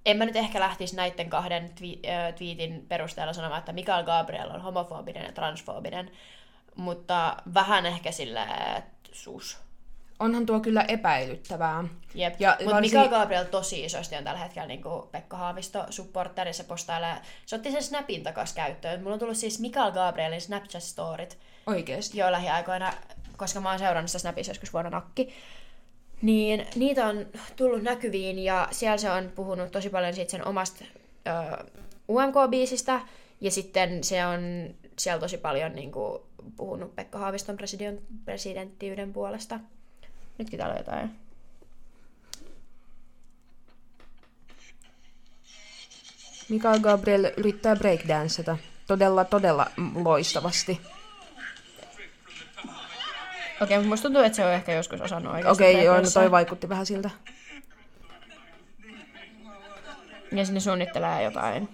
en 0.07 0.17
mä 0.17 0.25
nyt 0.25 0.37
ehkä 0.37 0.61
lähtisi 0.61 0.97
näiden 0.97 1.31
kahden 1.31 1.65
twi- 1.65 2.09
äh, 2.09 2.35
tweetin 2.35 2.87
perusteella 2.89 3.33
sanomaan, 3.33 3.59
että 3.59 3.73
Mikael 3.73 4.05
Gabriel 4.05 4.51
on 4.51 4.63
homofobinen 4.63 5.25
ja 5.25 5.33
transfoobinen, 5.33 6.11
mutta 6.77 7.37
vähän 7.55 7.87
ehkä 7.87 8.13
sillä, 8.13 8.45
että 8.77 9.09
sus. 9.13 9.68
Onhan 10.21 10.47
tuo 10.47 10.61
kyllä 10.61 10.85
epäilyttävää. 10.89 11.85
Jep. 12.15 12.35
Ja 12.41 12.57
Mutta 12.61 12.75
varsin- 12.75 12.91
Mikael 12.91 13.09
Gabriel 13.09 13.45
tosi 13.45 13.85
isosti 13.85 14.17
on 14.17 14.25
tällä 14.25 14.39
hetkellä 14.41 14.69
niin 14.69 14.83
Pekka 15.13 15.37
Haavisto 15.37 15.85
supporteri, 15.91 16.53
se 16.53 16.65
postailee, 16.65 17.15
se 17.47 17.57
otti 17.57 17.73
sen 17.73 17.83
Snapin 17.83 18.23
takas 18.23 18.53
käyttöön. 18.53 19.01
Mulla 19.03 19.13
on 19.15 19.19
tullut 19.19 19.37
siis 19.37 19.61
Mikael 19.61 19.93
Gabrielin 19.93 20.41
Snapchat-storit, 20.41 21.37
Oikeesti. 21.67 22.19
jo 22.19 22.33
lähiaikoina, 22.33 22.93
koska 23.37 23.61
mä 23.61 23.71
oon 23.71 23.79
seurannut 23.79 24.11
sitä 24.11 24.19
Snapissa 24.19 24.51
joskus 24.51 24.73
vuonna 24.73 24.91
nakki. 24.91 25.35
Niin 26.23 26.67
niitä 26.75 27.07
on 27.07 27.27
tullut 27.57 27.83
näkyviin 27.83 28.39
ja 28.39 28.69
siellä 28.71 28.97
se 28.99 29.11
on 29.11 29.33
puhunut 29.35 29.73
tosi 29.73 29.91
paljon 29.91 30.15
siitä 30.15 30.31
sen 30.31 30.47
omasta 30.47 30.85
ö, 31.27 31.65
UMK-biisistä 32.09 33.01
ja 33.41 33.51
sitten 33.51 34.05
se 34.05 34.27
on 34.27 34.41
siellä 34.99 35.21
tosi 35.21 35.39
paljon 35.39 35.73
niin 35.75 35.93
kuin, 35.93 36.23
puhunut 36.57 36.97
Pekka 36.97 37.19
Haaviston 37.19 37.57
president, 37.57 38.01
presidenttiyden 38.25 39.13
puolesta. 39.13 39.61
Nytkin 40.39 40.59
täällä 40.59 40.73
on 40.73 40.79
jotain. 40.79 41.11
Mikael 46.49 46.81
Gabriel 46.81 47.33
yrittää 47.37 47.77
breakdanceta. 47.77 48.59
Todella, 48.87 49.25
todella 49.25 49.67
loistavasti. 49.95 50.81
Okei, 53.63 53.77
mutta 53.77 53.89
musta 53.89 54.03
tuntuu, 54.03 54.23
että 54.23 54.37
se 54.37 54.45
on 54.45 54.53
ehkä 54.53 54.73
joskus 54.73 55.01
osannut 55.01 55.33
oikeasti. 55.33 55.63
Okei, 55.63 55.75
okay, 55.75 55.85
joo, 55.85 56.01
no 56.01 56.11
toi 56.15 56.31
vaikutti 56.31 56.69
vähän 56.69 56.87
siltä. 56.87 57.11
Ja 60.33 60.45
sinne 60.45 60.61
suunnittelee 60.61 61.23
jotain. 61.23 61.69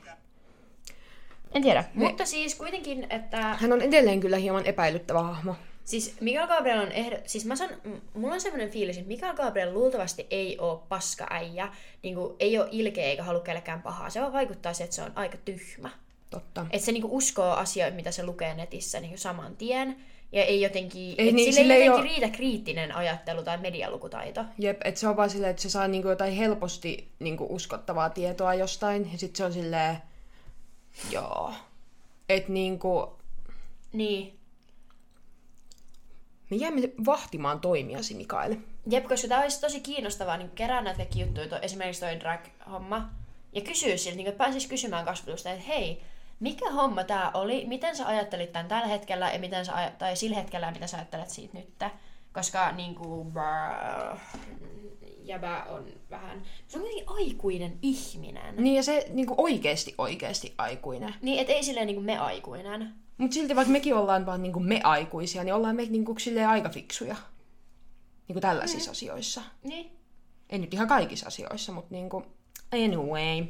En 1.53 1.63
tiedä. 1.63 1.85
Mutta 1.95 2.27
siis 2.27 2.55
kuitenkin, 2.55 3.07
että... 3.11 3.57
Hän 3.61 3.73
on 3.73 3.81
edelleen 3.81 4.21
kyllä 4.21 4.37
hieman 4.37 4.67
epäilyttävä 4.67 5.23
hahmo. 5.23 5.57
Siis 5.85 6.17
Mikael 6.21 6.47
Gabriel 6.49 6.79
on 6.81 6.93
ehdo... 6.93 7.17
Siis 7.27 7.45
mä 7.45 7.57
sanon, 7.57 7.77
m- 7.85 8.19
mulla 8.21 8.35
on 8.35 8.41
semmoinen 8.41 8.71
fiilis, 8.71 8.97
että 8.97 9.09
Mikael 9.09 9.35
Gabriel 9.35 9.75
luultavasti 9.75 10.27
ei 10.31 10.59
oo 10.59 10.85
paska 10.89 11.27
äijä. 11.31 11.69
Niin 12.03 12.15
kuin, 12.15 12.37
ei 12.39 12.59
oo 12.59 12.69
ilkeä 12.71 13.05
eikä 13.05 13.23
halua 13.23 13.41
kellekään 13.41 13.83
pahaa. 13.83 14.11
Se 14.11 14.21
vaan 14.21 14.33
vaikuttaa 14.33 14.73
se, 14.75 14.85
että 14.85 14.97
se 14.97 15.03
on 15.03 15.13
aika 15.15 15.39
tyhmä. 15.45 15.91
Totta. 16.31 16.67
Että 16.71 16.85
se 16.87 16.93
niinku 16.93 17.17
uskoo 17.17 17.51
asioita, 17.53 17.97
mitä 17.97 18.11
se 18.11 18.27
lukee 18.27 18.55
netissä 18.55 19.01
niinku 19.01 19.19
saman 19.19 19.57
tien. 19.57 19.97
Ja 20.33 20.45
ei 20.45 20.61
jotenkin, 20.63 21.15
Ei 21.19 21.33
niin, 21.33 21.39
sille 21.39 21.53
sille 21.61 21.75
ei 21.75 21.87
jotenkin 21.87 22.11
oo- 22.11 22.15
riitä 22.21 22.37
kriittinen 22.37 22.95
ajattelu 22.97 23.43
tai 23.43 23.59
medialukutaito. 23.59 24.45
Jep, 24.59 24.81
että 24.85 25.01
se 25.01 25.09
on 25.09 25.17
vaan 25.17 25.31
silleen, 25.31 25.51
että 25.51 25.63
se 25.63 25.71
saa 25.71 25.89
niinku 25.89 26.09
jotain 26.09 26.33
helposti 26.33 27.09
niinku 27.19 27.47
uskottavaa 27.51 28.11
tietoa 28.11 28.55
jostain, 28.55 29.09
ja 29.13 29.19
sitten 29.19 29.37
se 29.37 29.45
on 29.45 29.53
silleen, 29.53 29.97
joo. 31.11 31.53
Että 32.29 32.53
niinku, 32.53 33.19
Niin. 33.93 34.39
Me 36.51 36.57
jäämme 36.57 36.81
vahtimaan 37.07 37.61
toimiasi, 37.61 38.15
Mikael. 38.15 38.57
Jep, 38.91 39.09
koska 39.09 39.29
tämä 39.29 39.41
olisi 39.41 39.61
tosi 39.61 39.81
kiinnostavaa 39.81 40.37
niin 40.37 40.51
kerää 40.51 40.81
näitä 40.81 40.97
kaikki 40.97 41.21
juttuja, 41.21 41.49
to, 41.49 41.59
esimerkiksi 41.63 42.01
toi 42.01 42.21
drag-homma, 42.21 43.09
ja 43.53 43.61
kysyä 43.61 43.97
siltä, 43.97 44.17
niin 44.17 44.27
että 44.27 44.39
pääsisi 44.39 44.69
kysymään 44.69 45.05
kasvatusta, 45.05 45.51
että 45.51 45.65
hei, 45.65 46.03
mikä 46.41 46.71
homma 46.71 47.05
tämä 47.05 47.31
oli, 47.35 47.65
miten 47.67 47.97
sä 47.97 48.07
ajattelit 48.07 48.53
tämän 48.53 48.69
tällä 48.69 48.87
hetkellä, 48.87 49.31
ja 49.31 49.39
miten 49.39 49.67
sä, 49.67 49.73
aj- 49.73 49.97
tai 49.99 50.17
sillä 50.17 50.37
hetkellä, 50.37 50.67
ja 50.67 50.73
mitä 50.73 50.87
sä 50.87 50.97
ajattelet 50.97 51.31
siitä 51.31 51.59
nyt. 51.59 51.69
Koska 52.33 52.73
niin 52.73 52.95
kuin, 52.95 53.33
brr, 53.33 54.19
jäbä 55.25 55.65
on 55.69 55.87
vähän, 56.11 56.43
se 56.69 56.79
on 56.79 56.85
kuitenkin 56.85 57.17
aikuinen 57.17 57.79
ihminen. 57.83 58.57
Niin 58.57 58.77
ja 58.77 58.83
se 58.83 59.07
niinku 59.11 59.35
oikeesti 59.37 59.95
oikeesti 59.99 60.55
aikuinen. 60.59 61.15
Niin, 61.23 61.39
et 61.39 61.51
ei 61.51 61.63
silleen 61.63 61.87
niin 61.87 61.97
kuin 61.97 62.07
me 62.07 62.19
aikuinen. 62.19 62.95
Mutta 63.19 63.35
silti 63.35 63.57
vaikka 63.57 63.73
mekin 63.73 63.95
ollaan 63.95 64.27
vaan 64.27 64.43
niinku 64.43 64.61
me 64.61 64.81
aikuisia, 64.85 65.45
niin 65.45 65.55
ollaan 65.55 65.77
me 65.77 65.85
niinku 65.85 66.15
silleen 66.19 66.49
aika 66.49 66.69
fiksuja. 66.69 67.17
Niinku 68.29 68.41
tällaisissa 68.41 68.91
asioissa. 68.91 69.43
Niin. 69.63 69.91
Ei 70.51 70.59
nyt 70.59 70.75
ihan 70.75 70.89
kaikissa 70.89 71.27
asioissa, 71.27 71.73
mutta 71.73 71.95
niinku 71.95 72.27
anyway. 72.73 73.47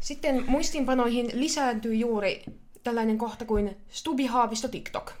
Sitten 0.00 0.44
muistiinpanoihin 0.50 1.30
lisääntyy 1.32 1.94
juuri 1.94 2.44
tällainen 2.84 3.18
kohta 3.18 3.44
kuin 3.44 3.76
Stubi 3.88 4.26
Haavisto 4.26 4.68
TikTok. 4.68 5.12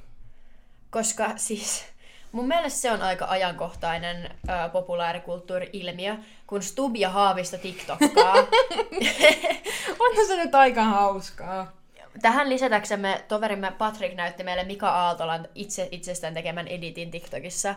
Koska 0.90 1.32
siis 1.36 1.84
mun 2.32 2.48
mielestä 2.48 2.80
se 2.80 2.90
on 2.92 3.02
aika 3.02 3.24
ajankohtainen 3.28 4.24
ö, 4.24 4.68
populaarikulttuuri-ilmiö, 4.72 6.16
kun 6.46 6.62
Stub 6.62 6.96
ja 6.96 7.10
Haavisto 7.10 7.58
TikTokkaa. 7.58 8.34
Onhan 10.00 10.26
se 10.26 10.36
nyt 10.36 10.54
aika 10.54 10.84
hauskaa. 10.84 11.77
Tähän 12.22 12.48
lisätäksemme 12.48 13.24
toverimme 13.28 13.72
Patrick 13.78 14.14
näytti 14.14 14.44
meille 14.44 14.64
Mika 14.64 14.88
Aaltolan 14.90 15.48
itse 15.54 15.88
itsestään 15.90 16.34
tekemän 16.34 16.68
editin 16.68 17.10
TikTokissa. 17.10 17.74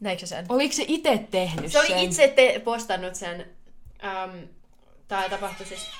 Näikö 0.00 0.26
sen? 0.26 0.46
Oliko 0.48 0.74
se 0.74 0.84
itse 0.88 1.26
tehnyt 1.30 1.72
Se 1.72 1.78
oli 1.78 1.88
sen? 1.88 1.98
itse 1.98 2.28
te- 2.28 2.60
postannut 2.64 3.14
sen. 3.14 3.46
Um, 4.24 4.48
Tämä 5.08 5.28
tapahtui 5.28 5.66
siis... 5.66 5.90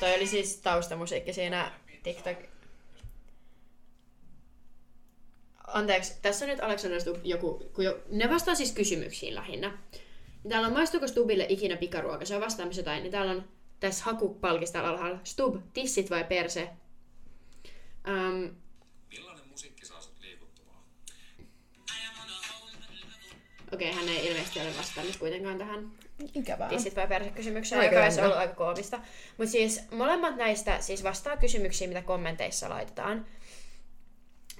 Toi 0.00 0.14
oli 0.14 0.26
siis 0.26 0.56
taustamusiikki 0.56 1.32
siinä 1.32 1.72
TikTok... 2.02 2.38
Anteeksi, 5.66 6.14
tässä 6.22 6.44
on 6.44 6.48
nyt 6.48 6.60
Alexander 6.60 7.00
Stubb 7.00 7.26
joku... 7.26 7.70
Kun 7.74 7.84
jo, 7.84 7.98
ne 8.10 8.30
vastaa 8.30 8.54
siis 8.54 8.72
kysymyksiin 8.72 9.34
lähinnä. 9.34 9.78
Täällä 10.48 10.66
on 10.66 10.72
maistuuko 10.72 11.08
Stubille 11.08 11.46
ikinä 11.48 11.76
pikaruoka? 11.76 12.24
Se 12.24 12.34
on 12.34 12.40
vastaamassa 12.40 12.80
jotain. 12.80 13.02
Niin 13.02 13.12
täällä 13.12 13.32
on 13.32 13.48
tässä 13.80 14.04
hakupalkissa 14.04 14.72
täällä 14.72 14.90
alhaalla. 14.90 15.18
Stub, 15.24 15.56
tissit 15.72 16.10
vai 16.10 16.24
perse? 16.24 16.70
Um, 18.08 18.54
Millainen 19.10 19.48
musiikki 19.48 19.86
saa 19.86 20.00
sut 20.00 20.20
liikuttumaan? 20.20 20.82
Okei, 23.72 23.92
hän 23.92 24.08
ei 24.08 24.26
ilmeisesti 24.26 24.60
ole 24.60 24.76
vastannut 24.78 25.16
kuitenkaan 25.16 25.58
tähän. 25.58 25.90
Ikävää. 26.34 26.68
tissit 26.68 26.96
vai 26.96 27.08
persekysymykseen, 27.08 27.80
Aika 27.80 27.94
joka 27.94 28.04
olisi 28.04 28.20
ollut 28.20 28.36
aika 28.36 28.54
koomista. 28.54 29.00
Mutta 29.38 29.52
siis 29.52 29.80
molemmat 29.90 30.36
näistä 30.36 30.80
siis 30.80 31.04
vastaa 31.04 31.36
kysymyksiin, 31.36 31.90
mitä 31.90 32.02
kommenteissa 32.02 32.68
laitetaan. 32.68 33.26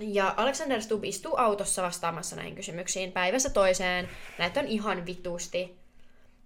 Ja 0.00 0.34
Alexander 0.36 0.82
Stubb 0.82 1.04
istuu 1.04 1.36
autossa 1.36 1.82
vastaamassa 1.82 2.36
näihin 2.36 2.54
kysymyksiin 2.54 3.12
päivästä 3.12 3.50
toiseen. 3.50 4.08
Näitä 4.38 4.60
on 4.60 4.66
ihan 4.66 5.06
vitusti. 5.06 5.78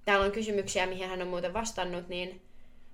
Täällä 0.04 0.26
on 0.26 0.32
kysymyksiä, 0.32 0.86
mihin 0.86 1.08
hän 1.08 1.22
on 1.22 1.28
muuten 1.28 1.54
vastannut, 1.54 2.08
niin 2.08 2.42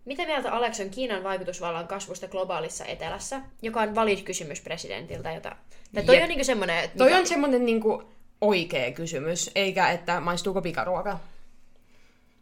mitä 0.09 0.27
mieltä 0.27 0.53
Alex 0.53 0.81
on 0.81 0.91
Kiinan 0.91 1.25
vaikutusvallan 1.25 1.89
kasvusta 1.89 2.29
globaalissa 2.29 2.85
etelässä, 2.85 3.41
joka 3.63 3.81
on 3.81 3.95
valid 3.95 4.23
kysymys 4.23 4.61
presidentiltä, 4.61 5.33
jota... 5.33 5.57
Tai 5.95 6.03
toi 6.03 6.15
Jep. 6.15 6.23
on 6.23 6.29
niinku 6.29 6.45
semmonen, 6.45 6.85
että 6.85 6.99
Toi 6.99 7.15
on 7.15 7.27
semmonen 7.27 7.67
niinku 7.67 8.03
oikea 8.41 8.93
kysymys, 8.93 9.51
eikä 9.55 9.91
että 9.91 10.21
maistuuko 10.21 10.63
pikaruoka. 10.63 11.19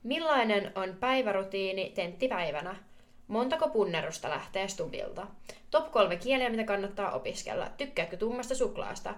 Millainen 0.03 0.73
on 0.75 0.97
päivärutiini 1.01 1.93
tenttipäivänä? 1.95 2.77
Montako 3.29 3.69
punnerusta 3.69 4.31
lähtee 4.31 4.69
Stubilta? 4.69 5.27
Top 5.71 5.93
kolme 5.93 6.17
kieliä, 6.17 6.51
mitä 6.51 6.64
kannattaa 6.64 7.11
opiskella. 7.11 7.71
Tykkäätkö 7.77 8.17
tummasta 8.17 8.55
suklaasta? 8.55 9.14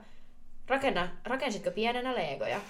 Rakenna, 0.67 1.09
rakensitko 1.25 1.71
pienenä 1.71 2.15
legoja? 2.15 2.61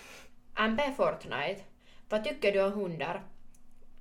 MP 0.68 0.96
Fortnite. 0.96 1.64
Vad 2.10 2.22
tycker 2.22 2.54
du 2.54 2.60
om 2.60 2.74
hundar? 2.74 3.20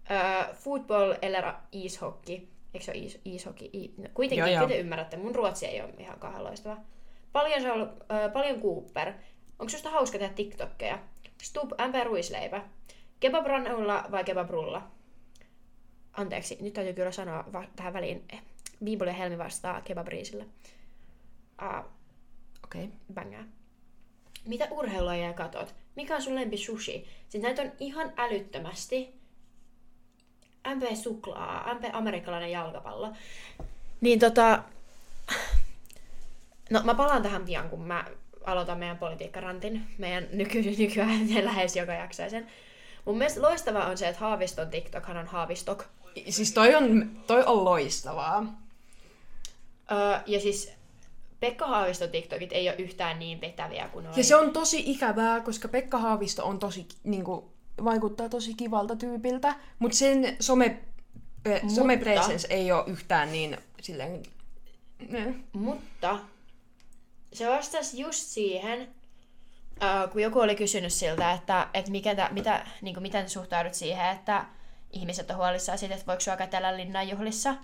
Uh, 0.10 0.56
football 0.56 1.14
eller 1.22 1.54
ishockey? 1.72 2.48
Eikö 2.74 2.86
se 2.86 2.92
ole 2.92 3.00
is, 3.00 3.20
ishockey? 3.26 3.70
I, 3.74 3.94
no, 3.98 4.10
kuitenkin, 4.14 4.54
Joo, 4.54 4.60
joo. 4.62 4.68
te 4.68 4.80
ymmärrätte. 4.80 5.18
Mun 5.18 5.36
ruotsi 5.36 5.66
ei 5.66 5.82
ole 5.82 5.94
ihan 6.00 6.20
kauhean 6.20 6.44
loistava. 6.44 6.78
Paljon, 7.32 7.62
se 7.62 7.72
on, 7.72 7.82
ollut- 7.82 8.34
paljon 8.34 8.62
Cooper. 8.62 9.14
Onko 9.60 9.70
susta 9.70 9.90
hauska 9.90 10.18
tehdä 10.20 10.34
TikTokkeja? 10.34 11.00
Stub, 11.42 11.72
MP 11.88 11.96
Ruisleipä. 12.06 12.62
Kebabrannulla 13.20 14.06
vai 14.12 14.24
kebabrulla? 14.24 14.88
Anteeksi, 16.14 16.58
nyt 16.62 16.74
täytyy 16.74 16.94
kyllä 16.94 17.12
sanoa 17.12 17.44
va- 17.54 17.68
tähän 17.76 17.94
väliin. 17.94 18.26
Eh, 18.34 18.42
Biiboli 18.84 19.10
ja 19.10 19.14
Helmi 19.14 19.38
vastaa 19.38 19.82
kebabriisille. 19.82 20.44
Uh, 21.64 21.86
Okei. 22.64 22.84
Okay. 22.84 22.98
bängää. 23.14 23.46
Mitä 24.46 24.68
urheilulajia 24.72 25.34
katot? 25.34 25.76
Mikä 25.96 26.16
on 26.16 26.22
sun 26.22 26.36
lempi 26.36 26.58
sushi? 26.58 27.06
Siis 27.30 27.44
näitä 27.44 27.62
on 27.62 27.72
ihan 27.80 28.14
älyttömästi. 28.18 29.17
MP 30.76 30.96
suklaa, 30.96 31.74
MP 31.74 31.84
amerikkalainen 31.94 32.52
jalkapallo. 32.52 33.14
Niin 34.02 34.20
tota... 34.20 34.64
No 36.70 36.82
mä 36.84 36.96
palaan 36.96 37.24
tähän 37.24 37.46
pian, 37.46 37.70
kun 37.70 37.82
mä 37.82 38.06
aloitan 38.46 38.78
meidän 38.78 38.98
politiikkarantin. 38.98 39.84
Meidän 39.98 40.28
nyky- 40.32 40.76
nykyään 40.78 41.28
lähes 41.46 41.76
joka 41.76 41.94
jaksoisen. 41.94 42.48
Mun 43.06 43.18
mielestä 43.18 43.42
loistavaa 43.42 43.86
on 43.86 43.98
se, 43.98 44.08
että 44.08 44.22
Haaviston 44.22 44.70
TikTokhan 44.70 45.18
on 45.18 45.28
Haavistok. 45.28 45.86
Siis 46.30 46.52
toi 46.52 46.76
on, 46.76 47.12
toi 47.28 47.44
on 47.46 47.66
loistavaa. 47.66 48.46
Öö, 49.92 50.20
ja 50.26 50.40
siis 50.40 50.72
Pekka 51.40 51.68
Haaviston 51.68 52.10
TikTokit 52.10 52.54
ei 52.54 52.70
ole 52.70 52.78
yhtään 52.78 53.20
niin 53.20 53.42
vetäviä 53.42 53.88
kuin 53.88 54.06
Ja 54.16 54.24
se 54.24 54.36
on 54.36 54.52
tosi 54.52 54.84
ikävää, 54.86 55.40
koska 55.40 55.68
Pekka 55.68 55.98
Haavisto 55.98 56.46
on 56.46 56.60
tosi, 56.60 56.88
niinku, 57.04 57.52
vaikuttaa 57.84 58.30
tosi 58.30 58.54
kivalta 58.54 58.96
tyypiltä, 58.96 59.56
mutta 59.80 59.98
sen 59.98 60.38
some, 60.40 60.80
mutta... 61.46 61.76
somepresence 61.76 62.48
ei 62.50 62.72
ole 62.72 62.84
yhtään 62.88 63.32
niin 63.32 63.58
silleen... 63.82 64.24
Ne. 65.10 65.36
Mutta 65.54 66.20
se 67.34 67.50
vastasi 67.50 68.00
just 68.00 68.24
siihen, 68.24 68.88
äh, 69.84 70.12
kun 70.12 70.22
joku 70.22 70.40
oli 70.40 70.56
kysynyt 70.56 70.94
siltä, 70.94 71.32
että, 71.32 71.68
että 71.74 71.92
mikä 71.92 72.16
tä, 72.16 72.30
mitä, 72.32 72.66
niin 72.82 72.96
kuin, 72.96 73.02
miten 73.02 73.30
suhtaudut 73.30 73.74
siihen, 73.74 74.10
että 74.10 74.46
ihmiset 74.92 75.32
on 75.32 75.38
huolissaan 75.38 75.78
siitä, 75.78 75.96
että 75.96 76.08
voiko 76.08 76.22
sua 76.22 76.38
kätellä 76.38 76.78
linnanjuhlissa. 76.78 77.56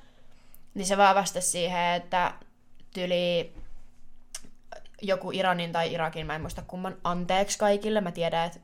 Niin 0.74 0.86
se 0.86 0.97
vaan 0.97 1.16
vastasi 1.16 1.49
siihen, 1.49 1.93
että 1.93 2.34
tyli 2.93 3.53
joku 5.01 5.32
Iranin 5.32 5.72
tai 5.72 5.93
Irakin, 5.93 6.26
mä 6.26 6.36
en 6.36 6.41
muista 6.41 6.64
kumman, 6.68 6.97
anteeksi 7.03 7.57
kaikille. 7.57 8.01
Mä 8.01 8.11
tiedän, 8.11 8.45
että 8.45 8.59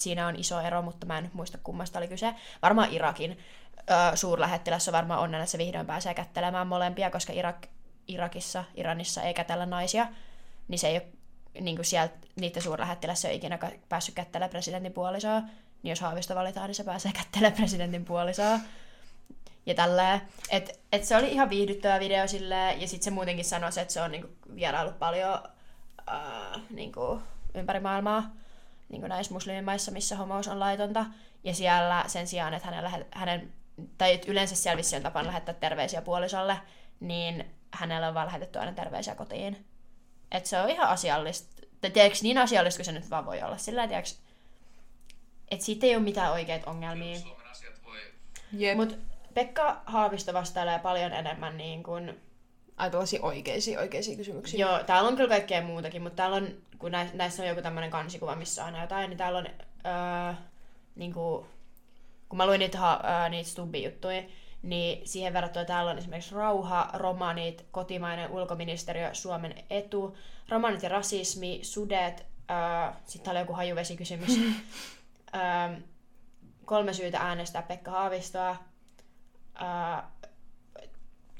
siinä 0.00 0.26
on 0.26 0.36
iso 0.36 0.60
ero, 0.60 0.82
mutta 0.82 1.06
mä 1.06 1.18
en 1.18 1.30
muista 1.32 1.58
kummasta 1.62 1.98
oli 1.98 2.08
kyse. 2.08 2.34
Varmaan 2.62 2.92
Irakin 2.92 3.38
ö, 3.78 4.16
suurlähettiläs 4.16 4.88
on 4.88 4.92
varmaan 4.92 5.20
onnen, 5.20 5.40
että 5.40 5.50
se 5.50 5.58
vihdoin 5.58 5.86
pääsee 5.86 6.14
kättelemään 6.14 6.66
molempia, 6.66 7.10
koska 7.10 7.32
Irak, 7.32 7.66
Irakissa, 8.08 8.64
Iranissa 8.74 9.22
ei 9.22 9.34
kätellä 9.34 9.66
naisia, 9.66 10.06
niin 10.68 10.78
se 10.78 10.88
ei 10.88 10.96
ole 10.96 11.06
niin 11.60 11.76
kuin 11.76 11.86
sieltä, 11.86 12.14
niiden 12.36 12.62
suurlähettiläs 12.62 13.24
ei 13.24 13.28
ole 13.28 13.36
ikinä 13.36 13.58
päässyt 13.88 14.14
kättelemään 14.14 14.50
presidentin 14.50 14.92
puolisoa, 14.92 15.40
niin 15.82 15.90
jos 15.90 16.00
Haavisto 16.00 16.34
valitaan, 16.34 16.66
niin 16.66 16.74
se 16.74 16.84
pääsee 16.84 17.12
kättelemään 17.22 17.56
presidentin 17.56 18.04
puolisoa. 18.04 18.58
Ja 19.66 19.74
tälleen. 19.74 20.20
Et, 20.50 20.80
et 20.92 21.04
se 21.04 21.16
oli 21.16 21.32
ihan 21.32 21.50
viihdyttävä 21.50 22.00
video 22.00 22.28
silleen, 22.28 22.80
ja 22.80 22.88
sitten 22.88 23.04
se 23.04 23.10
muutenkin 23.10 23.44
sanoi, 23.44 23.70
että 23.76 23.92
se 23.92 24.00
on 24.00 24.10
niinku 24.10 24.28
vierailut 24.54 24.98
paljon 24.98 25.38
äh, 26.08 26.62
niinku, 26.70 27.20
ympäri 27.54 27.80
maailmaa 27.80 28.39
niin 28.90 29.02
näissä 29.02 29.32
muslimimaissa, 29.32 29.90
missä 29.90 30.16
homous 30.16 30.48
on 30.48 30.60
laitonta. 30.60 31.06
Ja 31.44 31.54
siellä 31.54 32.04
sen 32.06 32.26
sijaan, 32.26 32.54
että 32.54 32.68
hänen, 32.68 32.84
lähe- 32.84 33.06
hänen 33.10 33.52
tai 33.98 34.12
et 34.12 34.28
yleensä 34.28 34.56
siellä 34.56 34.76
vissi 34.76 34.96
on 34.96 35.02
tapana 35.02 35.26
lähettää 35.26 35.54
terveisiä 35.54 36.02
puolisolle, 36.02 36.56
niin 37.00 37.54
hänellä 37.70 38.08
on 38.08 38.14
vaan 38.14 38.26
lähetetty 38.26 38.58
aina 38.58 38.72
terveisiä 38.72 39.14
kotiin. 39.14 39.66
Et 40.30 40.46
se 40.46 40.60
on 40.60 40.70
ihan 40.70 40.88
asiallista. 40.88 41.66
Tai 41.80 41.90
tiedätkö, 41.90 42.18
niin 42.22 42.38
asiallista 42.38 42.78
kuin 42.78 42.84
se 42.84 42.92
nyt 42.92 43.10
vaan 43.10 43.26
voi 43.26 43.42
olla. 43.42 43.56
Sillä 43.56 43.88
tiedätkö, 43.88 44.10
että 45.50 45.64
siitä 45.64 45.86
ei 45.86 45.96
ole 45.96 46.02
mitään 46.02 46.32
oikeita 46.32 46.70
ongelmia. 46.70 47.18
Suomen 47.18 47.46
asiat 47.50 47.74
voi... 47.84 47.98
Jep. 48.52 48.76
Mut... 48.76 48.88
Mutta 48.88 49.10
Pekka 49.34 49.82
Haavisto 49.86 50.32
vastailee 50.32 50.78
paljon 50.78 51.12
enemmän 51.12 51.56
niin 51.56 51.82
kuin 51.82 52.20
Ai 52.80 52.90
tällaisia 52.90 53.22
oikeisia, 53.22 53.80
oikeisia 53.80 54.16
kysymyksiä. 54.16 54.60
Joo, 54.60 54.82
täällä 54.84 55.08
on 55.08 55.16
kyllä 55.16 55.28
kaikkea 55.28 55.62
muutakin, 55.62 56.02
mutta 56.02 56.16
täällä 56.16 56.36
on, 56.36 56.48
kun 56.78 56.90
näissä, 57.14 57.42
on 57.42 57.48
joku 57.48 57.62
tämmöinen 57.62 57.90
kansikuva, 57.90 58.36
missä 58.36 58.64
on 58.64 58.80
jotain, 58.80 59.10
niin 59.10 59.18
täällä 59.18 59.38
on, 59.38 59.46
öö, 59.86 60.34
niinku, 60.94 61.46
kun 62.28 62.36
mä 62.36 62.46
luin 62.46 62.58
niitä, 62.58 62.92
öö, 62.92 63.28
niitä 63.28 63.50
Stubbi-juttuja, 63.50 64.22
niin 64.62 65.08
siihen 65.08 65.32
verrattuna 65.32 65.64
täällä 65.64 65.90
on 65.90 65.98
esimerkiksi 65.98 66.34
rauha, 66.34 66.90
romanit, 66.92 67.66
kotimainen 67.70 68.30
ulkoministeriö, 68.30 69.14
Suomen 69.14 69.54
etu, 69.70 70.16
romanit 70.48 70.82
ja 70.82 70.88
rasismi, 70.88 71.58
sudet, 71.62 72.26
öö, 72.50 72.92
sitten 73.04 73.24
täällä 73.24 73.38
on 73.38 73.42
joku 73.42 73.52
hajuvesikysymys, 73.52 74.30
öö, 75.34 75.80
kolme 76.64 76.92
syytä 76.92 77.18
äänestää 77.18 77.62
Pekka 77.62 77.90
Haavistoa, 77.90 78.56
öö, 79.62 80.02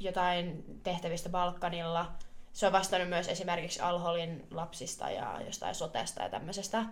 jotain 0.01 0.65
tehtävistä 0.83 1.29
Balkanilla. 1.29 2.13
Se 2.53 2.67
on 2.67 2.73
vastannut 2.73 3.09
myös 3.09 3.29
esimerkiksi 3.29 3.81
Alholin 3.81 4.47
lapsista 4.51 5.11
ja 5.11 5.41
jostain 5.47 5.75
sotesta 5.75 6.23
ja 6.23 6.29
tämmöisestä. 6.29 6.85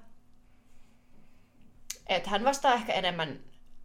Et 2.07 2.27
hän 2.27 2.45
vastaa 2.45 2.75
ehkä 2.75 2.93
enemmän 2.93 3.41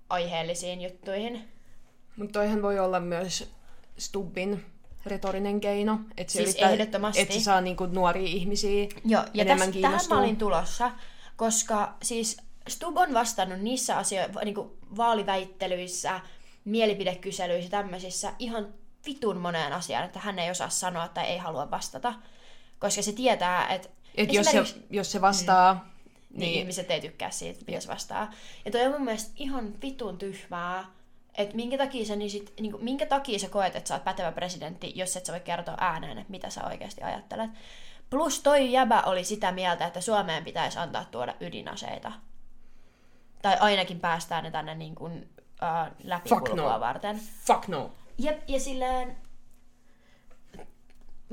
aiheellisiin 0.09 0.81
juttuihin. 0.81 1.47
Mutta 2.17 2.39
toihan 2.39 2.61
voi 2.61 2.79
olla 2.79 2.99
myös 2.99 3.51
Stubbin 3.97 4.65
retorinen 5.05 5.61
keino. 5.61 5.99
Että 6.17 6.33
se, 6.33 6.37
Siis 6.37 6.49
yrittää, 6.49 6.69
ehdottomasti. 6.69 7.21
että 7.21 7.33
se 7.33 7.39
saa 7.39 7.61
niinku 7.61 7.85
nuoria 7.85 8.27
ihmisiä 8.27 8.87
Joo, 9.05 9.23
ja 9.33 9.41
enemmän 9.41 9.71
täs, 9.71 9.81
tähän 9.81 10.01
mä 10.09 10.19
olin 10.19 10.37
tulossa, 10.37 10.91
koska 11.35 11.93
siis 12.01 12.37
Stubb 12.67 12.97
on 12.97 13.13
vastannut 13.13 13.59
niissä 13.59 13.97
asioissa, 13.97 14.39
niin 14.39 14.55
vaaliväittelyissä, 14.97 16.21
mielipidekyselyissä 16.65 17.71
tämmöisissä 17.71 18.33
ihan 18.39 18.73
vitun 19.05 19.37
moneen 19.37 19.73
asiaan, 19.73 20.05
että 20.05 20.19
hän 20.19 20.39
ei 20.39 20.51
osaa 20.51 20.69
sanoa 20.69 21.07
tai 21.07 21.25
ei 21.25 21.37
halua 21.37 21.71
vastata. 21.71 22.13
Koska 22.79 23.01
se 23.01 23.11
tietää, 23.11 23.67
että 23.67 23.89
Et 24.15 24.33
jos, 24.33 24.45
se, 24.45 24.63
jos 24.89 25.11
se 25.11 25.21
vastaa, 25.21 25.73
niin, 25.73 26.39
niin, 26.39 26.59
ihmiset 26.59 26.91
ei 26.91 27.01
tykkää 27.01 27.31
siitä, 27.31 27.59
mitä 27.67 27.79
se 27.79 27.87
vastaa. 27.87 28.31
Ja 28.65 28.71
toi 28.71 28.85
on 28.85 28.91
mun 28.91 29.03
mielestä 29.03 29.31
ihan 29.35 29.73
vitun 29.81 30.17
tyhmää, 30.17 30.85
että 31.37 31.55
minkä 31.55 31.77
takia 31.77 32.05
sä, 32.05 32.15
niin 32.15 32.29
sit, 32.29 32.53
niin 32.59 32.71
kuin, 32.71 32.83
minkä 32.83 33.05
takia 33.05 33.39
sä 33.39 33.49
koet, 33.49 33.75
että 33.75 33.87
sä 33.87 33.93
oot 33.93 34.03
pätevä 34.03 34.31
presidentti, 34.31 34.91
jos 34.95 35.17
et 35.17 35.25
sä 35.25 35.33
voi 35.33 35.39
kertoa 35.39 35.77
ääneen, 35.79 36.17
että 36.17 36.31
mitä 36.31 36.49
sä 36.49 36.65
oikeasti 36.65 37.03
ajattelet. 37.03 37.51
Plus 38.09 38.39
toi 38.39 38.71
jäbä 38.71 39.01
oli 39.01 39.23
sitä 39.23 39.51
mieltä, 39.51 39.87
että 39.87 40.01
Suomeen 40.01 40.43
pitäisi 40.43 40.79
antaa 40.79 41.05
tuoda 41.05 41.35
ydinaseita. 41.39 42.11
Tai 43.41 43.57
ainakin 43.59 43.99
päästää 43.99 44.41
ne 44.41 44.51
tänne 44.51 44.75
niin 44.75 44.95
kuin, 44.95 45.29
äh, 45.63 45.91
läpikulkua 46.03 46.73
no. 46.73 46.79
varten. 46.79 47.21
fuck 47.47 47.67
no. 47.67 47.91
Jep, 48.17 48.37
ja 48.47 48.59
silleen... 48.59 49.15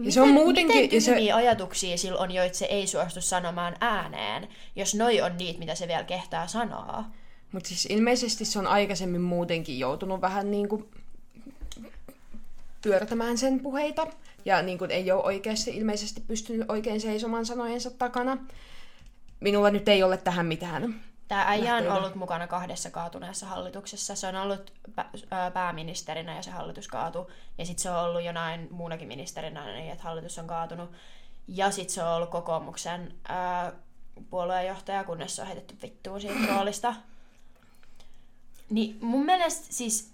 Ja 0.02 0.12
se 0.12 0.20
on 0.20 0.28
muutenkin- 0.28 0.76
Miten 0.76 1.02
se- 1.02 1.32
ajatuksia 1.32 1.98
sillä 1.98 2.18
on, 2.18 2.30
joita 2.30 2.58
se 2.58 2.64
ei 2.64 2.86
suostu 2.86 3.20
sanomaan 3.20 3.76
ääneen, 3.80 4.48
jos 4.76 4.94
noi 4.94 5.20
on 5.20 5.36
niitä, 5.38 5.58
mitä 5.58 5.74
se 5.74 5.88
vielä 5.88 6.04
kehtaa 6.04 6.46
sanoa? 6.46 7.04
Mutta 7.52 7.68
siis 7.68 7.86
ilmeisesti 7.90 8.44
se 8.44 8.58
on 8.58 8.66
aikaisemmin 8.66 9.20
muutenkin 9.20 9.78
joutunut 9.78 10.20
vähän 10.20 10.50
niinku 10.50 10.88
pyörtämään 12.82 13.38
sen 13.38 13.60
puheita. 13.60 14.06
Ja 14.44 14.62
niinku 14.62 14.84
ei 14.84 15.12
ole 15.12 15.22
oikeasti 15.24 15.70
ilmeisesti 15.70 16.20
pystynyt 16.20 16.70
oikein 16.70 17.00
seisomaan 17.00 17.46
sanojensa 17.46 17.90
takana. 17.90 18.38
Minulla 19.40 19.70
nyt 19.70 19.88
ei 19.88 20.02
ole 20.02 20.16
tähän 20.16 20.46
mitään 20.46 21.00
Tämä 21.30 21.44
äijä 21.48 21.76
on 21.76 21.88
ollut 21.92 22.14
mukana 22.14 22.46
kahdessa 22.46 22.90
kaatuneessa 22.90 23.46
hallituksessa. 23.46 24.14
Se 24.14 24.26
on 24.26 24.36
ollut 24.36 24.72
pä- 25.00 25.50
pääministerinä 25.52 26.36
ja 26.36 26.42
se 26.42 26.50
hallitus 26.50 26.88
kaatui. 26.88 27.26
Ja 27.58 27.66
sitten 27.66 27.82
se 27.82 27.90
on 27.90 28.04
ollut 28.04 28.22
jonain 28.22 28.68
muunakin 28.70 29.08
ministerinä, 29.08 29.64
niin 29.66 29.92
että 29.92 30.04
hallitus 30.04 30.38
on 30.38 30.46
kaatunut. 30.46 30.92
Ja 31.48 31.70
sitten 31.70 31.94
se 31.94 32.02
on 32.02 32.12
ollut 32.12 32.30
kokoomuksen 32.30 33.14
ää, 33.28 33.72
puolueenjohtaja, 34.30 35.04
kunnes 35.04 35.36
se 35.36 35.42
on 35.42 35.48
heitetty 35.48 35.76
vittuun 35.82 36.20
siitä 36.20 36.46
roolista. 36.54 36.94
Niin 38.70 38.98
mun 39.00 39.24
mielestä 39.26 39.66
siis... 39.70 40.12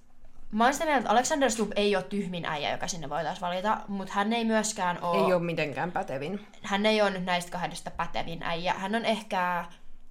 Mä 0.53 0.65
oon 0.65 0.73
sitä 0.73 0.85
mieltä, 0.85 0.99
että 0.99 1.11
Alexander 1.11 1.51
Stubb 1.51 1.73
ei 1.77 1.97
ole 1.97 2.05
tyhmin 2.05 2.45
äijä, 2.45 2.73
joka 2.73 2.89
sinne 2.89 3.09
voitaisiin 3.09 3.41
valita, 3.41 3.81
mutta 3.89 4.15
hän 4.15 4.33
ei 4.33 4.45
myöskään 4.45 5.03
ole 5.03 5.27
Ei 5.27 5.33
ole 5.33 5.43
mitenkään 5.43 5.93
pätevin. 5.93 6.47
hän 6.63 6.87
ei 6.87 7.03
ole 7.03 7.11
nyt 7.11 7.25
näistä 7.25 7.51
kahdesta 7.51 7.91
pätevin 7.91 8.43
äijä. 8.43 8.75
Hän 8.75 8.95
on 8.95 9.05
ehkä, 9.05 9.65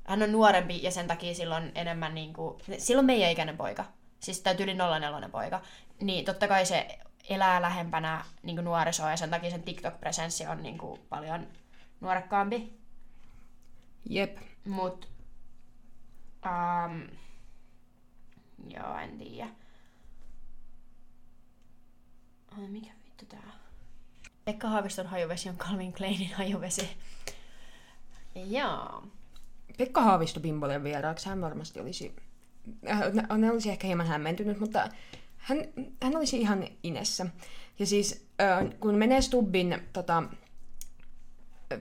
hän 0.05 0.23
on 0.23 0.31
nuorempi 0.31 0.83
ja 0.83 0.91
sen 0.91 1.07
takia 1.07 1.35
silloin 1.35 1.71
enemmän 1.75 2.15
niin 2.15 2.33
kuin, 2.33 2.61
silloin 2.77 3.05
meidän 3.05 3.31
ikäinen 3.31 3.57
poika. 3.57 3.85
Siis 4.19 4.41
täytyy 4.41 4.63
yli 4.63 4.73
04 4.73 5.29
poika. 5.31 5.61
Niin 6.01 6.25
totta 6.25 6.47
kai 6.47 6.65
se 6.65 6.99
elää 7.29 7.61
lähempänä 7.61 8.25
niin 8.43 8.55
kuin 8.55 8.65
nuorisoa 8.65 9.11
ja 9.11 9.17
sen 9.17 9.29
takia 9.29 9.49
sen 9.49 9.63
TikTok-presenssi 9.63 10.47
on 10.51 10.63
niin 10.63 10.77
kuin, 10.77 11.01
paljon 11.09 11.47
nuorekkaampi. 12.01 12.79
Jep. 14.09 14.37
Mut, 14.65 15.09
um, 16.45 17.07
joo, 18.69 18.97
en 18.97 19.17
tiedä. 19.17 19.49
Ai, 22.57 22.67
mikä 22.67 22.91
vittu 23.05 23.25
tää? 23.25 23.51
Pekka 24.45 24.67
Haaviston 24.69 25.07
hajuvesi 25.07 25.49
on 25.49 25.57
Calvin 25.57 25.93
Kleinin 25.93 26.33
hajuvesi. 26.33 26.97
Joo. 28.35 29.03
Pekka 29.77 30.01
Haavisto 30.01 30.39
Bimbolen 30.39 30.83
vieraaksi, 30.83 31.29
hän 31.29 31.41
varmasti 31.41 31.79
olisi, 31.79 32.15
äh, 32.89 33.37
ne 33.37 33.51
olisi 33.51 33.69
ehkä 33.69 33.87
hieman 33.87 34.07
hämmentynyt, 34.07 34.59
mutta 34.59 34.89
hän, 35.37 35.57
hän 36.03 36.17
olisi 36.17 36.39
ihan 36.39 36.67
inessä. 36.83 37.25
Ja 37.79 37.85
siis 37.85 38.27
äh, 38.41 38.79
kun 38.79 38.95
menee 38.95 39.21
Stubbin 39.21 39.77
tota, 39.93 40.23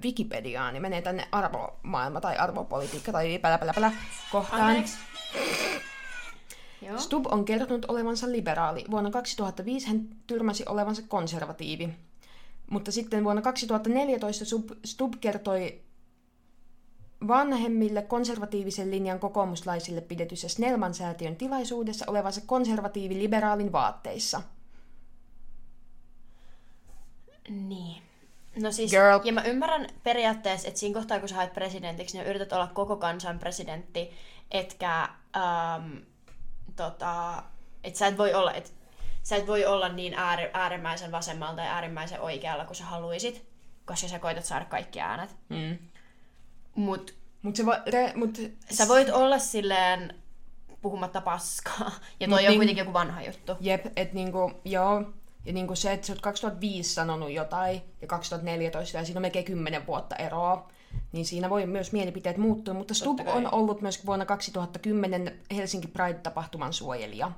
Wikipediaan, 0.03 0.73
niin 0.73 0.83
menee 0.83 1.03
tänne 1.03 1.29
arvomaailma 1.33 2.21
tai 2.21 2.37
arvopolitiikka 2.37 3.13
tai 3.13 3.39
pälä 3.39 3.93
kohtaan. 4.33 4.63
Anteeksi. 4.63 4.99
Joo. 6.83 6.99
Stubb 6.99 7.27
on 7.27 7.45
kertonut 7.45 7.85
olevansa 7.85 8.33
liberaali. 8.33 8.85
Vuonna 8.91 9.11
2005 9.11 9.87
hän 9.87 10.09
tyrmäsi 10.27 10.65
olevansa 10.69 11.03
konservatiivi. 11.09 11.89
Mutta 12.71 12.93
sitten 12.93 13.25
vuonna 13.25 13.43
2014 13.43 14.45
Stubb, 14.45 14.71
Stubb 14.85 15.15
kertoi 15.21 15.84
vanhemmille 17.29 18.03
konservatiivisen 18.03 18.91
linjan 18.91 19.21
kokoomuslaisille 19.21 20.01
pidetyssä 20.01 20.49
Snellman 20.49 20.95
säätiön 20.95 21.37
tilaisuudessa 21.37 22.05
olevansa 22.09 22.41
konservatiivi-liberaalin 22.47 23.73
vaatteissa. 23.73 24.43
Niin. 27.49 28.03
No 28.63 28.73
siis, 28.73 28.91
Girl. 28.91 29.21
ja 29.25 29.33
mä 29.33 29.43
ymmärrän 29.43 29.87
periaatteessa, 30.03 30.69
että 30.69 30.81
siinä 30.81 30.95
kohtaa, 30.95 31.21
kun 31.21 31.29
sä 31.29 31.35
haet 31.35 31.55
presidentiksi, 31.55 32.19
niin 32.19 32.27
yrität 32.27 32.53
olla 32.53 32.67
koko 32.67 32.97
kansan 32.97 33.39
presidentti, 33.39 34.11
etkä, 34.51 35.09
ähm, 35.37 35.97
tota, 36.77 37.43
että 37.85 37.99
sä 37.99 38.07
et 38.07 38.19
voi 38.19 38.35
olla, 38.35 38.53
et, 38.53 38.75
sä 39.23 39.37
et 39.37 39.47
voi 39.47 39.67
olla 39.67 39.89
niin 39.89 40.15
ääri, 40.15 40.51
äärimmäisen 40.53 41.13
vasemmalta 41.13 41.63
ja 41.63 41.75
äärimmäisen 41.75 42.21
oikealla 42.21 42.65
kuin 42.65 42.77
sä 42.77 42.85
haluisit, 42.85 43.47
koska 43.85 44.09
sä 44.09 44.19
koitat 44.19 44.45
saada 44.45 44.65
kaikki 44.65 45.01
äänet. 45.01 45.37
Mm. 45.49 45.79
Mut 46.75 47.15
Mutta 47.43 47.57
se 47.57 47.67
voi, 47.67 47.77
re, 47.87 48.13
mut, 48.17 48.39
sä 48.71 48.89
voit 48.89 49.09
olla 49.11 49.39
silleen 49.39 50.15
puhumatta 50.83 51.21
paskaa, 51.21 51.91
ja 52.21 52.29
toi 52.29 52.29
Mut 52.29 52.39
on 52.39 52.45
niin- 52.45 52.59
kuitenkin 52.59 52.83
joku 52.83 52.93
vanha 52.93 53.23
juttu. 53.23 53.53
Jep, 53.61 53.87
että 53.97 54.15
niinku, 54.15 54.53
joo. 54.65 55.03
Ja 55.47 55.53
niinku 55.53 55.77
se, 55.77 55.93
että 55.93 56.07
sä 56.07 56.13
oot 56.13 56.21
2005 56.21 56.95
sanonut 56.95 57.31
jotain 57.33 57.83
ja 58.01 58.07
2014 58.07 58.99
ja 58.99 59.05
siinä 59.05 59.19
on 59.19 59.23
melkein 59.23 59.45
10 59.45 59.87
vuotta 59.87 60.17
eroa, 60.17 60.69
niin 61.13 61.25
siinä 61.27 61.51
voi 61.51 61.67
myös 61.67 61.93
mielipiteet 61.93 62.37
muuttua. 62.37 62.75
Mutta 62.75 62.95
Stubb 62.95 63.25
kai. 63.25 63.35
on 63.35 63.55
ollut 63.55 63.81
myös 63.81 64.07
vuonna 64.07 64.25
2010 64.25 65.41
Helsinki 65.57 65.89
Pride-tapahtuman 65.89 66.73
suojelija. 66.73 67.31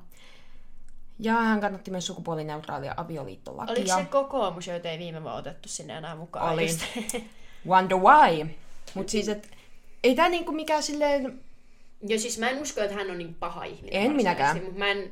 Ja 1.19 1.33
hän 1.33 1.61
kannatti 1.61 1.91
myös 1.91 2.07
sukupuolineutraalia 2.07 2.95
avioliittolakia. 2.97 3.73
Oliko 3.73 3.97
se 3.97 4.05
kokoomus, 4.05 4.67
joita 4.67 4.89
ei 4.89 4.99
viime 4.99 5.23
vuonna 5.23 5.39
otettu 5.39 5.69
sinne 5.69 5.97
enää 5.97 6.17
mukaan? 6.17 6.53
Oli. 6.53 6.67
Just. 6.67 6.81
Wonder 7.69 7.99
why. 7.99 8.47
Mutta 8.97 9.11
siis, 9.11 9.29
että 9.29 9.49
ei 10.03 10.15
tää 10.15 10.29
niinku 10.29 10.53
mikään 10.53 10.83
silleen... 10.83 11.41
Joo, 12.03 12.19
siis 12.19 12.39
mä 12.39 12.51
en 12.51 12.63
usko, 12.63 12.81
että 12.81 12.97
hän 12.97 13.11
on 13.11 13.19
niin 13.19 13.35
paha 13.35 13.65
ihminen. 13.65 14.03
En 14.03 14.13
minäkään. 14.13 14.63
Mutta 14.63 14.79
mä 14.79 14.91
en... 14.91 15.11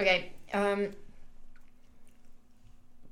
Okei. 0.00 0.32
Okay, 0.48 0.72
um... 0.72 0.94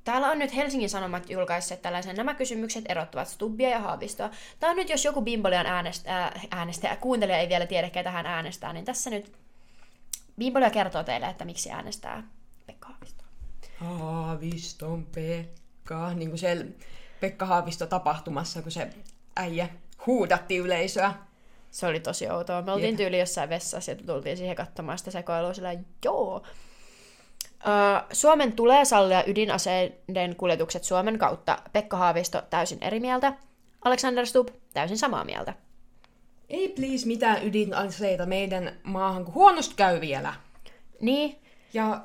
Täällä 0.04 0.30
on 0.30 0.38
nyt 0.38 0.56
Helsingin 0.56 0.90
Sanomat 0.90 1.30
julkaisseet 1.30 1.82
tällaisen 1.82 2.16
nämä 2.16 2.34
kysymykset 2.34 2.84
erottavat 2.88 3.28
Stubbia 3.28 3.68
ja 3.68 3.78
Haavistoa. 3.78 4.30
Tämä 4.60 4.70
on 4.70 4.76
nyt, 4.76 4.90
jos 4.90 5.04
joku 5.04 5.22
Bimbolian 5.22 5.66
äänestä, 5.66 6.32
äänestäjä, 6.50 6.96
kuuntelija 6.96 7.38
ei 7.38 7.48
vielä 7.48 7.66
tiedä, 7.66 7.90
ketä 7.90 8.10
hän 8.10 8.26
äänestää, 8.26 8.72
niin 8.72 8.84
tässä 8.84 9.10
nyt 9.10 9.32
Bimbolia 10.38 10.70
kertoo 10.70 11.04
teille, 11.04 11.26
että 11.26 11.44
miksi 11.44 11.70
äänestää 11.70 12.22
Pekka 12.66 12.88
Haavistoa. 12.88 13.26
Haaviston 13.76 15.06
Pekka. 15.06 16.14
Niin 16.14 16.28
kuin 16.28 16.38
siellä 16.38 16.64
Pekka 17.20 17.46
Haavisto 17.46 17.86
tapahtumassa, 17.86 18.62
kun 18.62 18.72
se 18.72 18.88
äijä 19.38 19.68
huudatti 20.06 20.56
yleisöä. 20.56 21.14
Se 21.70 21.86
oli 21.86 22.00
tosi 22.00 22.30
outoa. 22.30 22.62
Me 22.62 22.72
oltiin 22.72 22.88
Jep. 22.90 22.96
tyyli 22.96 23.18
jossain 23.18 23.48
vessassa 23.48 23.90
ja 23.90 23.96
tultiin 24.06 24.36
siihen 24.36 24.56
katsomaan 24.56 24.98
sitä 24.98 25.10
sekoilua 25.10 25.54
sillä 25.54 25.74
joo. 26.04 26.42
Ö, 27.66 28.04
Suomen 28.12 28.52
tulee 28.52 28.84
sallia 28.84 29.24
ydinaseiden 29.26 30.36
kuljetukset 30.36 30.84
Suomen 30.84 31.18
kautta. 31.18 31.58
Pekka 31.72 31.96
Haavisto 31.96 32.42
täysin 32.50 32.78
eri 32.80 33.00
mieltä. 33.00 33.32
Alexander 33.84 34.26
Stubb 34.26 34.48
täysin 34.74 34.98
samaa 34.98 35.24
mieltä. 35.24 35.54
Ei 36.48 36.68
please 36.68 37.06
mitään 37.06 37.46
ydinaseita 37.46 38.26
meidän 38.26 38.76
maahan, 38.82 39.24
kun 39.24 39.34
huonosti 39.34 39.74
käy 39.76 40.00
vielä. 40.00 40.34
Niin, 41.00 41.38
Ja 41.72 42.00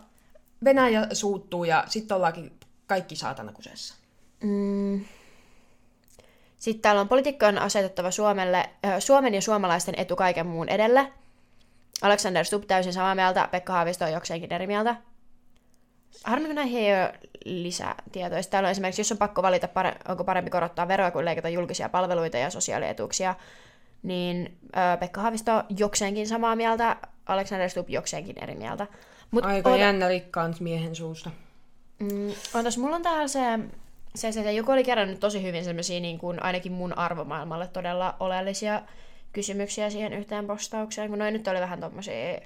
Venäjä 0.64 1.08
suuttuu 1.14 1.64
ja 1.64 1.84
sitten 1.88 2.18
ollaankin 2.18 2.52
kaikki 2.88 3.16
saatana 3.16 3.52
kusessa. 3.52 3.96
mm, 4.44 5.06
sitten 6.64 6.82
täällä 6.82 7.02
on 7.02 7.08
poliitikkojen 7.08 7.58
asetettava 7.58 8.12
Suomelle, 8.12 8.70
Suomen 9.00 9.34
ja 9.34 9.42
suomalaisten 9.42 9.96
etu 9.98 10.16
kaiken 10.16 10.48
muun 10.48 10.70
edelle. 10.70 11.14
Alexander 12.02 12.46
Stubb 12.46 12.66
täysin 12.66 12.94
samaa 12.94 13.16
mieltä, 13.16 13.48
Pekka 13.52 13.74
Haavisto 13.74 14.06
on 14.06 14.12
jokseenkin 14.12 14.54
eri 14.54 14.68
mieltä. 14.68 14.96
Harmi, 16.24 16.46
kun 16.46 16.56
näihin 16.56 16.82
ei 16.82 16.94
ole 16.94 17.14
lisätietoja. 17.46 18.44
Täällä 18.44 18.68
on 18.68 18.72
esimerkiksi, 18.72 19.00
jos 19.00 19.12
on 19.12 19.18
pakko 19.18 19.42
valita, 19.44 19.68
onko 20.08 20.24
parempi 20.24 20.50
korottaa 20.50 20.88
veroa 20.88 21.12
kuin 21.12 21.26
leikata 21.26 21.50
julkisia 21.50 21.90
palveluita 21.90 22.38
ja 22.38 22.50
sosiaalietuuksia, 22.50 23.36
niin 24.04 24.58
Pekka 25.00 25.22
Haavisto 25.22 25.64
jokseenkin 25.78 26.28
samaa 26.28 26.56
mieltä, 26.56 26.98
Alexander 27.26 27.70
Stubb 27.70 27.90
jokseenkin 27.90 28.44
eri 28.44 28.56
mieltä. 28.56 28.88
Mut 29.32 29.46
Aika 29.46 29.70
oota- 29.70 29.82
jännä 29.82 30.08
rikkaan 30.08 30.56
miehen 30.60 30.96
suusta. 30.96 31.32
Mm, 32.00 32.32
ootas, 32.56 32.78
mulla 32.78 32.96
on 32.96 33.02
täällä 33.02 33.28
se, 33.28 33.40
se, 34.16 34.32
se, 34.32 34.44
se 34.44 34.54
joku 34.54 34.72
oli 34.72 34.84
kerännyt 34.84 35.20
tosi 35.20 35.44
hyvin 35.44 35.64
semmoisia 35.64 36.00
niin 36.00 36.20
kuin 36.20 36.44
ainakin 36.44 36.72
mun 36.72 36.98
arvomaailmalle 36.98 37.68
todella 37.68 38.16
oleellisia 38.20 38.82
kysymyksiä 39.32 39.90
siihen 39.90 40.14
yhteen 40.14 40.48
postaukseen, 40.48 41.10
kun 41.10 41.20
noin 41.20 41.34
nyt 41.34 41.48
oli 41.48 41.60
vähän 41.60 41.80
tommosia, 41.80 42.40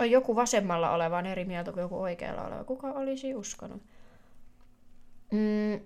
on 0.00 0.10
joku 0.10 0.36
vasemmalla 0.36 0.90
oleva 0.90 1.20
eri 1.20 1.44
mieltä 1.44 1.72
kuin 1.72 1.82
joku 1.82 2.00
oikealla 2.00 2.42
oleva. 2.42 2.64
Kuka 2.64 2.88
olisi 2.88 3.34
uskonut? 3.34 3.82
Mm. 5.32 5.80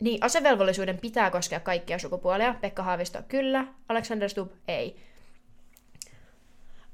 Niin, 0.00 0.24
asevelvollisuuden 0.24 0.98
pitää 0.98 1.30
koskea 1.30 1.60
kaikkia 1.60 1.98
sukupuolia. 1.98 2.54
Pekka 2.60 2.82
Haavisto, 2.82 3.22
kyllä. 3.28 3.66
Alexander 3.88 4.28
Stubb, 4.28 4.52
ei. 4.68 4.96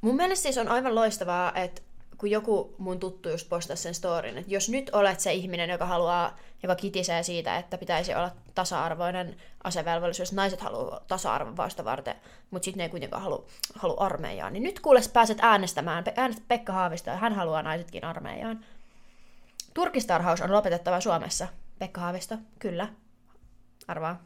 Mun 0.01 0.16
mielestä 0.16 0.43
siis 0.43 0.59
on 0.59 0.68
aivan 0.68 0.95
loistavaa, 0.95 1.53
että 1.55 1.83
kun 2.23 2.31
joku 2.31 2.75
mun 2.79 3.01
tuttu 3.01 3.29
just 3.29 3.49
postasi 3.49 3.83
sen 3.83 3.95
storin, 3.95 4.39
että 4.39 4.55
jos 4.55 4.68
nyt 4.68 4.91
olet 4.93 5.20
se 5.20 5.33
ihminen, 5.33 5.70
joka 5.70 5.87
haluaa, 5.87 6.39
joka 6.62 6.75
kitisee 6.75 7.23
siitä, 7.23 7.57
että 7.57 7.79
pitäisi 7.79 8.14
olla 8.14 8.31
tasa-arvoinen 8.55 9.37
asevelvollisuus, 9.64 10.33
naiset 10.33 10.61
haluaa 10.61 11.01
tasa-arvon 11.09 11.57
vasta 11.57 11.85
varten, 11.85 12.14
mutta 12.51 12.64
sitten 12.64 12.79
ne 12.79 12.85
ei 12.85 12.89
kuitenkaan 12.91 13.23
halua, 13.23 13.45
halua 13.75 13.97
armeijaan, 14.01 14.53
niin 14.53 14.62
nyt 14.62 14.81
kuules 14.81 15.09
pääset 15.09 15.39
äänestämään, 15.41 16.05
äänestät 16.16 16.49
Pekka 16.49 16.73
Haavisto 16.73 17.11
ja 17.11 17.16
hän 17.16 17.33
haluaa 17.35 17.62
naisetkin 17.62 18.05
armeijaan. 18.05 18.64
Turkistarhaus 19.75 20.41
on 20.41 20.53
lopetettava 20.53 21.01
Suomessa. 21.01 21.49
Pekka 21.79 22.01
Haavisto, 22.01 22.39
kyllä. 22.59 22.89
Arvaa. 23.89 24.23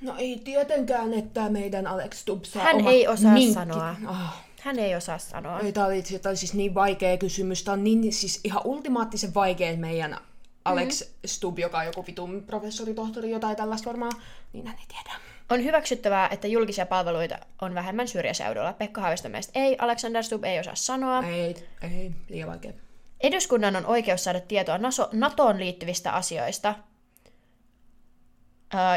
No 0.00 0.14
ei 0.18 0.40
tietenkään, 0.44 1.14
että 1.14 1.48
meidän 1.48 1.86
Alex 1.86 2.16
Stubb 2.16 2.44
saa 2.44 2.62
Hän 2.62 2.88
ei 2.88 3.08
osaa 3.08 3.32
minkit. 3.32 3.54
sanoa. 3.54 3.96
Ah, 4.06 4.47
Hän 4.60 4.78
ei 4.78 4.94
osaa 4.94 5.18
sanoa. 5.18 5.60
ei, 5.60 5.72
tää 5.72 5.86
oli, 5.86 6.02
tää 6.02 6.30
oli 6.30 6.36
siis 6.36 6.54
niin 6.54 6.74
vaikea 6.74 7.16
kysymys. 7.16 7.62
Tämä 7.62 7.72
on 7.72 7.84
niin, 7.84 8.12
siis 8.12 8.40
ihan 8.44 8.62
ultimaattisen 8.64 9.34
vaikea 9.34 9.76
meidän 9.76 10.16
Alex 10.64 11.02
Mhm. 11.02 11.10
Stubb, 11.26 11.58
joka 11.58 11.78
on 11.78 11.86
joku 11.86 12.06
vitun 12.06 12.42
professori, 12.46 12.94
tohtori, 12.94 13.30
jotain 13.30 13.56
tällaista 13.56 13.86
varmaan, 13.86 14.12
niin 14.52 14.66
hän 14.66 14.76
ei 14.78 14.84
tiedä. 14.88 15.18
On 15.50 15.64
hyväksyttävää, 15.64 16.28
että 16.32 16.46
julkisia 16.46 16.86
palveluita 16.86 17.38
on 17.62 17.74
vähemmän 17.74 18.08
syrjäseudulla. 18.08 18.72
Pekka 18.72 19.00
Haaviston 19.00 19.30
mielestä 19.30 19.60
ei, 19.60 19.76
Alexander 19.78 20.22
Stubb 20.22 20.44
ei 20.44 20.58
osaa 20.60 20.74
sanoa. 20.74 21.22
Ei, 21.22 21.54
ei, 21.82 22.10
liian 22.28 22.48
vaikea. 22.48 22.72
Eduskunnan 23.20 23.76
on 23.76 23.86
oikeus 23.86 24.24
saada 24.24 24.40
tietoa 24.40 24.78
NASO, 24.78 25.08
NATOon 25.12 25.58
liittyvistä 25.58 26.12
asioista. 26.12 26.74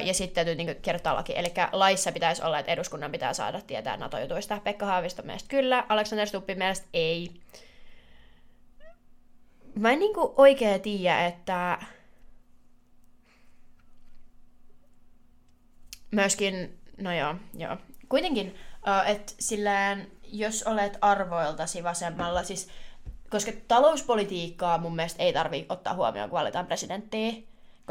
Ja 0.04 0.14
sitten 0.14 0.36
täytyy 0.36 0.56
niinku 0.56 0.82
kirjoittaa 0.82 1.16
laki. 1.16 1.38
Eli 1.38 1.54
laissa 1.72 2.12
pitäisi 2.12 2.44
olla, 2.44 2.60
että 2.60 2.72
eduskunnan 2.72 3.12
pitää 3.12 3.34
saada 3.34 3.62
tietää 3.62 3.98
NATO-jutuista. 3.98 4.60
Pekka 4.64 4.86
Haaviston 4.86 5.26
mielestä 5.26 5.50
kyllä, 5.50 5.86
Alexander 5.90 6.28
Stubbin 6.28 6.58
mielestä 6.58 6.88
ei. 6.94 7.32
Mä 9.76 9.92
en 9.92 10.00
niinku 10.00 10.34
oikein 10.38 10.82
tiedä, 10.82 11.26
että 11.26 11.80
myöskin, 16.12 16.80
no 16.98 17.14
joo, 17.14 17.36
joo. 17.58 17.78
Kuitenkin, 18.10 18.56
että 19.06 19.34
sillään, 19.40 20.08
jos 20.24 20.64
olet 20.64 20.98
arvoiltasi 21.02 21.84
vasemmalla, 21.84 22.44
siis 22.44 22.70
koska 23.30 23.52
talouspolitiikkaa 23.68 24.78
mun 24.78 24.96
mielestä 24.96 25.24
ei 25.24 25.34
tarvi 25.34 25.66
ottaa 25.70 25.94
huomioon, 25.94 26.30
kun 26.30 26.40
valitaan 26.40 26.68
presidenttiä, 26.68 27.32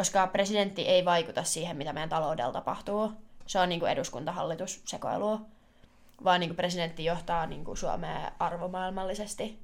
koska 0.01 0.27
presidentti 0.27 0.83
ei 0.83 1.05
vaikuta 1.05 1.45
siihen, 1.45 1.77
mitä 1.77 1.93
meidän 1.93 2.09
taloudella 2.09 2.53
tapahtuu. 2.53 3.13
Se 3.47 3.59
on 3.59 3.69
niin 3.69 3.81
kuin 3.81 3.93
eduskuntahallitus 3.93 4.83
sekoilua, 4.85 5.41
vaan 6.25 6.41
niin 6.41 6.49
kuin 6.49 6.57
presidentti 6.57 7.05
johtaa 7.05 7.47
niin 7.47 7.65
kuin 7.65 7.77
Suomea 7.77 8.33
arvomaailmallisesti. 8.39 9.59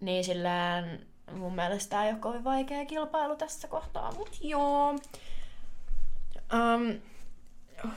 Niin 0.00 0.24
sillään 0.24 0.98
mun 1.32 1.54
mielestä 1.54 1.90
tämä 1.90 2.04
ei 2.04 2.12
ole 2.12 2.18
kovin 2.18 2.44
vaikea 2.44 2.86
kilpailu 2.86 3.36
tässä 3.36 3.68
kohtaa, 3.68 4.12
mutta 4.12 4.38
joo. 4.40 4.90
Um, 4.90 7.00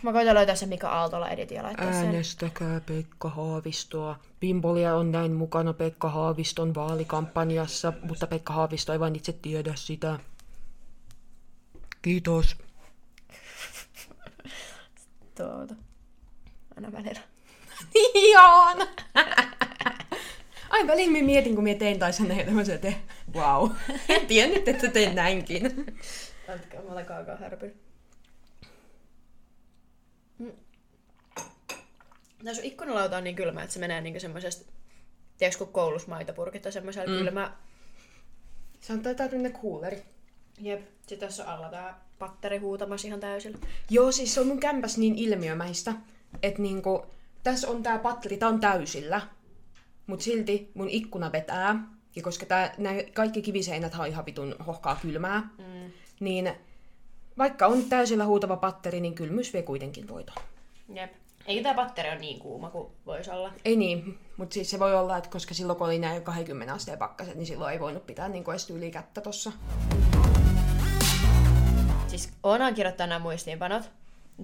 Mä 0.02 0.14
koitan 0.14 0.36
löytää 0.36 0.56
sen 0.56 0.70
Mika 0.70 0.90
Aaltola 0.90 1.30
editin 1.30 1.56
ja 1.56 1.64
laittaa 1.64 1.94
sen. 1.94 2.06
Äänestäkää 2.06 2.82
Pekka 2.86 3.30
Haavistoa. 3.30 4.20
Pimpolia 4.40 4.96
on 4.96 5.12
näin 5.12 5.32
mukana 5.32 5.74
Pekka 5.74 6.10
Haaviston 6.10 6.76
vaalikampanjassa, 6.76 7.94
mutta 8.02 8.28
Pekka 8.28 8.54
Haavisto 8.54 8.94
ei 8.94 9.00
vain 9.00 9.16
itse 9.16 9.34
tiedä 9.34 9.72
sitä. 9.76 10.20
Kiitos. 12.02 12.58
Tuota. 15.38 15.76
Aina 16.76 16.92
välillä. 16.92 17.22
Ihan! 18.14 18.78
Ai 20.70 20.88
välillä 20.88 21.18
mä 21.18 21.26
mietin, 21.26 21.56
kun 21.56 21.64
mä 21.64 21.74
tein 21.74 22.00
tai 22.00 22.14
sen 22.14 22.28
tämmöisen, 22.46 22.76
että 22.76 22.94
wow. 23.34 23.72
En 24.10 24.28
tiennyt, 24.28 24.68
että 24.68 24.88
teen 24.88 25.16
näinkin. 25.16 25.66
Antakaa, 26.50 26.82
mä 26.82 26.92
olen 26.92 27.06
kaakaa 27.06 27.36
härpyn. 27.36 27.74
Tää 32.44 32.54
sun 32.54 32.64
ikkunalauta 32.64 33.18
on 33.18 33.24
niin 33.24 33.36
kylmä, 33.36 33.64
että 33.64 33.74
se 33.74 33.80
menee 33.80 34.02
niinku 34.02 34.20
semmoisesta, 34.20 34.72
tiedätkö 35.38 35.66
kun 35.66 35.74
koulussa 35.74 36.10
maitopurkit 36.10 36.66
on 36.66 36.72
semmoisella 36.72 37.14
mm. 37.14 37.18
kylmä. 37.18 37.58
Se 38.80 38.94
on 38.94 39.02
taitaa 39.02 39.28
tämmönen 39.28 39.54
kuuleri. 39.54 40.04
Jep, 40.60 40.82
sit 41.08 41.20
tässä 41.20 41.44
on 41.44 41.50
alla 41.50 41.70
tää 41.70 42.00
patteri 42.20 42.58
huutamassa 42.58 43.08
ihan 43.08 43.20
täysillä. 43.20 43.58
Joo, 43.90 44.12
siis 44.12 44.34
se 44.34 44.42
on 44.42 44.48
mun 44.48 44.60
kämpäs 44.60 44.98
niin 44.98 45.16
ilmiömäistä, 45.16 45.94
että 46.44 46.62
niinku, 46.62 47.06
tässä 47.44 47.70
on 47.70 47.84
tää 47.84 48.00
patteri, 48.00 48.38
tää 48.38 48.50
on 48.50 48.60
täysillä, 48.60 49.22
mut 50.08 50.22
silti 50.22 50.72
mun 50.74 50.90
ikkuna 50.90 51.32
vetää. 51.32 51.84
Ja 52.16 52.24
koska 52.24 52.46
tää, 52.46 52.74
nää 52.78 52.94
kaikki 53.14 53.42
kiviseinät 53.42 53.96
on 54.00 54.08
ihan 54.08 54.26
vitun 54.26 54.56
hohkaa 54.68 55.00
kylmää, 55.02 55.40
mm. 55.40 55.92
niin 56.20 56.52
vaikka 57.38 57.68
on 57.68 57.84
täysillä 57.84 58.26
huutava 58.26 58.58
patteri, 58.58 59.00
niin 59.00 59.16
kylmyys 59.16 59.54
vie 59.54 59.62
kuitenkin 59.62 60.08
voiton. 60.08 60.36
Jep. 60.94 61.12
Eikö 61.46 61.64
tämä 61.64 61.76
patteri 61.76 62.10
ole 62.10 62.20
niin 62.20 62.40
kuuma 62.40 62.70
kuin 62.70 62.88
voisi 63.06 63.32
olla? 63.32 63.54
Ei 63.66 63.76
niin, 63.76 64.20
mutta 64.38 64.54
siis 64.54 64.70
se 64.70 64.80
voi 64.80 64.96
olla, 64.96 65.18
että 65.18 65.30
koska 65.30 65.54
silloin 65.54 65.78
kun 65.78 65.88
oli 65.88 66.00
näin 66.00 66.24
20 66.24 66.74
asteen 66.74 66.98
pakkaset, 66.98 67.36
niin 67.36 67.46
silloin 67.46 67.74
ei 67.74 67.80
voinut 67.80 68.06
pitää 68.06 68.30
niin 68.30 68.44
edes 68.50 68.70
yli 68.70 68.92
kättä 68.92 69.22
tossa. 69.22 69.52
Siis 72.20 72.32
Oona 72.44 72.66
on 72.66 72.74
kirjoittanut 72.74 73.10
nämä 73.10 73.20
muistiinpanot. 73.20 73.92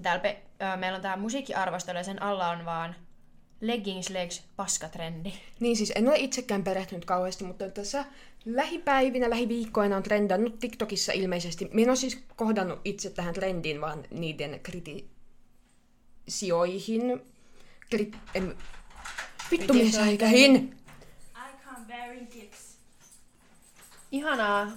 Täällä 0.02 0.20
pe- 0.20 0.42
äh, 0.62 0.78
meillä 0.78 0.96
on 0.96 1.02
tämä 1.02 1.16
musiikkiarvostelu 1.16 1.98
ja 1.98 2.04
sen 2.04 2.22
alla 2.22 2.48
on 2.48 2.64
vaan 2.64 2.96
leggings 3.60 4.10
legs 4.10 4.42
paskatrendi. 4.56 5.32
Niin 5.60 5.76
siis 5.76 5.92
en 5.94 6.08
ole 6.08 6.16
itsekään 6.18 6.64
perehtynyt 6.64 7.04
kauheasti, 7.04 7.44
mutta 7.44 7.70
tässä 7.70 8.04
lähipäivinä, 8.44 9.30
lähiviikkoina 9.30 9.96
on 9.96 10.02
trendannut 10.02 10.58
TikTokissa 10.58 11.12
ilmeisesti. 11.12 11.68
Minä 11.72 11.82
en 11.82 11.90
ole 11.90 11.96
siis 11.96 12.24
kohdannut 12.36 12.80
itse 12.84 13.10
tähän 13.10 13.34
trendiin, 13.34 13.80
vaan 13.80 14.04
niiden 14.10 14.60
kritisioihin. 14.62 17.02
Kri- 17.96 18.16
en... 18.34 18.56
Vittu 19.50 19.74
bearing 21.86 22.32
gifts. 22.32 22.76
Ihanaa. 24.12 24.72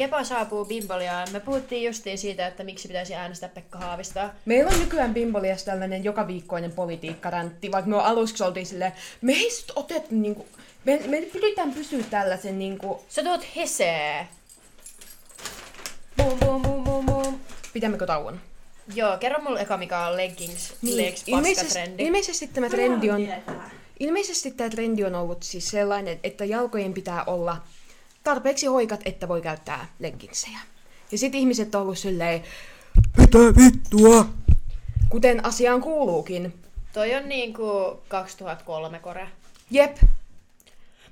Kepa 0.00 0.24
saapuu 0.24 0.64
Bimboliaan. 0.64 1.28
Me 1.32 1.40
puhuttiin 1.40 1.84
justiin 1.84 2.18
siitä, 2.18 2.46
että 2.46 2.64
miksi 2.64 2.88
pitäisi 2.88 3.14
äänestää 3.14 3.48
Pekka 3.48 3.78
Haavistaa. 3.78 4.34
Meillä 4.44 4.70
on 4.70 4.80
nykyään 4.80 5.14
Bimboliassa 5.14 5.66
tällainen 5.66 6.04
joka 6.04 6.26
viikkoinen 6.26 6.72
politiikkaräntti, 6.72 7.72
vaikka 7.72 7.90
me 7.90 7.96
aluksi 7.96 8.44
oltiin 8.44 8.66
silleen, 8.66 8.92
me 9.20 9.32
ei 9.32 9.50
sit 9.50 9.72
otettu 9.76 10.14
niinku, 10.14 10.46
me, 10.84 11.00
me 11.06 11.20
pyritään 11.20 11.72
pysyä 11.72 12.04
tällaisen 12.10 12.58
niinku, 12.58 13.04
Sä 13.08 13.22
tuot 13.22 13.56
hesee. 13.56 14.28
Boom, 16.16 16.38
boom, 16.38 16.62
boom, 16.62 16.84
boom, 16.84 17.06
boom. 17.06 17.40
pitämmekö 17.72 18.06
tauon? 18.06 18.40
Joo, 18.94 19.18
kerro 19.18 19.42
mulle 19.42 19.60
eka 19.60 19.76
mikä 19.76 20.06
on 20.06 20.16
leggings, 20.16 20.74
niin. 20.82 20.96
legs, 20.96 21.22
ilmeisesti, 21.26 21.80
ilmeisesti 21.98 22.46
tämä 22.46 22.68
trendi 22.68 23.10
on, 23.10 23.28
ilmeisesti 24.00 24.50
tämä 24.50 24.70
trendi 24.70 25.04
on 25.04 25.14
ollut 25.14 25.42
siis 25.42 25.68
sellainen, 25.68 26.20
että 26.22 26.44
jalkojen 26.44 26.94
pitää 26.94 27.24
olla 27.24 27.56
tarpeeksi 28.30 28.66
hoikat, 28.66 29.00
että 29.04 29.28
voi 29.28 29.40
käyttää 29.40 29.86
leggingsejä. 29.98 30.58
Ja 31.12 31.18
sit 31.18 31.34
ihmiset 31.34 31.74
on 31.74 31.82
ollut 31.82 31.98
silleen, 31.98 32.42
mitä 33.16 33.38
vittua? 33.38 34.26
Kuten 35.08 35.44
asiaan 35.44 35.80
kuuluukin. 35.80 36.54
Toi 36.92 37.14
on 37.14 37.28
niinku 37.28 38.00
2003 38.08 38.98
kore. 38.98 39.28
Jep, 39.70 39.96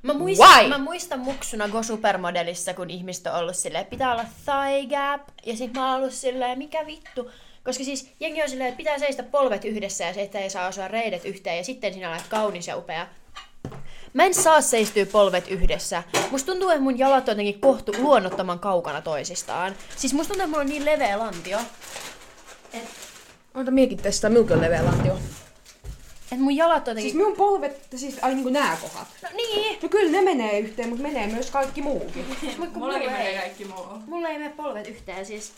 Mä 0.02 0.14
muistan, 0.14 0.60
Why? 0.60 0.68
mä 0.68 0.78
muistan 0.78 1.20
muksuna 1.20 1.68
Go 1.68 1.82
Supermodelissa, 1.82 2.74
kun 2.74 2.90
ihmiset 2.90 3.26
on 3.26 3.34
ollut 3.34 3.56
silleen, 3.56 3.86
pitää 3.86 4.12
olla 4.12 4.24
thigh 4.24 4.90
gap. 4.90 5.28
Ja 5.46 5.56
sit 5.56 5.72
mä 5.74 5.90
oon 5.90 6.00
ollut 6.00 6.14
silleen, 6.14 6.58
mikä 6.58 6.86
vittu. 6.86 7.30
Koska 7.64 7.84
siis 7.84 8.10
jengi 8.20 8.42
on 8.42 8.48
silleen, 8.48 8.68
että 8.68 8.76
pitää 8.76 8.98
seistä 8.98 9.22
polvet 9.22 9.64
yhdessä 9.64 10.04
ja 10.04 10.14
se, 10.14 10.22
että 10.22 10.38
ei 10.38 10.50
saa 10.50 10.68
osua 10.68 10.88
reidet 10.88 11.24
yhteen. 11.24 11.56
Ja 11.56 11.64
sitten 11.64 11.94
sinä 11.94 12.10
olet 12.10 12.28
kaunis 12.28 12.66
ja 12.66 12.76
upea. 12.76 13.06
Mä 14.14 14.24
en 14.24 14.34
saa 14.34 14.60
seistyä 14.60 15.06
polvet 15.06 15.48
yhdessä. 15.48 16.02
Musta 16.30 16.46
tuntuu, 16.52 16.68
että 16.68 16.82
mun 16.82 16.98
jalat 16.98 17.28
on 17.28 17.32
jotenkin 17.32 17.60
kohtu 17.60 17.92
luonnottoman 17.98 18.58
kaukana 18.58 19.00
toisistaan. 19.00 19.76
Siis 19.96 20.14
musta 20.14 20.28
tuntuu, 20.28 20.44
että 20.44 20.50
mulla 20.50 20.60
on 20.60 20.66
niin 20.66 20.84
leveä 20.84 21.18
lantio. 21.18 21.58
ota 23.54 23.70
miekin 23.70 23.98
testaa, 23.98 24.30
milloin 24.30 24.52
on 24.52 24.60
leveä 24.60 24.84
lantio. 24.84 25.18
Että 26.32 26.44
mun 26.44 26.56
jalat 26.56 26.88
on 26.88 26.90
jotenkin... 26.90 27.02
Siis 27.02 27.14
minun 27.14 27.36
polvet, 27.36 27.86
siis 27.96 28.18
ai 28.22 28.34
niinku 28.34 28.50
nää 28.50 28.76
kohdat. 28.76 29.08
No 29.22 29.28
niin! 29.36 29.78
No 29.82 29.88
kyllä 29.88 30.10
ne 30.12 30.22
menee 30.22 30.58
yhteen, 30.58 30.88
mutta 30.88 31.02
menee 31.02 31.26
myös 31.26 31.50
kaikki 31.50 31.82
muukin. 31.82 32.24
Mutta 32.58 32.78
Mullakin 32.78 33.12
menee 33.12 33.38
kaikki 33.38 33.64
muu. 33.64 33.86
Mulla 34.06 34.28
ei 34.28 34.38
mene 34.38 34.50
polvet 34.56 34.88
yhteen 34.88 35.26
siis. 35.26 35.52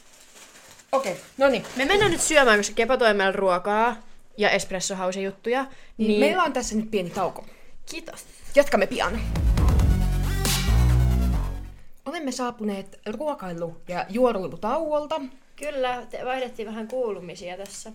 Okei, 0.93 1.13
okay, 1.13 1.25
no 1.39 1.49
niin. 1.49 1.65
Me 1.77 1.85
mennään 1.85 2.11
nyt 2.11 2.21
syömään, 2.21 2.59
koska 2.59 2.75
Kepa 2.75 2.97
toi 2.97 3.15
meillä 3.15 3.33
ruokaa 3.33 3.97
ja 4.37 4.51
espresso 4.51 4.97
house 4.97 5.21
juttuja. 5.21 5.63
Niin, 5.63 6.09
Niin, 6.09 6.21
Meillä 6.21 6.43
on 6.43 6.53
tässä 6.53 6.77
nyt 6.77 6.91
pieni 6.91 7.11
tauko. 7.11 7.45
Kiitos. 7.91 8.25
Jatkamme 8.55 8.87
pian. 8.87 9.21
Olemme 12.07 12.33
saapuneet 12.33 13.01
ruokailu- 13.07 13.83
ja 13.89 14.07
juoruilutauolta. 14.09 15.21
Kyllä, 15.57 16.07
te 16.11 16.25
vaihdettiin 16.25 16.69
vähän 16.69 16.89
kuulumisia 16.89 17.57
tässä. 17.57 17.93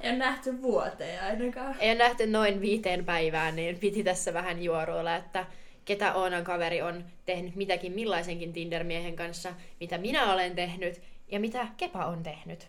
Ei 0.00 0.10
ole 0.10 0.18
nähty 0.18 0.62
vuoteen 0.62 1.22
ainakaan. 1.22 1.76
Ei 1.78 1.90
ole 1.90 1.98
nähty 1.98 2.26
noin 2.26 2.60
viiteen 2.60 3.04
päivään, 3.04 3.56
niin 3.56 3.78
piti 3.78 4.04
tässä 4.04 4.34
vähän 4.34 4.62
juoruilla, 4.62 5.16
että 5.16 5.46
ketä 5.84 6.14
Oonan 6.14 6.44
kaveri 6.44 6.82
on 6.82 7.04
tehnyt 7.26 7.56
mitäkin 7.56 7.92
millaisenkin 7.92 8.52
Tinder-miehen 8.52 9.16
kanssa, 9.16 9.54
mitä 9.80 9.98
minä 9.98 10.32
olen 10.32 10.54
tehnyt 10.54 11.00
ja 11.28 11.40
mitä 11.40 11.66
Kepa 11.76 12.06
on 12.06 12.22
tehnyt. 12.22 12.68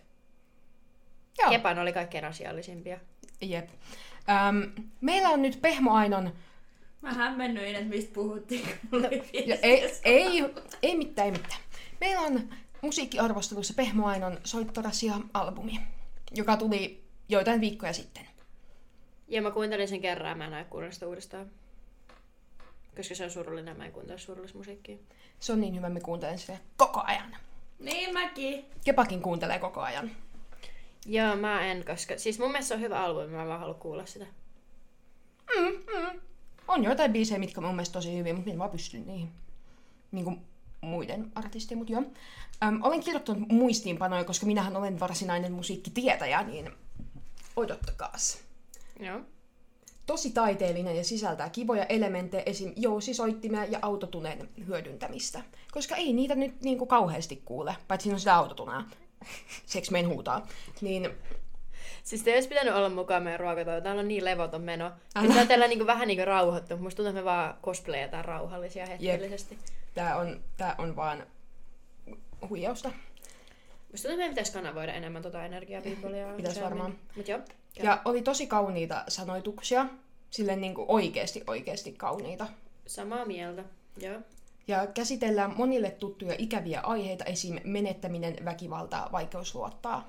Joo. 1.38 1.50
Kepan 1.50 1.78
oli 1.78 1.92
kaikkein 1.92 2.24
asiallisimpia. 2.24 2.98
Jep. 3.40 3.68
Ähm, 4.28 4.58
meillä 5.00 5.28
on 5.28 5.42
nyt 5.42 5.58
Pehmo 5.62 5.94
Ainon... 5.94 6.32
Mä 7.00 7.12
hämmennyin, 7.14 7.76
että 7.76 7.88
mistä 7.88 8.14
puhuttiin, 8.14 8.68
kun 8.90 9.06
oli 9.06 9.30
Ja 9.46 9.56
ei, 9.62 10.00
ei, 10.04 10.44
ei 10.82 10.96
mitään, 10.96 11.26
ei 11.26 11.32
mitään. 11.32 11.60
Meillä 12.00 12.20
on 12.20 12.54
musiikkiarvostelussa 12.82 13.74
Pehmo 13.76 14.06
Ainon 14.06 14.38
Soittorasia-albumi, 14.44 15.80
joka 16.34 16.56
tuli 16.56 17.04
joitain 17.28 17.60
viikkoja 17.60 17.92
sitten. 17.92 18.26
Ja 19.28 19.42
mä 19.42 19.50
kuuntelin 19.50 19.88
sen 19.88 20.00
kerran 20.00 20.38
mä 20.38 20.46
en 20.46 20.54
aio 20.54 20.64
kuunnella 20.64 20.94
sitä 20.94 21.06
uudestaan. 21.06 21.50
Koska 22.96 23.14
se 23.14 23.24
on 23.24 23.30
surullinen, 23.30 23.76
mä 23.76 23.84
en 23.84 23.92
kuuntele 23.92 24.18
surullista 24.18 24.58
musiikkia. 24.58 24.96
Se 25.40 25.52
on 25.52 25.60
niin 25.60 25.76
hyvä, 25.76 25.88
me 25.88 26.00
kuuntelen 26.00 26.38
sitä 26.38 26.56
koko 26.76 27.02
ajan. 27.06 27.36
Niin 27.78 28.12
mäkin. 28.12 28.64
Kepakin 28.84 29.22
kuuntelee 29.22 29.58
koko 29.58 29.80
ajan. 29.80 30.10
Joo, 31.06 31.36
mä 31.36 31.66
en, 31.66 31.84
koska... 31.84 32.18
Siis 32.18 32.38
mun 32.38 32.50
mielestä 32.50 32.68
se 32.68 32.74
on 32.74 32.80
hyvä 32.80 33.04
albumi, 33.04 33.26
mä 33.26 33.42
en 33.42 33.48
vaan 33.48 33.60
halua 33.60 33.74
kuulla 33.74 34.06
sitä. 34.06 34.26
On 36.68 36.84
joitain 36.84 37.12
biisejä, 37.12 37.38
mitkä 37.38 37.60
mun 37.60 37.74
mielestä 37.74 37.92
tosi 37.92 38.18
hyviä, 38.18 38.34
mutta 38.34 38.48
minä 38.50 38.58
vaan 38.58 38.70
pysty 38.70 38.98
niihin. 38.98 39.28
Niin 40.12 40.24
kuin 40.24 40.40
muiden 40.80 41.32
artistien, 41.34 41.78
mutta 41.78 41.92
joo. 41.92 42.02
Öm, 42.64 42.82
olen 42.82 43.00
kirjoittanut 43.00 43.48
muistiinpanoja, 43.48 44.24
koska 44.24 44.46
minähän 44.46 44.76
olen 44.76 45.00
varsinainen 45.00 45.52
musiikkitietäjä, 45.52 46.42
niin 46.42 46.70
odottakaas. 47.56 48.38
Joo. 49.00 49.20
Tosi 50.06 50.30
taiteellinen 50.30 50.96
ja 50.96 51.04
sisältää 51.04 51.48
kivoja 51.48 51.84
elementtejä, 51.84 52.42
esim. 52.46 52.72
jousisoittimia 52.76 53.64
ja 53.64 53.78
autotuneen 53.82 54.48
hyödyntämistä. 54.66 55.42
Koska 55.72 55.96
ei 55.96 56.12
niitä 56.12 56.34
nyt 56.34 56.62
niinku 56.62 56.86
kauheasti 56.86 57.42
kuule, 57.44 57.76
paitsi 57.88 58.02
siinä 58.02 58.14
on 58.14 58.20
sitä 58.20 58.36
autotunea. 58.36 58.84
Seks 59.66 59.90
meidän 59.90 60.10
huutaa. 60.10 60.46
Niin 60.80 61.10
Siis 62.04 62.22
te 62.22 62.34
olisi 62.34 62.48
pitänyt 62.48 62.74
olla 62.74 62.88
mukaan 62.88 63.22
meidän 63.22 63.40
ruokatoilla. 63.40 63.80
Täällä 63.80 64.00
on 64.00 64.08
niin 64.08 64.24
levoton 64.24 64.62
meno. 64.62 64.84
Älä. 64.84 64.94
Älä. 65.16 65.28
Nyt 65.28 65.36
on 65.42 65.48
tällä 65.48 65.68
niin 65.68 65.86
vähän 65.86 66.08
niin 66.08 66.26
rauhoittu. 66.26 66.76
Musta 66.76 66.96
tuntuu, 66.96 67.10
että 67.10 67.20
me 67.20 67.24
vaan 67.24 67.54
cosplayataan 67.62 68.24
rauhallisia 68.24 68.86
hetkellisesti. 68.86 69.58
tää 69.94 70.16
on, 70.16 70.40
tää 70.56 70.74
on 70.78 70.96
vaan 70.96 71.26
huijausta. 72.48 72.88
Musta 72.88 74.08
tuntuu, 74.08 74.10
että 74.10 74.16
meidän 74.16 74.30
pitäisi 74.30 74.52
kanavoida 74.52 74.92
enemmän 74.92 75.22
tota 75.22 75.44
energiapiipolia. 75.44 76.26
Pitäis 76.36 76.60
varmaan. 76.60 76.98
Mut 77.16 77.28
joo. 77.28 77.40
Ja 77.82 78.02
oli 78.04 78.22
tosi 78.22 78.46
kauniita 78.46 79.04
sanoituksia. 79.08 79.86
Silleen 80.30 80.60
niinku 80.60 80.84
oikeesti, 80.88 81.42
oikeesti 81.46 81.92
kauniita. 81.92 82.46
Samaa 82.86 83.24
mieltä. 83.24 83.64
Joo. 83.96 84.20
Ja 84.68 84.86
käsitellään 84.86 85.54
monille 85.56 85.90
tuttuja 85.90 86.34
ikäviä 86.38 86.80
aiheita, 86.80 87.24
esim. 87.24 87.58
menettäminen, 87.64 88.36
väkivaltaa, 88.44 89.08
vaikeus 89.12 89.54
luottaa. 89.54 90.08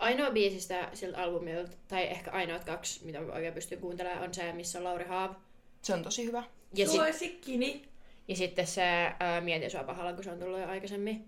Ainoa 0.00 0.30
biisistä 0.30 0.88
siltä 0.94 1.22
albumilta, 1.22 1.70
tai 1.88 2.02
ehkä 2.02 2.30
ainoat 2.30 2.64
kaksi, 2.64 3.04
mitä 3.04 3.20
mä 3.20 3.32
oikein 3.32 3.54
pystyn 3.54 3.78
kuuntelemaan, 3.78 4.22
on 4.22 4.34
se, 4.34 4.52
missä 4.52 4.78
on 4.78 4.84
Lauri 4.84 5.04
Haav. 5.04 5.34
Se 5.82 5.94
on 5.94 6.02
tosi 6.02 6.24
hyvä. 6.24 6.42
Ja, 6.74 6.86
sit, 6.86 6.96
Suosikkini. 6.96 7.88
ja 8.28 8.36
sitten 8.36 8.66
se 8.66 8.82
ää, 9.20 9.40
Mietin 9.40 9.70
sua 9.70 9.84
pahalla, 9.84 10.12
kun 10.12 10.24
se 10.24 10.30
on 10.30 10.38
tullut 10.38 10.60
jo 10.60 10.68
aikaisemmin. 10.68 11.24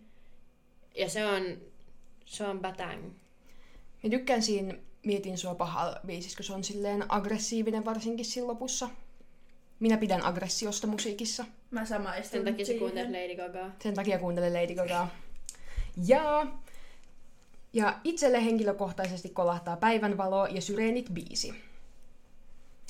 Ja 0.94 1.08
se 1.08 1.26
on, 1.26 1.42
se 2.24 2.44
on 2.44 2.60
batang. 2.60 3.04
Mä 4.02 4.10
tykkään 4.10 4.42
siinä 4.42 4.74
Mietin 5.06 5.38
sua 5.38 5.54
pahalla 5.54 6.00
biisissä, 6.06 6.36
kun 6.36 6.44
se 6.44 6.52
on 6.52 6.64
silleen 6.64 7.04
aggressiivinen 7.08 7.84
varsinkin 7.84 8.24
siinä 8.24 8.46
lopussa. 8.46 8.88
Minä 9.80 9.96
pidän 9.96 10.24
aggressiosta 10.24 10.86
musiikissa. 10.86 11.44
Mä 11.70 11.84
samaistun 11.86 12.38
Sen 12.38 12.44
takia 12.44 12.66
se 12.66 12.74
kuuntelee 12.74 13.22
Lady 13.22 13.36
Gagaa. 13.36 13.70
Sen 13.82 13.94
takia 13.94 14.18
kuuntelen 14.18 14.52
Lady 14.54 14.74
Gagaa. 14.74 15.10
Ja, 16.06 16.46
ja 17.72 17.98
itselle 18.04 18.44
henkilökohtaisesti 18.44 19.28
kolahtaa 19.28 19.76
Päivänvalo 19.76 20.46
ja 20.46 20.60
Syreenit 20.60 21.08
biisi. 21.12 21.54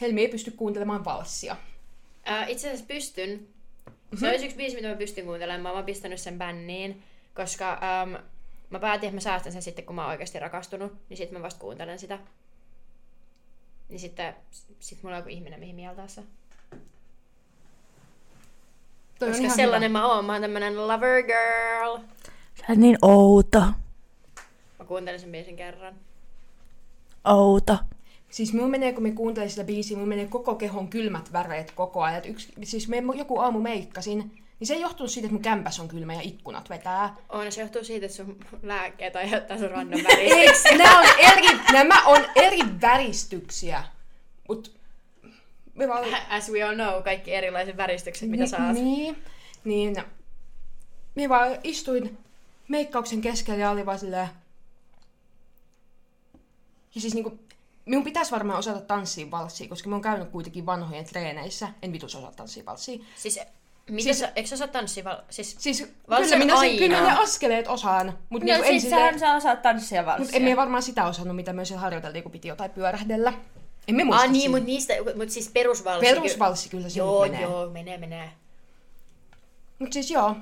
Helmi 0.00 0.20
ei 0.20 0.28
pysty 0.28 0.50
kuuntelemaan 0.50 1.04
valssia. 1.04 1.56
Ää, 2.24 2.46
itse 2.46 2.68
asiassa 2.68 2.86
pystyn. 2.88 3.48
Se 4.20 4.28
olisi 4.28 4.44
yksi 4.44 4.56
biisi, 4.56 4.76
mitä 4.76 4.88
mä 4.88 4.94
pystyn 4.94 5.24
kuuntelemaan. 5.24 5.62
Mä 5.62 5.70
oon 5.72 5.84
pistänyt 5.84 6.20
sen 6.20 6.38
bänniin, 6.38 7.02
koska 7.34 7.80
äm, 8.02 8.16
mä 8.70 8.78
päätin, 8.78 9.08
että 9.08 9.16
mä 9.16 9.20
säästän 9.20 9.52
sen 9.52 9.62
sitten, 9.62 9.84
kun 9.84 9.96
mä 9.96 10.02
oon 10.02 10.10
oikeasti 10.10 10.38
rakastunut. 10.38 10.92
Niin 11.08 11.16
sitten 11.16 11.38
mä 11.38 11.42
vasta 11.44 11.60
kuuntelen 11.60 11.98
sitä. 11.98 12.18
Niin 13.88 14.00
sitten 14.00 14.34
sit 14.80 15.02
mulla 15.02 15.16
on 15.16 15.20
joku 15.20 15.28
ihminen, 15.28 15.60
mihin 15.60 15.76
mieltää 15.76 16.08
se. 16.08 16.22
Toi 19.18 19.28
Koska 19.28 19.48
sellainen 19.48 19.90
hyvä. 19.90 19.98
mä 19.98 20.06
oon. 20.06 20.24
Mä 20.24 20.32
oon 20.32 20.42
tämmönen 20.42 20.88
lover 20.88 21.22
girl. 21.22 21.98
Sä 22.54 22.64
oot 22.68 22.78
niin 22.78 22.98
outo. 23.02 23.62
Mä 24.82 24.86
kuuntelen 24.86 25.20
sen 25.20 25.32
biisin 25.32 25.56
kerran. 25.56 25.94
Outo. 27.24 27.78
Siis 28.30 28.52
mun 28.52 28.70
menee, 28.70 28.92
kun 28.92 29.02
me 29.02 29.10
kuuntelen 29.10 29.50
sitä 29.50 29.64
biisiä, 29.64 29.98
mun 29.98 30.08
menee 30.08 30.26
koko 30.26 30.54
kehon 30.54 30.88
kylmät 30.88 31.32
väreet 31.32 31.70
koko 31.70 32.02
ajan. 32.02 32.18
Et 32.18 32.26
Yksi, 32.26 32.52
siis 32.62 32.88
me 32.88 33.02
joku 33.16 33.38
aamu 33.38 33.60
meikkasin, 33.60 34.18
niin 34.58 34.66
se 34.66 34.74
ei 34.74 34.80
johtunut 34.80 35.10
siitä, 35.10 35.26
että 35.26 35.32
mun 35.32 35.42
kämpäs 35.42 35.80
on 35.80 35.88
kylmä 35.88 36.14
ja 36.14 36.20
ikkunat 36.20 36.70
vetää. 36.70 37.16
On, 37.28 37.52
se 37.52 37.60
johtuu 37.60 37.84
siitä, 37.84 38.06
että 38.06 38.16
sun 38.16 38.38
lääkkeet 38.62 39.16
aiheuttaa 39.16 39.58
sun 39.58 39.70
rannan 39.70 40.00
Ei, 40.18 40.30
väristyksiä. 40.30 40.78
nämä 40.78 40.98
on 40.98 41.06
eri, 41.18 41.58
nämä 41.72 42.02
on 42.06 42.24
eri 42.36 42.58
väristyksiä. 42.80 43.84
Mut 44.48 44.76
me 45.74 45.88
vaan... 45.88 46.04
As 46.28 46.50
we 46.50 46.62
all 46.62 46.74
know, 46.74 47.02
kaikki 47.02 47.34
erilaiset 47.34 47.76
väristykset, 47.76 48.28
mitä 48.28 48.46
saat. 48.46 48.74
Niin, 48.74 49.22
niin 49.64 49.96
minä 51.14 51.28
vaan 51.28 51.50
istuin 51.64 52.18
meikkauksen 52.68 53.20
keskellä 53.20 53.60
ja 53.60 53.70
oli 53.70 53.86
vaan 53.86 53.98
silleen... 53.98 54.28
Ja 56.94 57.00
siis 57.00 57.14
niinku, 57.14 57.38
minun 57.86 58.04
pitäisi 58.04 58.30
varmaan 58.30 58.58
osata 58.58 58.80
tanssia 58.80 59.30
valssia, 59.30 59.68
koska 59.68 59.88
mä 59.88 59.94
oon 59.94 60.02
käynyt 60.02 60.28
kuitenkin 60.28 60.66
vanhojen 60.66 61.04
treeneissä. 61.04 61.68
En 61.82 61.92
vitus 61.92 62.14
osaa 62.16 62.32
tanssia 62.32 62.64
valssia. 62.66 63.04
Siis, 63.16 63.40
mitä 63.90 64.02
Siis- 64.04 64.18
sä, 64.18 64.32
eikö 64.36 64.48
sä 64.48 64.54
osaa 64.54 64.68
tanssia? 64.68 65.04
Val- 65.04 65.16
siis, 65.30 65.56
Siis 65.58 65.80
kyllä 66.06 66.18
on 66.32 66.38
minä, 66.38 66.58
aina. 66.58 66.78
kyllä 66.78 67.00
ne 67.00 67.18
askeleet 67.18 67.68
osaan, 67.68 68.18
mutta 68.28 68.46
No 68.46 68.52
niinku 68.52 68.68
siis 68.70 68.82
silleen... 68.82 69.00
sähän 69.00 69.20
sä 69.20 69.34
osaat 69.36 69.62
tanssia 69.62 70.06
valssia. 70.06 70.24
Mut 70.26 70.34
en 70.34 70.42
me 70.42 70.56
varmaan 70.56 70.82
sitä 70.82 71.06
osannut, 71.06 71.36
mitä 71.36 71.52
myös 71.52 71.70
harjoiteltiin, 71.70 72.22
kun 72.22 72.32
piti 72.32 72.48
jotain 72.48 72.70
pyörähdellä. 72.70 73.32
Emme 73.88 74.04
muista 74.04 74.22
Ah 74.24 74.30
niin, 74.30 74.50
mutta 74.50 74.64
niistä, 74.66 74.94
mut 75.16 75.30
siis 75.30 75.48
perusvalssi. 75.48 76.06
Perusvalssi 76.14 76.68
kyllä 76.68 76.88
se 76.88 76.98
Joo, 76.98 77.22
menee. 77.22 77.42
joo, 77.42 77.70
menee, 77.70 77.98
menee. 77.98 78.30
Mut 79.78 79.92
siis 79.92 80.10
joo, 80.10 80.36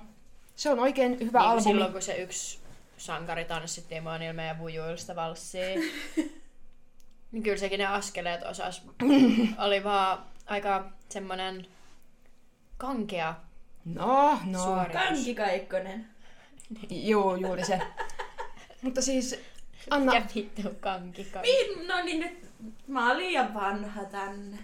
se 0.57 0.71
on 0.71 0.79
oikein 0.79 1.21
hyvä 1.21 1.39
Niin 1.39 1.49
albumi. 1.49 1.63
silloin, 1.63 1.93
kun 1.93 2.03
se 2.03 2.17
yksi 2.17 2.59
sankari 3.01 3.45
tanssittiin 3.45 4.03
Monilla 4.03 4.33
meidän 4.33 4.59
vujuilsta 4.59 5.17
valssia. 5.17 5.65
niin 7.33 7.43
kyllä 7.43 7.57
sekin 7.57 7.79
ne 7.79 7.87
askeleet 7.87 8.43
osas. 8.43 8.83
Oli 9.67 9.85
vaan 9.85 10.25
aika 10.47 10.91
semmonen 11.09 11.67
kankea 12.77 13.35
No, 13.85 14.39
no. 14.45 14.65
suoritus. 14.65 15.03
Kanki 15.03 15.35
Kaikkonen. 15.35 16.07
Joo, 16.91 17.37
juuri 17.37 17.65
se. 17.65 17.81
Mutta 18.83 19.03
siis, 19.03 19.41
Anna, 19.91 20.15
Ja 20.15 20.23
vittu 20.35 20.63
kanki 20.81 21.25
kanki. 21.25 21.49
Niin, 21.49 21.89
no 21.89 22.05
niin 22.05 22.21
nyt. 22.21 22.51
Mä 22.87 23.09
oon 23.09 23.19
liian 23.19 23.55
vanha 23.55 24.05
tänne. 24.05 24.59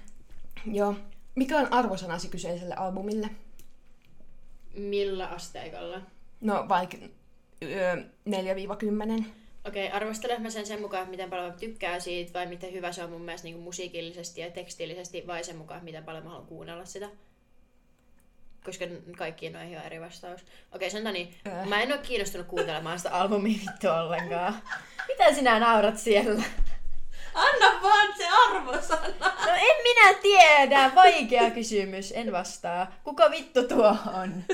joo. 0.72 0.94
Mikä 1.34 1.58
on 1.58 1.72
arvosanasi 1.72 2.28
kyseiselle 2.28 2.74
albumille? 2.74 3.30
Millä 4.74 5.26
asteikolla? 5.26 6.00
No 6.40 6.66
vaikka 6.68 6.96
4-10. 9.20 9.24
Okei, 9.68 9.90
arvostelen 9.90 10.42
mä 10.42 10.50
sen 10.50 10.66
sen 10.66 10.80
mukaan, 10.80 11.08
miten 11.08 11.30
paljon 11.30 11.50
mä 11.50 11.56
tykkään 11.56 12.00
siitä, 12.00 12.38
vai 12.38 12.46
miten 12.46 12.72
hyvä 12.72 12.92
se 12.92 13.04
on 13.04 13.10
mun 13.10 13.22
mielestä 13.22 13.44
niin 13.44 13.58
musiikillisesti 13.58 14.40
ja 14.40 14.50
tekstiilisesti, 14.50 15.26
vai 15.26 15.44
sen 15.44 15.56
mukaan, 15.56 15.84
miten 15.84 16.04
paljon 16.04 16.24
mä 16.24 16.30
haluan 16.30 16.46
kuunnella 16.46 16.84
sitä. 16.84 17.08
Koska 18.64 18.84
kaikkiin 19.16 19.52
noihin 19.52 19.78
on 19.78 19.84
eri 19.84 20.00
vastaus. 20.00 20.40
Okei, 20.74 20.90
sanotaan 20.90 21.14
niin. 21.14 21.34
Äh. 21.46 21.68
Mä 21.68 21.82
en 21.82 21.92
ole 21.92 21.98
kiinnostunut 21.98 22.46
kuuntelemaan 22.46 22.98
sitä 22.98 23.14
albumia 23.14 23.58
vittu 23.58 23.88
ollenkaan. 23.88 24.54
Mitä 25.08 25.32
sinä 25.34 25.58
naurat 25.58 25.98
siellä? 25.98 26.42
Anna 27.34 27.82
vaan 27.82 28.16
se 28.16 28.28
arvosana. 28.28 29.30
No 29.46 29.52
en 29.52 29.82
minä 29.82 30.14
tiedä. 30.22 30.90
Vaikea 30.94 31.50
kysymys. 31.50 32.12
En 32.16 32.32
vastaa. 32.32 32.92
Kuka 33.04 33.30
vittu 33.30 33.68
tuo 33.68 33.96
on? 34.22 34.44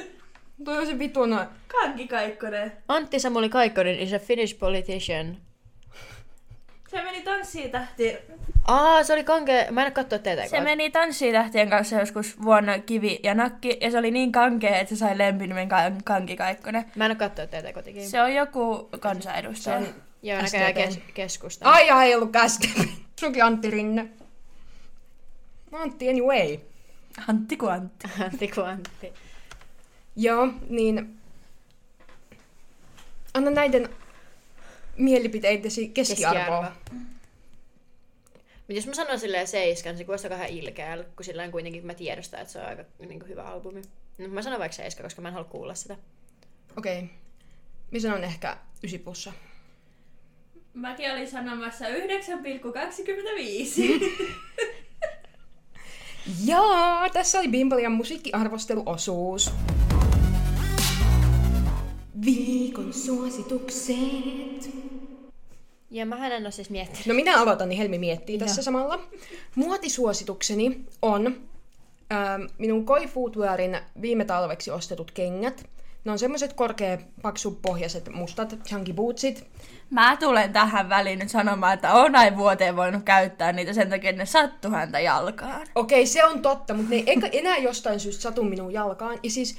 Toi 0.64 0.78
on 0.78 0.86
se 0.86 0.98
vitun... 0.98 1.38
Kanki 1.68 2.08
Kaikkonen. 2.08 2.72
Antti 2.88 3.20
Samuli 3.20 3.48
Kaikkonen 3.48 3.98
is 3.98 4.12
a 4.12 4.18
Finnish 4.18 4.58
politician. 4.58 5.36
Se 6.90 7.02
meni 7.02 7.22
tanssiin 7.22 7.70
tähtiin. 7.70 8.18
Aa, 8.66 9.04
se 9.04 9.12
oli 9.12 9.24
kanke... 9.24 9.66
Mä 9.70 9.80
en 9.80 9.86
ole 9.86 9.90
katsoa 9.90 10.18
teitä. 10.18 10.48
Se 10.48 10.60
meni 10.60 10.90
tanssitähtien 10.90 11.70
kanssa 11.70 11.96
joskus 11.96 12.42
vuonna 12.42 12.78
Kivi 12.78 13.20
ja 13.22 13.34
Nakki, 13.34 13.78
ja 13.80 13.90
se 13.90 13.98
oli 13.98 14.10
niin 14.10 14.32
kankea, 14.32 14.76
että 14.76 14.94
se 14.94 14.98
sai 14.98 15.18
lempinimen 15.18 15.68
kan- 15.68 16.02
Kanki 16.04 16.36
Kaikkonen. 16.36 16.84
Mä 16.96 17.04
en 17.04 17.10
ole 17.10 17.18
katsoa 17.18 17.46
teitä 17.46 17.72
kotikin. 17.72 18.08
Se 18.10 18.22
on 18.22 18.34
joku 18.34 18.88
kansanedustaja. 19.00 19.80
Se 19.80 19.86
on- 19.88 19.94
Joo, 20.22 20.42
näköjään 20.42 20.74
kes- 20.74 20.98
keskusta. 21.14 21.70
Ai, 21.70 21.90
ai, 21.90 22.06
ei 22.08 22.14
ollut 22.14 22.30
SDP. 22.46 22.88
Suki 23.20 23.40
Antti 23.42 23.70
Rinne. 23.70 24.08
Antti 25.72 26.08
anyway. 26.08 26.58
Antti 27.28 27.56
kuin 27.56 27.72
Antti. 27.72 28.08
Antti 28.24 28.48
kuin 28.48 28.66
Antti. 28.66 29.12
Joo, 30.16 30.48
niin... 30.68 31.18
Anna 33.34 33.50
näiden 33.50 33.88
mielipiteidesi 34.96 35.88
keskiarvoa. 35.88 36.72
Mutta 38.72 38.72
jos 38.72 38.86
mä 38.86 38.94
sanon 38.94 39.20
silleen 39.20 39.46
seiskan, 39.46 39.98
se 39.98 40.04
kuulostaa 40.04 40.30
vähän 40.30 40.48
ilkeällä, 40.48 41.04
kun 41.16 41.24
sillä 41.24 41.48
kuitenkin 41.48 41.86
mä 41.86 41.94
tiedostan, 41.94 42.40
että 42.40 42.52
se 42.52 42.58
on 42.58 42.66
aika 42.66 42.84
niin 42.98 43.20
kuin, 43.20 43.28
hyvä 43.28 43.44
albumi. 43.44 43.82
No, 44.18 44.28
mä 44.28 44.42
sanon 44.42 44.58
vaikka 44.58 44.76
seiska, 44.76 45.02
koska 45.02 45.22
mä 45.22 45.28
en 45.28 45.34
halua 45.34 45.48
kuulla 45.48 45.74
sitä. 45.74 45.96
Okei. 46.76 46.98
Okay. 46.98 47.08
Mä 47.90 47.98
sanon 47.98 48.24
ehkä 48.24 48.56
ysi 48.84 48.98
plussa. 48.98 49.32
Mäkin 50.74 51.12
olin 51.12 51.30
sanomassa 51.30 51.84
9,25. 51.88 51.94
Ja 56.44 56.60
tässä 57.12 57.38
oli 57.38 57.48
Bimbalian 57.48 57.92
musiikkiarvosteluosuus. 57.92 59.52
Viikon 62.24 62.92
suositukset. 62.92 64.70
Ja 65.90 66.06
mä 66.06 66.26
en 66.26 66.42
ole 66.42 66.50
siis 66.50 66.70
miettinyt. 66.70 67.06
No 67.06 67.14
minä 67.14 67.40
aloitan, 67.40 67.68
niin 67.68 67.78
Helmi 67.78 67.98
miettii 67.98 68.38
tässä 68.38 68.58
Joo. 68.58 68.64
samalla. 68.64 69.00
Muotisuositukseni 69.54 70.84
on 71.02 71.36
ähm, 72.12 72.42
minun 72.58 72.86
Koi 72.86 73.06
Footwearin 73.06 73.78
viime 74.02 74.24
talveksi 74.24 74.70
ostetut 74.70 75.10
kengät. 75.10 75.64
Ne 76.04 76.12
on 76.12 76.18
semmoiset 76.18 76.52
korkea, 76.52 76.98
paksupohjaiset, 77.22 78.08
mustat 78.12 78.56
chunky 78.66 78.92
bootsit. 78.92 79.46
Mä 79.90 80.16
tulen 80.16 80.52
tähän 80.52 80.88
väliin 80.88 81.18
nyt 81.18 81.28
sanomaan, 81.28 81.74
että 81.74 81.92
on 81.92 82.12
näin 82.12 82.36
vuoteen 82.36 82.76
voinut 82.76 83.02
käyttää 83.02 83.52
niitä 83.52 83.72
sen 83.72 83.90
takia, 83.90 84.10
että 84.10 84.22
ne 84.22 84.26
sattu 84.26 84.70
häntä 84.70 85.00
jalkaan. 85.00 85.66
Okei, 85.74 86.06
se 86.06 86.24
on 86.24 86.42
totta, 86.42 86.74
mutta 86.74 86.90
ne 86.90 86.96
ei 86.96 87.20
enää 87.32 87.56
jostain 87.56 88.00
syystä 88.00 88.22
satu 88.22 88.44
minun 88.44 88.72
jalkaan. 88.72 89.18
Ja 89.22 89.30
siis, 89.30 89.58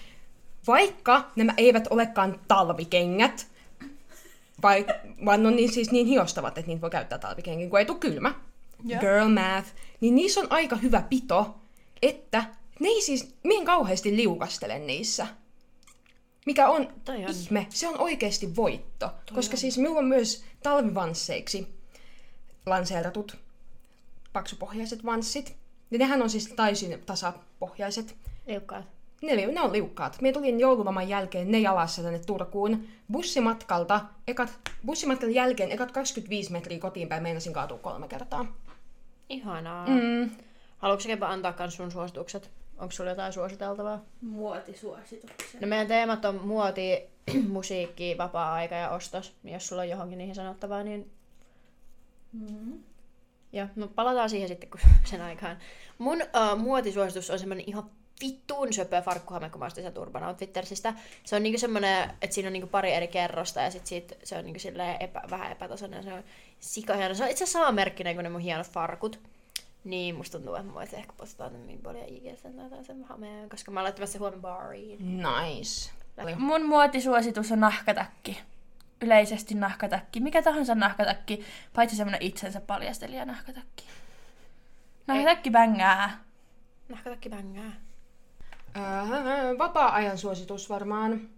vaikka 0.67 1.31
nämä 1.35 1.53
eivät 1.57 1.87
olekaan 1.89 2.39
talvikengät, 2.47 3.47
vai, 4.63 4.85
vaan 5.25 5.43
ne 5.43 5.47
on 5.47 5.55
niin, 5.55 5.71
siis 5.71 5.91
niin 5.91 6.07
hiostavat, 6.07 6.57
että 6.57 6.67
niitä 6.67 6.81
voi 6.81 6.89
käyttää 6.89 7.17
talvikengin, 7.17 7.69
kun 7.69 7.79
ei 7.79 7.85
tule 7.85 7.99
kylmä. 7.99 8.33
Joo. 8.85 8.99
Girl 8.99 9.29
math. 9.29 9.67
Niin 10.01 10.15
niissä 10.15 10.41
on 10.41 10.47
aika 10.49 10.75
hyvä 10.75 11.01
pito, 11.09 11.55
että 12.01 12.45
ne 12.79 12.87
ei 12.87 13.01
siis, 13.01 13.35
mihin 13.43 13.65
kauheasti 13.65 14.15
liukastele 14.15 14.79
niissä. 14.79 15.27
Mikä 16.45 16.69
on 16.69 16.87
Toi 17.05 17.25
on. 17.25 17.31
ihme, 17.31 17.67
se 17.69 17.87
on 17.87 17.99
oikeasti 17.99 18.55
voitto. 18.55 19.11
koska 19.33 19.57
siis 19.57 19.77
minulla 19.77 19.99
on 19.99 20.05
myös 20.05 20.43
talvivansseiksi 20.63 21.67
lanseeratut 22.65 23.37
paksupohjaiset 24.33 25.05
vanssit. 25.05 25.55
Ja 25.91 25.99
nehän 25.99 26.21
on 26.21 26.29
siis 26.29 26.47
täysin 26.47 27.03
tasapohjaiset. 27.05 28.15
Liukkaat. 28.47 28.85
Ne, 29.23 29.35
ne 29.35 29.61
on 29.61 29.73
liukkaat. 29.73 30.17
Minä 30.21 30.33
tulin 30.33 30.59
joululoman 30.59 31.09
jälkeen 31.09 31.51
ne 31.51 31.59
jalassa 31.59 32.03
tänne 32.03 32.19
Turkuun. 32.19 32.87
Bussimatkalta, 33.11 34.01
ekat, 34.27 34.59
bussimatkan 34.85 35.33
jälkeen 35.33 35.71
ekat 35.71 35.91
25 35.91 36.51
metriä 36.51 36.79
kotiin 36.79 37.09
päin 37.09 37.23
meinasin 37.23 37.53
kaatua 37.53 37.77
kolme 37.77 38.07
kertaa. 38.07 38.45
Ihanaa. 39.29 39.87
Mm. 39.87 40.29
Haluatko 40.77 41.07
Kepa 41.07 41.27
antaa 41.29 41.53
kans 41.53 41.75
sun 41.75 41.91
suositukset? 41.91 42.51
Onko 42.77 42.91
sulla 42.91 43.09
jotain 43.09 43.33
suositeltavaa? 43.33 44.05
Muotisuosituksia. 44.21 45.59
No 45.61 45.67
meidän 45.67 45.87
teemat 45.87 46.25
on 46.25 46.35
muoti, 46.47 47.09
musiikki, 47.49 48.15
vapaa-aika 48.17 48.75
ja 48.75 48.89
ostos. 48.89 49.35
Jos 49.43 49.67
sulla 49.67 49.81
on 49.81 49.89
johonkin 49.89 50.17
niihin 50.17 50.35
sanottavaa, 50.35 50.83
niin... 50.83 51.11
Mm. 52.31 52.83
Joo, 53.53 53.67
no 53.75 53.87
palataan 53.87 54.29
siihen 54.29 54.47
sitten 54.47 54.69
kun 54.69 54.79
sen 55.09 55.21
aikaan. 55.21 55.57
Mun 55.97 56.21
uh, 56.21 56.59
muotisuositus 56.59 57.29
on 57.29 57.39
semmonen 57.39 57.63
ihan 57.67 57.89
vittuun 58.21 58.73
söpö 58.73 59.01
farkkuhame, 59.01 59.49
kun 59.49 59.59
mä 59.59 59.65
ostin 59.65 59.83
sen 59.83 59.93
Turban 59.93 60.23
Outfittersista. 60.23 60.93
Se 61.23 61.35
on 61.35 61.43
niinku 61.43 61.59
semmonen, 61.59 62.09
että 62.21 62.33
siinä 62.33 62.47
on 62.47 62.53
niinku 62.53 62.67
pari 62.67 62.91
eri 62.91 63.07
kerrosta 63.07 63.61
ja 63.61 63.71
sit 63.71 63.87
siitä 63.87 64.15
se 64.23 64.37
on 64.37 64.45
niinku 64.45 64.59
silleen 64.59 64.97
epä, 64.99 65.21
vähän 65.29 65.51
epätasainen 65.51 65.97
ja 65.97 66.03
se 66.03 66.13
on 66.13 66.23
sika 66.59 66.95
hieno. 66.95 67.15
Se 67.15 67.23
on 67.23 67.29
itse 67.29 67.43
asiassa 67.43 67.59
samanmerkkinen 67.59 68.15
kuin 68.15 68.23
ne 68.23 68.29
mun 68.29 68.41
hienot 68.41 68.69
farkut. 68.69 69.19
Niin 69.83 70.15
musta 70.15 70.37
tuntuu, 70.37 70.55
että 70.55 70.67
mä 70.67 70.73
voisin 70.73 70.99
ehkä 70.99 71.13
postata 71.17 71.49
ne 71.49 71.65
niin 71.65 71.81
paljon 71.81 72.05
IGS 72.07 72.41
tai 72.41 72.85
sen 72.85 73.03
hameen, 73.03 73.49
koska 73.49 73.71
mä 73.71 73.79
oon 73.79 73.83
laittamassa 73.83 74.19
huomenna 74.19 74.41
baariin. 74.41 75.17
Nice. 75.17 75.91
Mun 76.37 76.65
muotisuositus 76.65 77.51
on 77.51 77.59
nahkatakki. 77.59 78.41
Yleisesti 79.01 79.55
nahkatakki. 79.55 80.19
Mikä 80.19 80.41
tahansa 80.41 80.75
nahkatakki, 80.75 81.45
paitsi 81.73 81.95
semmonen 81.95 82.21
itsensä 82.21 82.61
paljastelija 82.61 83.25
nahkatakki. 83.25 83.85
Nahkatakki 85.07 85.51
bängää. 85.51 86.19
Nahkatakki 86.89 87.29
bängää. 87.29 87.71
Öö, 88.77 89.57
vapaa-ajan 89.57 90.17
suositus 90.17 90.69
varmaan. 90.69 91.29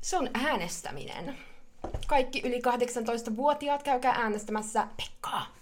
Se 0.00 0.16
on 0.16 0.30
äänestäminen. 0.34 1.38
Kaikki 2.06 2.40
yli 2.44 2.58
18-vuotiaat 2.58 3.82
käykää 3.82 4.12
äänestämässä 4.12 4.88
Pekkaa. 4.96 5.54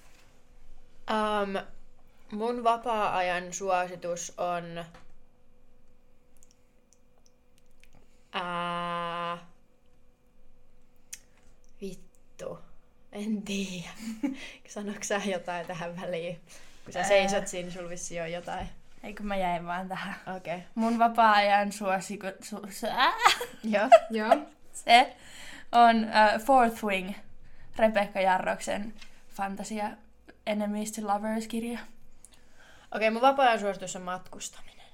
Um, 1.10 1.56
mun 2.30 2.64
vapaa-ajan 2.64 3.52
suositus 3.52 4.34
on... 4.38 4.84
Ää... 8.32 9.38
Vittu. 11.80 12.58
En 13.12 13.42
tiedä. 13.42 13.88
Sanoitko 14.68 15.04
sä 15.04 15.20
jotain 15.24 15.66
tähän 15.66 16.00
väliin? 16.00 16.40
Kun 16.84 16.92
sä 16.92 17.02
seisot 17.02 17.48
siinä, 17.48 17.70
sulla 17.70 17.90
vissiin 17.90 18.22
on 18.22 18.32
jotain. 18.32 18.68
Eikö 19.02 19.22
mä 19.22 19.36
jäin 19.36 19.66
vaan 19.66 19.88
tähän. 19.88 20.14
Okei. 20.36 20.54
Okay. 20.54 20.66
Mun 20.74 20.98
vapaa-ajan 20.98 21.72
suosiku... 21.72 22.26
Su, 22.42 22.60
su, 22.70 22.86
Joo. 23.64 23.88
Joo. 24.10 24.36
se 24.72 25.16
on 25.72 25.96
uh, 25.96 26.42
Fourth 26.44 26.84
Wing, 26.84 27.12
Rebekka 27.76 28.20
Jarroksen 28.20 28.94
fantasia 29.28 29.90
Enemies 30.46 30.92
to 30.92 31.06
Lovers-kirja. 31.06 31.78
Okei, 32.94 33.10
mun 33.10 33.22
vapaa-ajan 33.22 33.60
suositus 33.60 33.96
on 33.96 34.02
matkustaminen. 34.02 34.86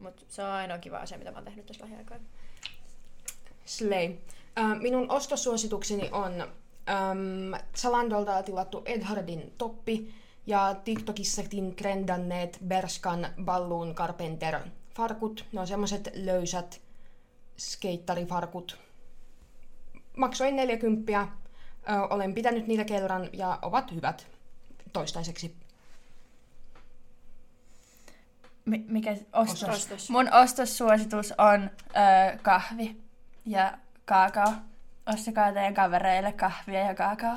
Mut 0.00 0.26
se 0.28 0.42
on 0.42 0.50
ainoa 0.50 0.78
kiva 0.78 0.96
asia, 0.96 1.18
mitä 1.18 1.30
mä 1.30 1.36
oon 1.36 1.44
tehnyt 1.44 1.66
tässä 1.66 1.84
lähiaikoina. 1.84 2.24
Slay. 3.64 4.14
Ö, 4.58 4.62
minun 4.74 5.10
ostosuositukseni 5.10 6.08
on 6.12 6.40
äm, 6.40 7.60
Zalandolta 7.76 8.42
tilattu 8.42 8.82
Edhardin 8.84 9.54
toppi 9.58 10.14
ja 10.46 10.74
TikTokissakin 10.84 11.76
trendanneet 11.76 12.58
Berskan 12.66 13.26
Balloon 13.44 13.94
Carpenter 13.94 14.60
farkut. 14.96 15.44
Ne 15.52 15.60
on 15.60 15.66
semmoset 15.66 16.08
löysät 16.14 16.80
skeittarifarkut. 17.58 18.78
Maksoin 20.16 20.56
40. 20.56 21.12
Ö, 21.22 21.26
olen 22.10 22.34
pitänyt 22.34 22.66
niitä 22.66 22.84
kerran 22.84 23.28
ja 23.32 23.58
ovat 23.62 23.92
hyvät 23.92 24.26
toistaiseksi. 24.92 25.56
Mi- 28.64 28.84
mikä 28.88 29.16
ostos? 29.32 29.68
Ostos. 29.68 30.10
Mun 30.10 30.34
ostossuositus 30.34 31.34
on 31.38 31.62
ö, 31.62 32.38
kahvi 32.42 32.96
ja 33.44 33.78
kaakao. 34.04 34.52
Ostakaa 35.14 35.52
teidän 35.52 35.74
kavereille 35.74 36.32
kahvia 36.32 36.80
ja 36.80 36.94
kaakao. 36.94 37.36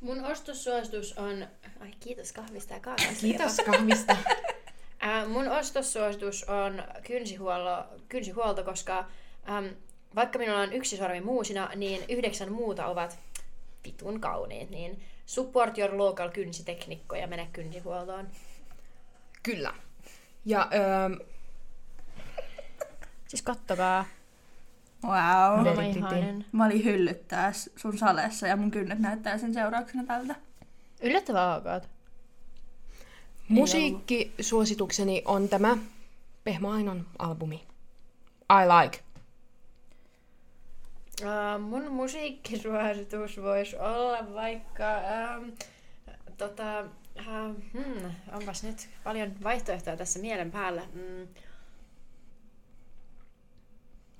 Mun 0.00 0.24
ostossuositus 0.24 1.18
on... 1.18 1.46
Ai 1.80 1.90
kiitos 2.00 2.32
kahvista 2.32 2.74
ja 2.74 2.80
kaakaosta. 2.80 3.20
Kiitos 3.20 3.56
kahvista. 3.56 4.16
Ää, 5.00 5.28
mun 5.28 5.48
ostossuositus 5.48 6.44
on 6.44 6.82
kynsihuolto, 7.06 7.84
kynsihuolto 8.08 8.64
koska 8.64 8.98
äm, 9.48 9.70
vaikka 10.14 10.38
minulla 10.38 10.60
on 10.60 10.72
yksi 10.72 10.96
sormi 10.96 11.20
muusina, 11.20 11.70
niin 11.76 12.04
yhdeksän 12.08 12.52
muuta 12.52 12.86
ovat 12.86 13.18
vitun 13.84 14.20
kauniit. 14.20 14.70
Niin 14.70 15.02
support 15.26 15.78
your 15.78 15.98
local 15.98 16.30
kynsiteknikko 16.30 17.16
ja 17.16 17.26
mene 17.26 17.48
kynsihuoltoon. 17.52 18.28
Kyllä. 19.42 19.74
Ja 20.44 20.68
öö, 20.74 21.26
Siis 23.30 23.42
kattokaa. 23.42 24.04
Wow. 25.04 25.66
Mä 26.52 26.66
olin 26.66 26.84
hyllyttää 26.84 27.52
sun 27.52 27.98
salessa 27.98 28.46
ja 28.46 28.56
mun 28.56 28.70
kynnet 28.70 28.98
näyttää 28.98 29.38
sen 29.38 29.54
seurauksena 29.54 30.04
tältä. 30.04 30.34
Yllättävän 31.00 31.56
ok. 31.56 31.84
musiikkisuositukseni 33.48 35.22
on 35.24 35.48
tämä 35.48 35.76
Pehmo 36.44 36.70
Ainon 36.70 37.06
albumi. 37.18 37.64
I 38.50 38.66
like. 38.82 38.98
Uh, 41.22 41.60
mun 41.60 41.92
musiikkisuositus 41.92 43.42
voisi 43.42 43.76
olla 43.76 44.34
vaikka... 44.34 44.84
Um, 45.38 45.52
tota, 46.36 46.80
uh, 47.18 47.54
hmm, 47.72 48.10
onpas 48.32 48.62
nyt 48.62 48.88
paljon 49.04 49.32
vaihtoehtoja 49.42 49.96
tässä 49.96 50.18
mielen 50.18 50.50
päällä. 50.50 50.82
Mm. 50.94 51.28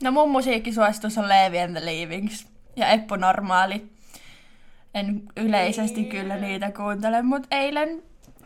No 0.03 0.11
mun 0.11 0.31
musiikkisuositus 0.31 1.19
on 1.19 1.29
Levi 1.29 1.59
and 1.59 1.77
the 1.77 1.87
Leavings 1.87 2.47
ja 2.77 2.89
Eppu 2.89 3.17
Normaali. 3.17 4.00
En 4.95 5.23
yleisesti 5.37 6.05
kyllä 6.05 6.37
niitä 6.37 6.73
kuuntele, 6.73 7.23
mutta 7.23 7.49
eilen 7.51 8.03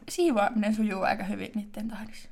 siivoaminen 0.08 0.74
sujuu 0.74 1.02
aika 1.02 1.24
hyvin 1.24 1.50
niiden 1.54 1.88
tahdissa. 1.88 2.28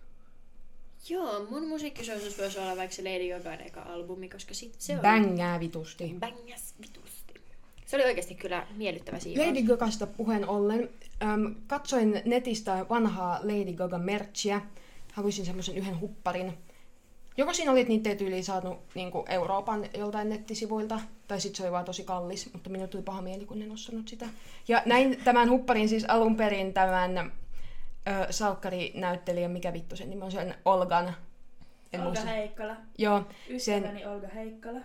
Joo, 1.08 1.46
mun 1.50 1.68
musiikkisuositus 1.68 2.38
voisi 2.38 2.58
olla 2.58 2.76
vaikka 2.76 2.96
se 2.96 3.02
Lady 3.02 3.38
Gagan 3.38 3.66
eka 3.66 3.82
albumi, 3.82 4.28
koska 4.28 4.54
sit 4.54 4.74
se 4.78 4.94
on 4.94 5.00
Bängää 5.00 5.60
vitusti. 5.60 6.14
bängas 6.18 6.74
vitusti. 6.82 7.34
Se 7.86 7.96
oli 7.96 8.04
oikeasti 8.04 8.34
kyllä 8.34 8.66
miellyttävä 8.76 9.18
siivous. 9.18 9.46
Lady 9.48 9.62
Gagasta 9.62 10.06
puheen 10.06 10.48
ollen, 10.48 10.88
äm, 11.22 11.54
katsoin 11.66 12.22
netistä 12.24 12.86
vanhaa 12.90 13.40
Lady 13.42 13.72
Gaga 13.72 13.98
merchia. 13.98 14.60
Haluaisin 15.12 15.44
semmoisen 15.46 15.76
yhden 15.76 16.00
hupparin. 16.00 16.52
Joko 17.36 17.52
siinä 17.52 17.72
oli, 17.72 17.80
että 17.80 17.88
niitä 17.88 18.10
ei 18.10 18.16
tyyliin 18.16 18.44
saanut 18.44 18.78
niin 18.94 19.12
Euroopan 19.28 19.86
joltain 19.98 20.28
nettisivuilta, 20.28 21.00
tai 21.28 21.40
sitten 21.40 21.56
se 21.56 21.62
oli 21.62 21.72
vaan 21.72 21.84
tosi 21.84 22.04
kallis, 22.04 22.52
mutta 22.52 22.70
minun 22.70 22.88
tuli 22.88 23.02
paha 23.02 23.22
mieli, 23.22 23.44
kun 23.44 23.62
en 23.62 23.72
ostanut 23.72 24.08
sitä. 24.08 24.26
Ja 24.68 24.82
näin 24.86 25.20
tämän 25.24 25.50
hupparin 25.50 25.88
siis 25.88 26.04
alun 26.08 26.36
perin 26.36 26.74
tämän 26.74 27.18
ö, 27.18 28.32
salkkarinäyttelijän, 28.32 29.50
mikä 29.50 29.72
vittu 29.72 29.96
sen 29.96 30.10
nimi 30.10 30.22
on, 30.22 30.32
sen 30.32 30.54
Olgan. 30.64 31.14
En 31.92 32.00
Olga 32.00 32.10
muista. 32.10 32.26
Heikkala. 32.26 32.76
Joo, 32.98 33.22
sen, 33.58 33.82
Ystäväni 33.82 34.06
Olga 34.06 34.28
Heikkala. 34.28 34.80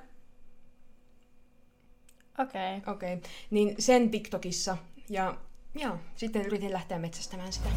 Okei. 2.39 2.77
Okay. 2.77 2.93
Okei. 2.93 3.13
Okay. 3.13 3.29
Niin 3.49 3.75
sen 3.79 4.09
TikTokissa. 4.09 4.77
Ja 5.09 5.37
joo, 5.75 5.97
sitten 6.15 6.45
yritin 6.45 6.73
lähteä 6.73 6.99
metsästämään 6.99 7.53
sitä. 7.53 7.69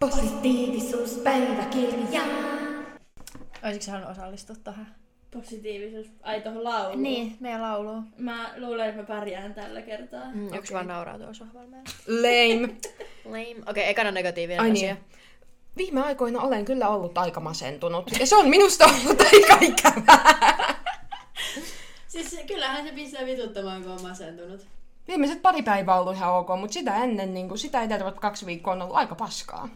Positiivisuuspäiväkirja. 0.00 2.20
Olisitko 3.64 3.84
sä 3.84 3.92
halunnut 3.92 4.16
osallistua 4.16 4.56
tähän? 4.64 4.94
Positiivisuus. 5.30 6.06
Ai 6.22 6.40
tohon 6.40 6.64
lauluun. 6.64 7.02
Niin, 7.02 7.36
meidän 7.40 7.62
lauluun. 7.62 8.04
Mä 8.18 8.50
luulen, 8.56 8.88
että 8.88 9.00
mä 9.00 9.06
pärjään 9.06 9.54
tällä 9.54 9.82
kertaa. 9.82 10.24
Mm, 10.34 10.44
Onko 10.44 10.56
Okei. 10.58 10.70
vaan 10.72 10.86
nauraa 10.86 11.16
tuolla 11.18 11.34
sohvalla 11.34 11.68
meillä? 11.68 11.90
Lame. 12.08 12.74
Lame. 13.24 13.50
Okei, 13.50 13.62
okay, 13.70 13.82
ekana 13.84 14.10
negatiivinen 14.10 14.60
Ai 14.60 14.70
asia. 14.72 14.94
niin. 14.94 15.04
Viime 15.76 16.02
aikoina 16.02 16.40
olen 16.40 16.64
kyllä 16.64 16.88
ollut 16.88 17.18
aika 17.18 17.40
masentunut. 17.40 18.10
Ja 18.20 18.26
se 18.26 18.36
on 18.36 18.48
minusta 18.48 18.84
ollut 18.84 19.20
aika 19.20 19.58
ikävää. 19.60 20.74
Siis 22.06 22.40
kyllähän 22.46 22.86
se 22.86 22.92
pistää 22.92 23.26
vituttamaan, 23.26 23.82
kun 23.82 23.92
on 23.92 24.02
masentunut. 24.02 24.66
Viimeiset 25.08 25.42
pari 25.42 25.62
päivää 25.62 25.94
on 25.94 26.00
ollut 26.00 26.16
ihan 26.16 26.34
ok, 26.34 26.48
mutta 26.60 26.74
sitä 26.74 26.96
ennen, 26.96 27.34
niin 27.34 27.48
kuin, 27.48 27.58
sitä 27.58 27.82
edeltävät 27.82 28.20
kaksi 28.20 28.46
viikkoa 28.46 28.72
on 28.72 28.82
ollut 28.82 28.96
aika 28.96 29.14
paskaa. 29.14 29.68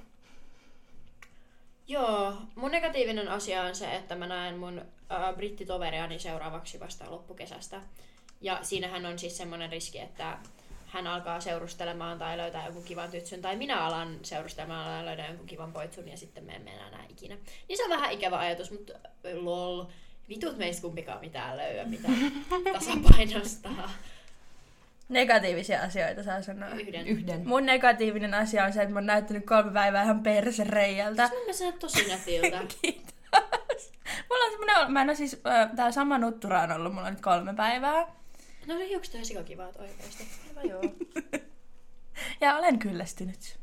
Joo, 1.93 2.35
mun 2.55 2.71
negatiivinen 2.71 3.29
asia 3.29 3.63
on 3.63 3.75
se, 3.75 3.95
että 3.95 4.15
mä 4.15 4.27
näen 4.27 4.59
mun 4.59 4.79
äh, 4.79 5.35
brittitoveriani 5.37 6.19
seuraavaksi 6.19 6.81
vasta 6.81 7.11
loppukesästä. 7.11 7.81
Ja 8.41 8.59
siinähän 8.63 9.07
on 9.07 9.19
siis 9.19 9.37
semmoinen 9.37 9.71
riski, 9.71 9.99
että 9.99 10.39
hän 10.87 11.07
alkaa 11.07 11.41
seurustelemaan 11.41 12.19
tai 12.19 12.37
löytää 12.37 12.65
jonkun 12.65 12.85
kivan 12.85 13.11
tytsyn, 13.11 13.43
tai 13.43 13.57
minä 13.57 13.85
alan 13.85 14.19
seurustelemaan 14.23 14.99
ja 14.99 15.05
löydän 15.05 15.27
jonkun 15.27 15.47
kivan 15.47 15.73
poitsun, 15.73 16.09
ja 16.09 16.17
sitten 16.17 16.45
me 16.45 16.53
emme 16.53 16.71
enää 16.71 16.91
näe 16.91 17.07
ikinä. 17.09 17.37
Niin 17.69 17.77
se 17.77 17.85
on 17.85 17.91
vähän 17.91 18.13
ikävä 18.13 18.39
ajatus, 18.39 18.71
mutta 18.71 18.93
lol, 19.35 19.85
vitut 20.29 20.59
meistä 20.59 20.83
kumpikaan 20.83 21.21
mitään 21.21 21.57
löyä, 21.57 21.85
mitä 21.85 22.09
tasapainostaa. 22.73 23.91
Negatiivisia 25.13 25.83
asioita 25.83 26.23
saa 26.23 26.43
sanoa. 26.43 26.69
Yhden. 26.69 27.07
Yhden. 27.07 27.49
Mun 27.49 27.67
negatiivinen 27.67 28.35
asia 28.35 28.65
on 28.65 28.73
se, 28.73 28.83
että 28.83 28.93
mä 28.95 28.99
oon 28.99 29.07
näyttänyt 29.07 29.47
kolme 29.47 29.73
päivää 29.73 30.03
ihan 30.03 30.23
persereijältä. 30.23 31.31
Mä 31.47 31.53
sanon 31.53 31.79
tosi 31.79 32.09
nätiltä. 32.09 32.61
Kiitos. 32.83 33.13
Mulla 34.31 34.45
on 34.45 34.51
semmonen, 34.51 34.93
mä 34.93 35.03
en 35.03 35.09
oo 35.09 35.15
siis, 35.15 35.41
äh, 35.47 35.71
tää 35.77 35.91
sama 35.91 36.19
nuttura 36.19 36.63
on 36.63 36.73
ollut 36.73 36.95
mulla 36.95 37.11
nyt 37.11 37.21
kolme 37.21 37.55
päivää. 37.55 38.07
No 38.67 38.79
se 38.79 38.89
hiukset 38.89 39.15
on 39.15 39.19
ihan 39.19 39.27
sikakivaat 39.27 39.77
oikeesti. 39.77 40.27
Hyvä 40.51 40.63
joo. 40.63 40.83
Ja 42.41 42.57
olen 42.57 42.79
kyllästynyt. 42.79 43.62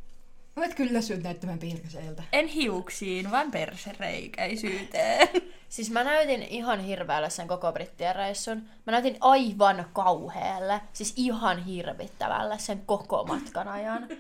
Olet 0.60 0.76
kyllä 0.76 1.02
syöt 1.02 1.24
näyttämään 1.24 1.60
piirkäseiltä. 1.60 2.24
En 2.34 2.48
hiuksiin, 2.48 3.32
vaan 3.32 3.52
persereikäisyyteen. 3.52 5.28
Siis 5.70 5.92
mä 5.92 6.04
näytin 6.04 6.44
ihan 6.44 6.80
hirveälle 6.80 7.30
sen 7.30 7.48
koko 7.48 7.72
brittien 7.72 8.16
reissun. 8.16 8.58
Mä 8.58 8.92
näytin 8.92 9.18
aivan 9.22 9.86
kauhealle, 9.94 10.82
siis 10.94 11.14
ihan 11.16 11.66
hirvittävälle 11.66 12.60
sen 12.60 12.82
koko 12.86 13.24
matkan 13.24 13.68
ajan. 13.68 14.08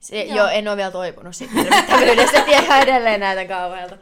Se, 0.00 0.22
joo. 0.22 0.36
joo, 0.36 0.48
en 0.48 0.68
ole 0.68 0.76
vielä 0.76 0.90
toipunut 0.90 1.36
siitä 1.36 1.52
hirvittävyydestä, 1.54 2.40
tiedä 2.50 2.78
edelleen 2.78 3.20
näytän 3.20 3.48
kauhealta. 3.48 3.98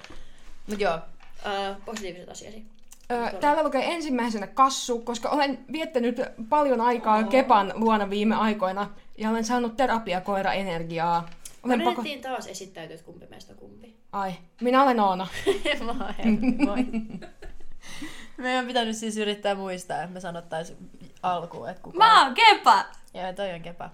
Mut 0.67 0.81
joo, 0.81 0.99
äh, 1.47 1.77
positiiviset 1.85 2.29
asiasi. 2.29 2.65
Ö, 3.13 3.39
täällä 3.41 3.63
lukee 3.63 3.93
ensimmäisenä 3.93 4.47
kassu, 4.47 4.99
koska 4.99 5.29
olen 5.29 5.65
viettänyt 5.73 6.21
paljon 6.49 6.81
aikaa 6.81 7.23
Kepan 7.23 7.73
luona 7.75 8.11
viime 8.11 8.35
aikoina 8.35 8.91
ja 9.19 9.31
olen 9.31 9.45
saanut 9.45 9.77
terapiakoira-energiaa. 9.77 11.29
Olen 11.63 11.83
pako... 11.83 12.03
Taas 12.23 12.47
esittäytyä, 12.47 12.95
että 12.95 13.07
kumpi 13.07 13.27
meistä 13.27 13.53
on 13.53 13.59
kumpi. 13.59 13.97
Ai, 14.13 14.33
minä 14.61 14.83
olen 14.83 15.01
Oona. 15.01 15.27
Moi. 15.85 16.37
Moi. 16.67 16.87
Meidän 18.37 18.61
on 18.61 18.67
pitänyt 18.67 18.97
siis 18.97 19.17
yrittää 19.17 19.55
muistaa, 19.55 20.03
että 20.03 20.15
me 20.15 20.21
sanottais 20.21 20.75
alkuun, 21.23 21.69
että 21.71 21.83
kuka 21.83 21.99
Mä 21.99 22.25
oon 22.25 22.35
Kepa! 22.35 22.85
Joo, 23.15 23.33
toi 23.33 23.53
on 23.53 23.63
Kepa. 23.63 23.91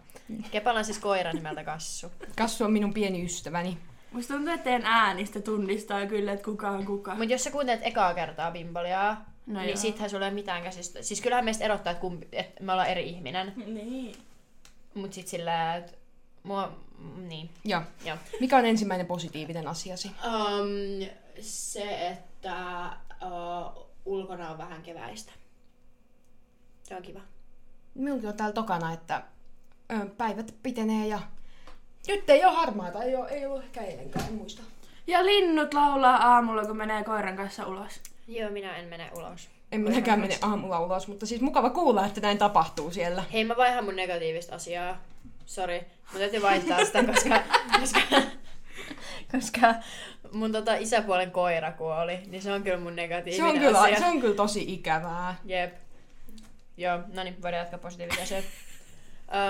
Kepalla 0.51 0.79
on 0.79 0.85
siis 0.85 0.99
koira 0.99 1.33
nimeltä 1.33 1.65
Kassu. 1.65 2.13
Kassu 2.39 2.65
on 2.65 2.73
minun 2.73 2.95
pieni 2.95 3.25
ystäväni. 3.25 3.79
Musta 4.13 4.35
tuntuu, 4.35 4.55
että 4.55 4.65
teidän 4.65 4.87
äänistä 4.87 5.41
tunnistaa 5.41 6.07
kyllä, 6.07 6.33
että 6.33 6.45
kuka 6.45 6.71
on 6.71 6.87
kuka. 6.87 7.15
Mutta 7.15 7.33
jos 7.33 7.45
sä 7.45 7.51
kuuntelet 7.51 7.81
ekaa 7.87 8.15
kertaa 8.15 8.51
Bimboliaa, 8.51 9.25
No 9.47 9.61
niin 9.61 9.69
joo. 9.69 9.77
sittenhän 9.77 10.11
sulla 10.11 10.25
ei 10.25 10.29
ole 10.31 10.35
mitään 10.35 10.63
käsistä. 10.63 11.03
Siis 11.03 11.21
kyllähän 11.21 11.45
meistä 11.45 11.65
erottaa, 11.65 11.91
että, 11.91 12.01
kumpi, 12.01 12.29
että 12.33 12.65
me 12.65 12.73
ollaan 12.73 12.89
eri 12.89 13.09
ihminen. 13.09 13.53
Niin. 13.67 14.15
Mut 14.95 15.13
sit 15.13 15.29
sillä, 15.29 15.77
että 15.77 15.93
mua, 16.43 16.73
niin, 17.17 17.51
Ja 17.65 17.83
joo. 18.05 18.17
mikä 18.41 18.57
on 18.57 18.65
ensimmäinen 18.67 19.07
positiivinen 19.07 19.69
asiasi? 19.69 20.09
Um, 20.09 21.09
se, 21.41 22.09
että 22.09 22.57
uh, 23.23 23.87
ulkona 24.05 24.51
on 24.51 24.59
vähän 24.59 24.83
keväistä. 24.83 25.33
Se 26.83 26.97
on 26.97 27.03
kiva. 27.03 27.21
Minunkin 27.95 28.29
on 28.29 28.37
täällä 28.37 28.53
tokana, 28.53 28.93
että 28.93 29.23
ö, 29.93 30.07
päivät 30.07 30.55
pitenee 30.63 31.07
ja 31.09 31.21
nyt 32.09 32.31
ei 32.31 32.45
ole 32.45 32.55
harmaata, 32.55 33.03
ei, 33.03 33.17
ole, 33.17 33.29
ei 33.29 33.47
ollut 33.47 33.63
ehkä 33.65 33.81
eilenkään, 33.83 34.27
en 34.29 34.35
muista. 34.35 34.63
Ja 35.07 35.25
linnut 35.27 35.75
laulaa 35.75 36.17
aamulla, 36.17 36.65
kun 36.65 36.77
menee 36.77 37.05
koiran 37.05 37.37
kanssa 37.37 37.67
ulos. 37.67 38.01
Joo, 38.29 38.51
minä 38.51 38.77
en 38.77 38.89
mene 38.89 39.11
ulos. 39.17 39.49
En 39.75 39.81
minäkään 39.81 40.21
mene 40.21 40.39
aamulla 40.43 40.81
ulos, 40.81 41.09
mutta 41.09 41.27
siis 41.27 41.41
mukava 41.41 41.71
kuulla, 41.71 42.07
että 42.07 42.21
näin 42.21 42.39
tapahtuu 42.39 42.91
siellä. 42.91 43.25
Hei, 43.33 43.45
mä 43.45 43.57
vaihan 43.57 43.85
mun 43.85 43.97
negatiivista 43.97 44.55
asiaa. 44.55 45.01
Sori, 45.47 45.87
mun 46.13 46.21
täytyy 46.21 46.43
vaihtaa 46.43 46.85
sitä, 46.85 47.05
koska, 47.05 47.43
koska, 47.81 48.01
koska 49.33 49.75
mun 50.33 50.53
tota 50.53 50.75
isäpuolen 50.75 51.31
koira 51.31 51.73
kuoli, 51.73 52.21
niin 52.27 52.43
se 52.43 52.53
on 52.53 52.63
kyllä 52.63 52.79
mun 52.79 52.93
Se 52.93 52.97
negatiivinen 52.97 53.51
on, 53.51 53.59
kyllä, 53.59 53.81
asia. 53.81 53.99
se 53.99 54.07
on 54.07 54.21
kyllä 54.21 54.35
tosi 54.35 54.65
ikävää. 54.73 55.37
Jep. 55.45 55.75
Joo, 56.77 56.99
no 57.15 57.25
niin, 57.25 57.43
voidaan 57.43 57.61
jatkaa 57.61 57.79
positiivisia 57.79 58.23
asioita. 58.23 58.49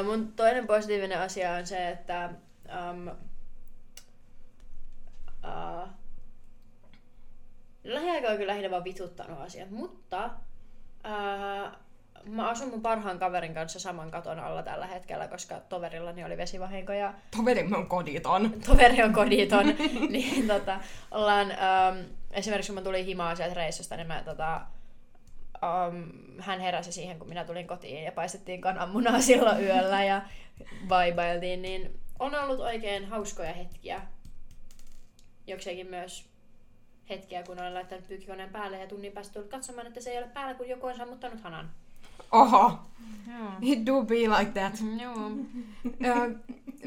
Uh, 0.01 0.07
mun 0.07 0.33
toinen 0.33 0.67
positiivinen 0.67 1.21
asia 1.21 1.53
on 1.53 1.67
se, 1.67 1.89
että 1.89 2.31
um, 2.91 3.09
uh, 5.45 5.89
lähiaikoina 7.85 8.33
on 8.33 8.37
kyllä 8.39 8.51
lähinnä 8.51 8.71
vaan 8.71 8.85
vituttanut 8.85 9.41
asiat, 9.41 9.71
mutta 9.71 10.31
uh, 11.05 11.85
mä 12.27 12.49
asun 12.49 12.69
mun 12.69 12.83
parhaan 12.83 13.19
kaverin 13.19 13.55
kanssa 13.55 13.81
saman 13.81 14.11
katon 14.11 14.39
alla 14.39 14.63
tällä 14.63 14.87
hetkellä, 14.87 15.29
koska 15.29 15.61
toverillani 15.61 16.25
oli 16.25 16.37
vesivahinko 16.37 16.93
ja 16.93 17.15
Toverimme 17.37 17.77
on 17.77 17.87
koditon. 17.87 18.53
toveri 18.67 19.03
on 19.03 19.13
koditon, 19.13 19.67
niin 20.11 20.47
tota, 20.47 20.81
ollaan, 21.11 21.47
um, 21.47 22.05
esimerkiksi 22.31 22.73
kun 22.73 22.75
mä 22.75 22.85
tulin 22.85 23.07
himaan 23.07 23.37
sieltä 23.37 23.55
reissusta, 23.55 23.97
niin 23.97 24.07
mä 24.07 24.23
tota, 24.25 24.61
um, 25.55 26.13
hän 26.39 26.61
heräsi 26.61 26.93
siihen, 26.93 27.19
kun 27.19 27.29
minä 27.29 27.45
tulin 27.45 27.67
kotiin 27.67 28.05
ja 28.05 28.13
paistettiin 28.13 28.61
kananmunaa 28.61 29.21
silloin 29.31 29.65
yöllä 29.65 30.05
ja 30.05 30.23
vaibailtiin, 30.89 31.63
niin 31.63 32.01
on 32.19 32.35
ollut 32.35 32.61
oikein 32.61 33.05
hauskoja 33.05 33.53
hetkiä. 33.53 34.01
Jokseenkin 35.47 35.87
myös 35.87 36.34
hetkiä, 37.09 37.43
kun 37.43 37.61
olen 37.61 37.75
laittanut 37.75 38.09
pyykkikoneen 38.09 38.51
päälle 38.51 38.79
ja 38.79 38.87
tunnin 38.87 39.13
päästä 39.13 39.35
tullut 39.35 39.51
katsomaan, 39.51 39.87
että 39.87 40.01
se 40.01 40.11
ei 40.11 40.19
ole 40.19 40.29
päällä, 40.29 40.55
kun 40.55 40.69
joku 40.69 40.87
on 40.87 40.97
sammuttanut 40.97 41.41
hanan. 41.41 41.71
Oho, 42.33 42.79
it 43.61 43.87
do 43.87 44.03
be 44.03 44.15
like 44.15 44.61
that. 44.61 44.75
Joo. 45.03 45.31
Ö, 45.85 46.35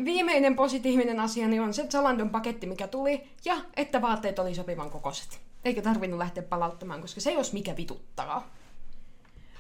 viimeinen 0.06 0.56
positiivinen 0.56 1.20
asiani 1.20 1.60
on 1.60 1.74
se 1.74 1.88
Zalandon 1.88 2.30
paketti, 2.30 2.68
mikä 2.68 2.88
tuli, 2.88 3.24
ja 3.46 3.56
että 3.76 4.02
vaatteet 4.02 4.40
oli 4.40 4.56
sopivan 4.56 4.90
kokoiset. 4.90 5.40
Eikä 5.66 5.82
tarvinnut 5.82 6.18
lähteä 6.18 6.44
palauttamaan, 6.44 7.02
koska 7.02 7.22
se 7.22 7.32
jos 7.32 7.54
mikä 7.54 7.78
vituttaa. 7.78 8.48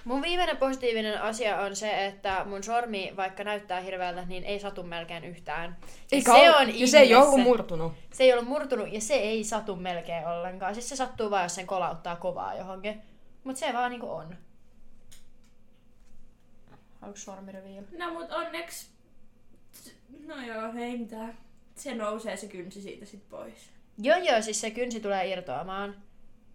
Mun 0.07 0.21
viimeinen 0.21 0.57
positiivinen 0.57 1.21
asia 1.21 1.59
on 1.59 1.75
se, 1.75 2.05
että 2.05 2.45
mun 2.45 2.63
sormi, 2.63 3.13
vaikka 3.17 3.43
näyttää 3.43 3.79
hirveältä, 3.79 4.25
niin 4.25 4.43
ei 4.43 4.59
satu 4.59 4.83
melkein 4.83 5.23
yhtään. 5.23 5.77
Eikä 6.11 6.33
se 6.33 6.55
on 6.55 6.79
ja 6.79 6.87
se 6.87 6.99
ei 6.99 7.15
ollut 7.15 7.39
murtunut. 7.39 7.93
Se 8.13 8.23
ei 8.23 8.33
ollut 8.33 8.47
murtunut 8.47 8.93
ja 8.93 9.01
se 9.01 9.13
ei 9.13 9.43
satu 9.43 9.75
melkein 9.75 10.27
ollenkaan. 10.27 10.73
Siis 10.73 10.89
se 10.89 10.95
sattuu 10.95 11.31
vaan, 11.31 11.43
jos 11.43 11.55
sen 11.55 11.67
kolauttaa 11.67 12.15
kovaa 12.15 12.55
johonkin. 12.55 13.01
Mut 13.43 13.57
se 13.57 13.73
vaan 13.73 13.91
niinku 13.91 14.09
on. 14.09 14.37
Haluatko 17.01 17.21
sormi 17.21 17.51
reveal? 17.51 17.83
No 17.97 18.13
mut 18.13 18.31
onneksi... 18.31 18.87
No 20.25 20.35
joo, 20.45 20.73
ei 20.77 20.97
mitään. 20.97 21.37
Se 21.75 21.95
nousee 21.95 22.37
se 22.37 22.47
kynsi 22.47 22.81
siitä 22.81 23.05
sit 23.05 23.29
pois. 23.29 23.69
Joo 23.97 24.17
joo, 24.17 24.41
siis 24.41 24.61
se 24.61 24.71
kynsi 24.71 24.99
tulee 24.99 25.27
irtoamaan 25.27 25.95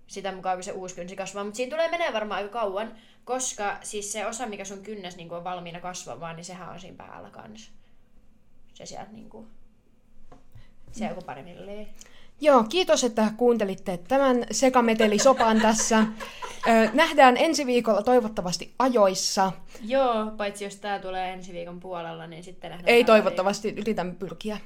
sitä 0.06 0.32
mukaan, 0.32 0.56
kun 0.56 0.64
se 0.64 0.72
uusi 0.72 0.94
kynsi 0.94 1.16
kasvaa. 1.16 1.44
Mutta 1.44 1.56
siinä 1.56 1.70
tulee 1.70 1.90
menee 1.90 2.12
varmaan 2.12 2.42
aika 2.42 2.52
kauan, 2.52 2.94
koska 3.24 3.78
siis 3.82 4.12
se 4.12 4.26
osa, 4.26 4.46
mikä 4.46 4.64
sun 4.64 4.82
kynnäs 4.82 5.16
niin 5.16 5.32
on 5.32 5.44
valmiina 5.44 5.80
kasvamaan, 5.80 6.36
niin 6.36 6.44
sehän 6.44 6.68
on 6.68 6.80
siinä 6.80 6.96
päällä 6.96 7.30
kans. 7.30 7.72
Se 8.74 8.86
sieltä 8.86 9.12
niinku... 9.12 9.46
Se 10.92 11.04
on 11.04 11.10
joku 11.10 11.22
pari 11.22 11.42
milliä. 11.42 11.86
Joo, 12.40 12.64
kiitos, 12.64 13.04
että 13.04 13.32
kuuntelitte 13.36 13.96
tämän 14.08 14.44
sekametelisopan 14.50 15.60
tässä. 15.60 15.98
Ö, 16.68 16.90
nähdään 16.92 17.36
ensi 17.36 17.66
viikolla 17.66 18.02
toivottavasti 18.02 18.74
ajoissa. 18.78 19.52
Joo, 19.82 20.30
paitsi 20.36 20.64
jos 20.64 20.76
tää 20.76 20.98
tulee 20.98 21.32
ensi 21.32 21.52
viikon 21.52 21.80
puolella, 21.80 22.26
niin 22.26 22.44
sitten 22.44 22.70
nähdään. 22.70 22.88
Ei 22.88 23.04
toivottavasti, 23.04 23.74
yritän 23.76 24.14
pyrkiä. 24.14 24.58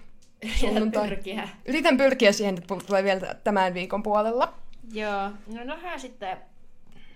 sunnuntai. 0.60 1.08
Pyrkiä. 1.08 1.48
Yritän 1.66 1.96
pyrkiä 1.96 2.32
siihen, 2.32 2.58
että 2.58 2.76
tulee 2.86 3.04
vielä 3.04 3.34
tämän 3.44 3.74
viikon 3.74 4.02
puolella. 4.02 4.54
Joo, 4.92 5.30
no 5.46 5.64
nähdään 5.64 6.00
sitten 6.00 6.38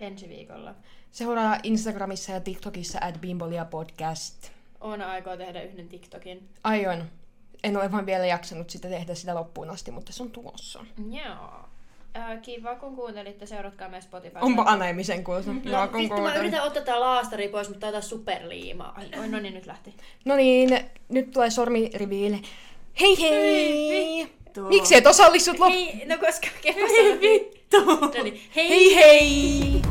ensi 0.00 0.28
viikolla. 0.28 0.74
Seuraa 1.12 1.56
Instagramissa 1.62 2.32
ja 2.32 2.40
TikTokissa 2.40 2.98
at 3.02 3.20
Bimbolia 3.20 3.64
podcast. 3.64 4.50
On 4.80 5.02
aikoo 5.02 5.36
tehdä 5.36 5.62
yhden 5.62 5.88
TikTokin. 5.88 6.48
Aion. 6.64 7.04
En 7.64 7.76
ole 7.76 7.92
vaan 7.92 8.06
vielä 8.06 8.26
jaksanut 8.26 8.70
sitä 8.70 8.88
tehdä 8.88 9.14
sitä 9.14 9.34
loppuun 9.34 9.70
asti, 9.70 9.90
mutta 9.90 10.12
se 10.12 10.22
on 10.22 10.30
tulossa. 10.30 10.84
Joo. 11.10 11.64
Äh, 12.16 12.40
kiva 12.42 12.74
kun 12.74 12.96
kuuntelitte, 12.96 13.46
seuratkaa 13.46 13.88
meidän 13.88 14.02
Spotify. 14.02 14.38
Onpa 14.40 14.62
aneemisen 14.66 15.24
kuulta. 15.24 15.52
No, 15.52 15.88
kun 15.88 16.00
Vittu, 16.00 16.20
mä 16.20 16.34
yritän 16.34 16.62
ottaa 16.62 16.82
tää 16.82 17.00
laastari 17.00 17.48
pois, 17.48 17.68
mutta 17.68 18.00
superliimaa. 18.00 18.94
Ai, 18.96 19.20
oi, 19.20 19.28
no 19.28 19.38
niin, 19.38 19.54
nyt 19.54 19.66
lähti. 19.66 19.94
No 20.24 20.36
niin, 20.36 20.78
nyt 21.08 21.30
tulee 21.30 21.50
sormiriviille. 21.50 22.38
Hei 23.00 23.20
hei! 23.20 24.30
vittu. 24.50 24.68
Miksi 24.68 24.94
et 24.94 25.06
osallistut 25.06 25.58
loppuun? 25.58 25.86
Hei, 25.86 26.06
no 26.06 26.18
koska 26.18 26.48
sanoi 26.64 27.20
Vittu! 27.20 27.84
No 27.84 28.22
niin, 28.22 28.40
hei 28.56 28.68
Hei 28.68 28.94
hei! 28.94 29.82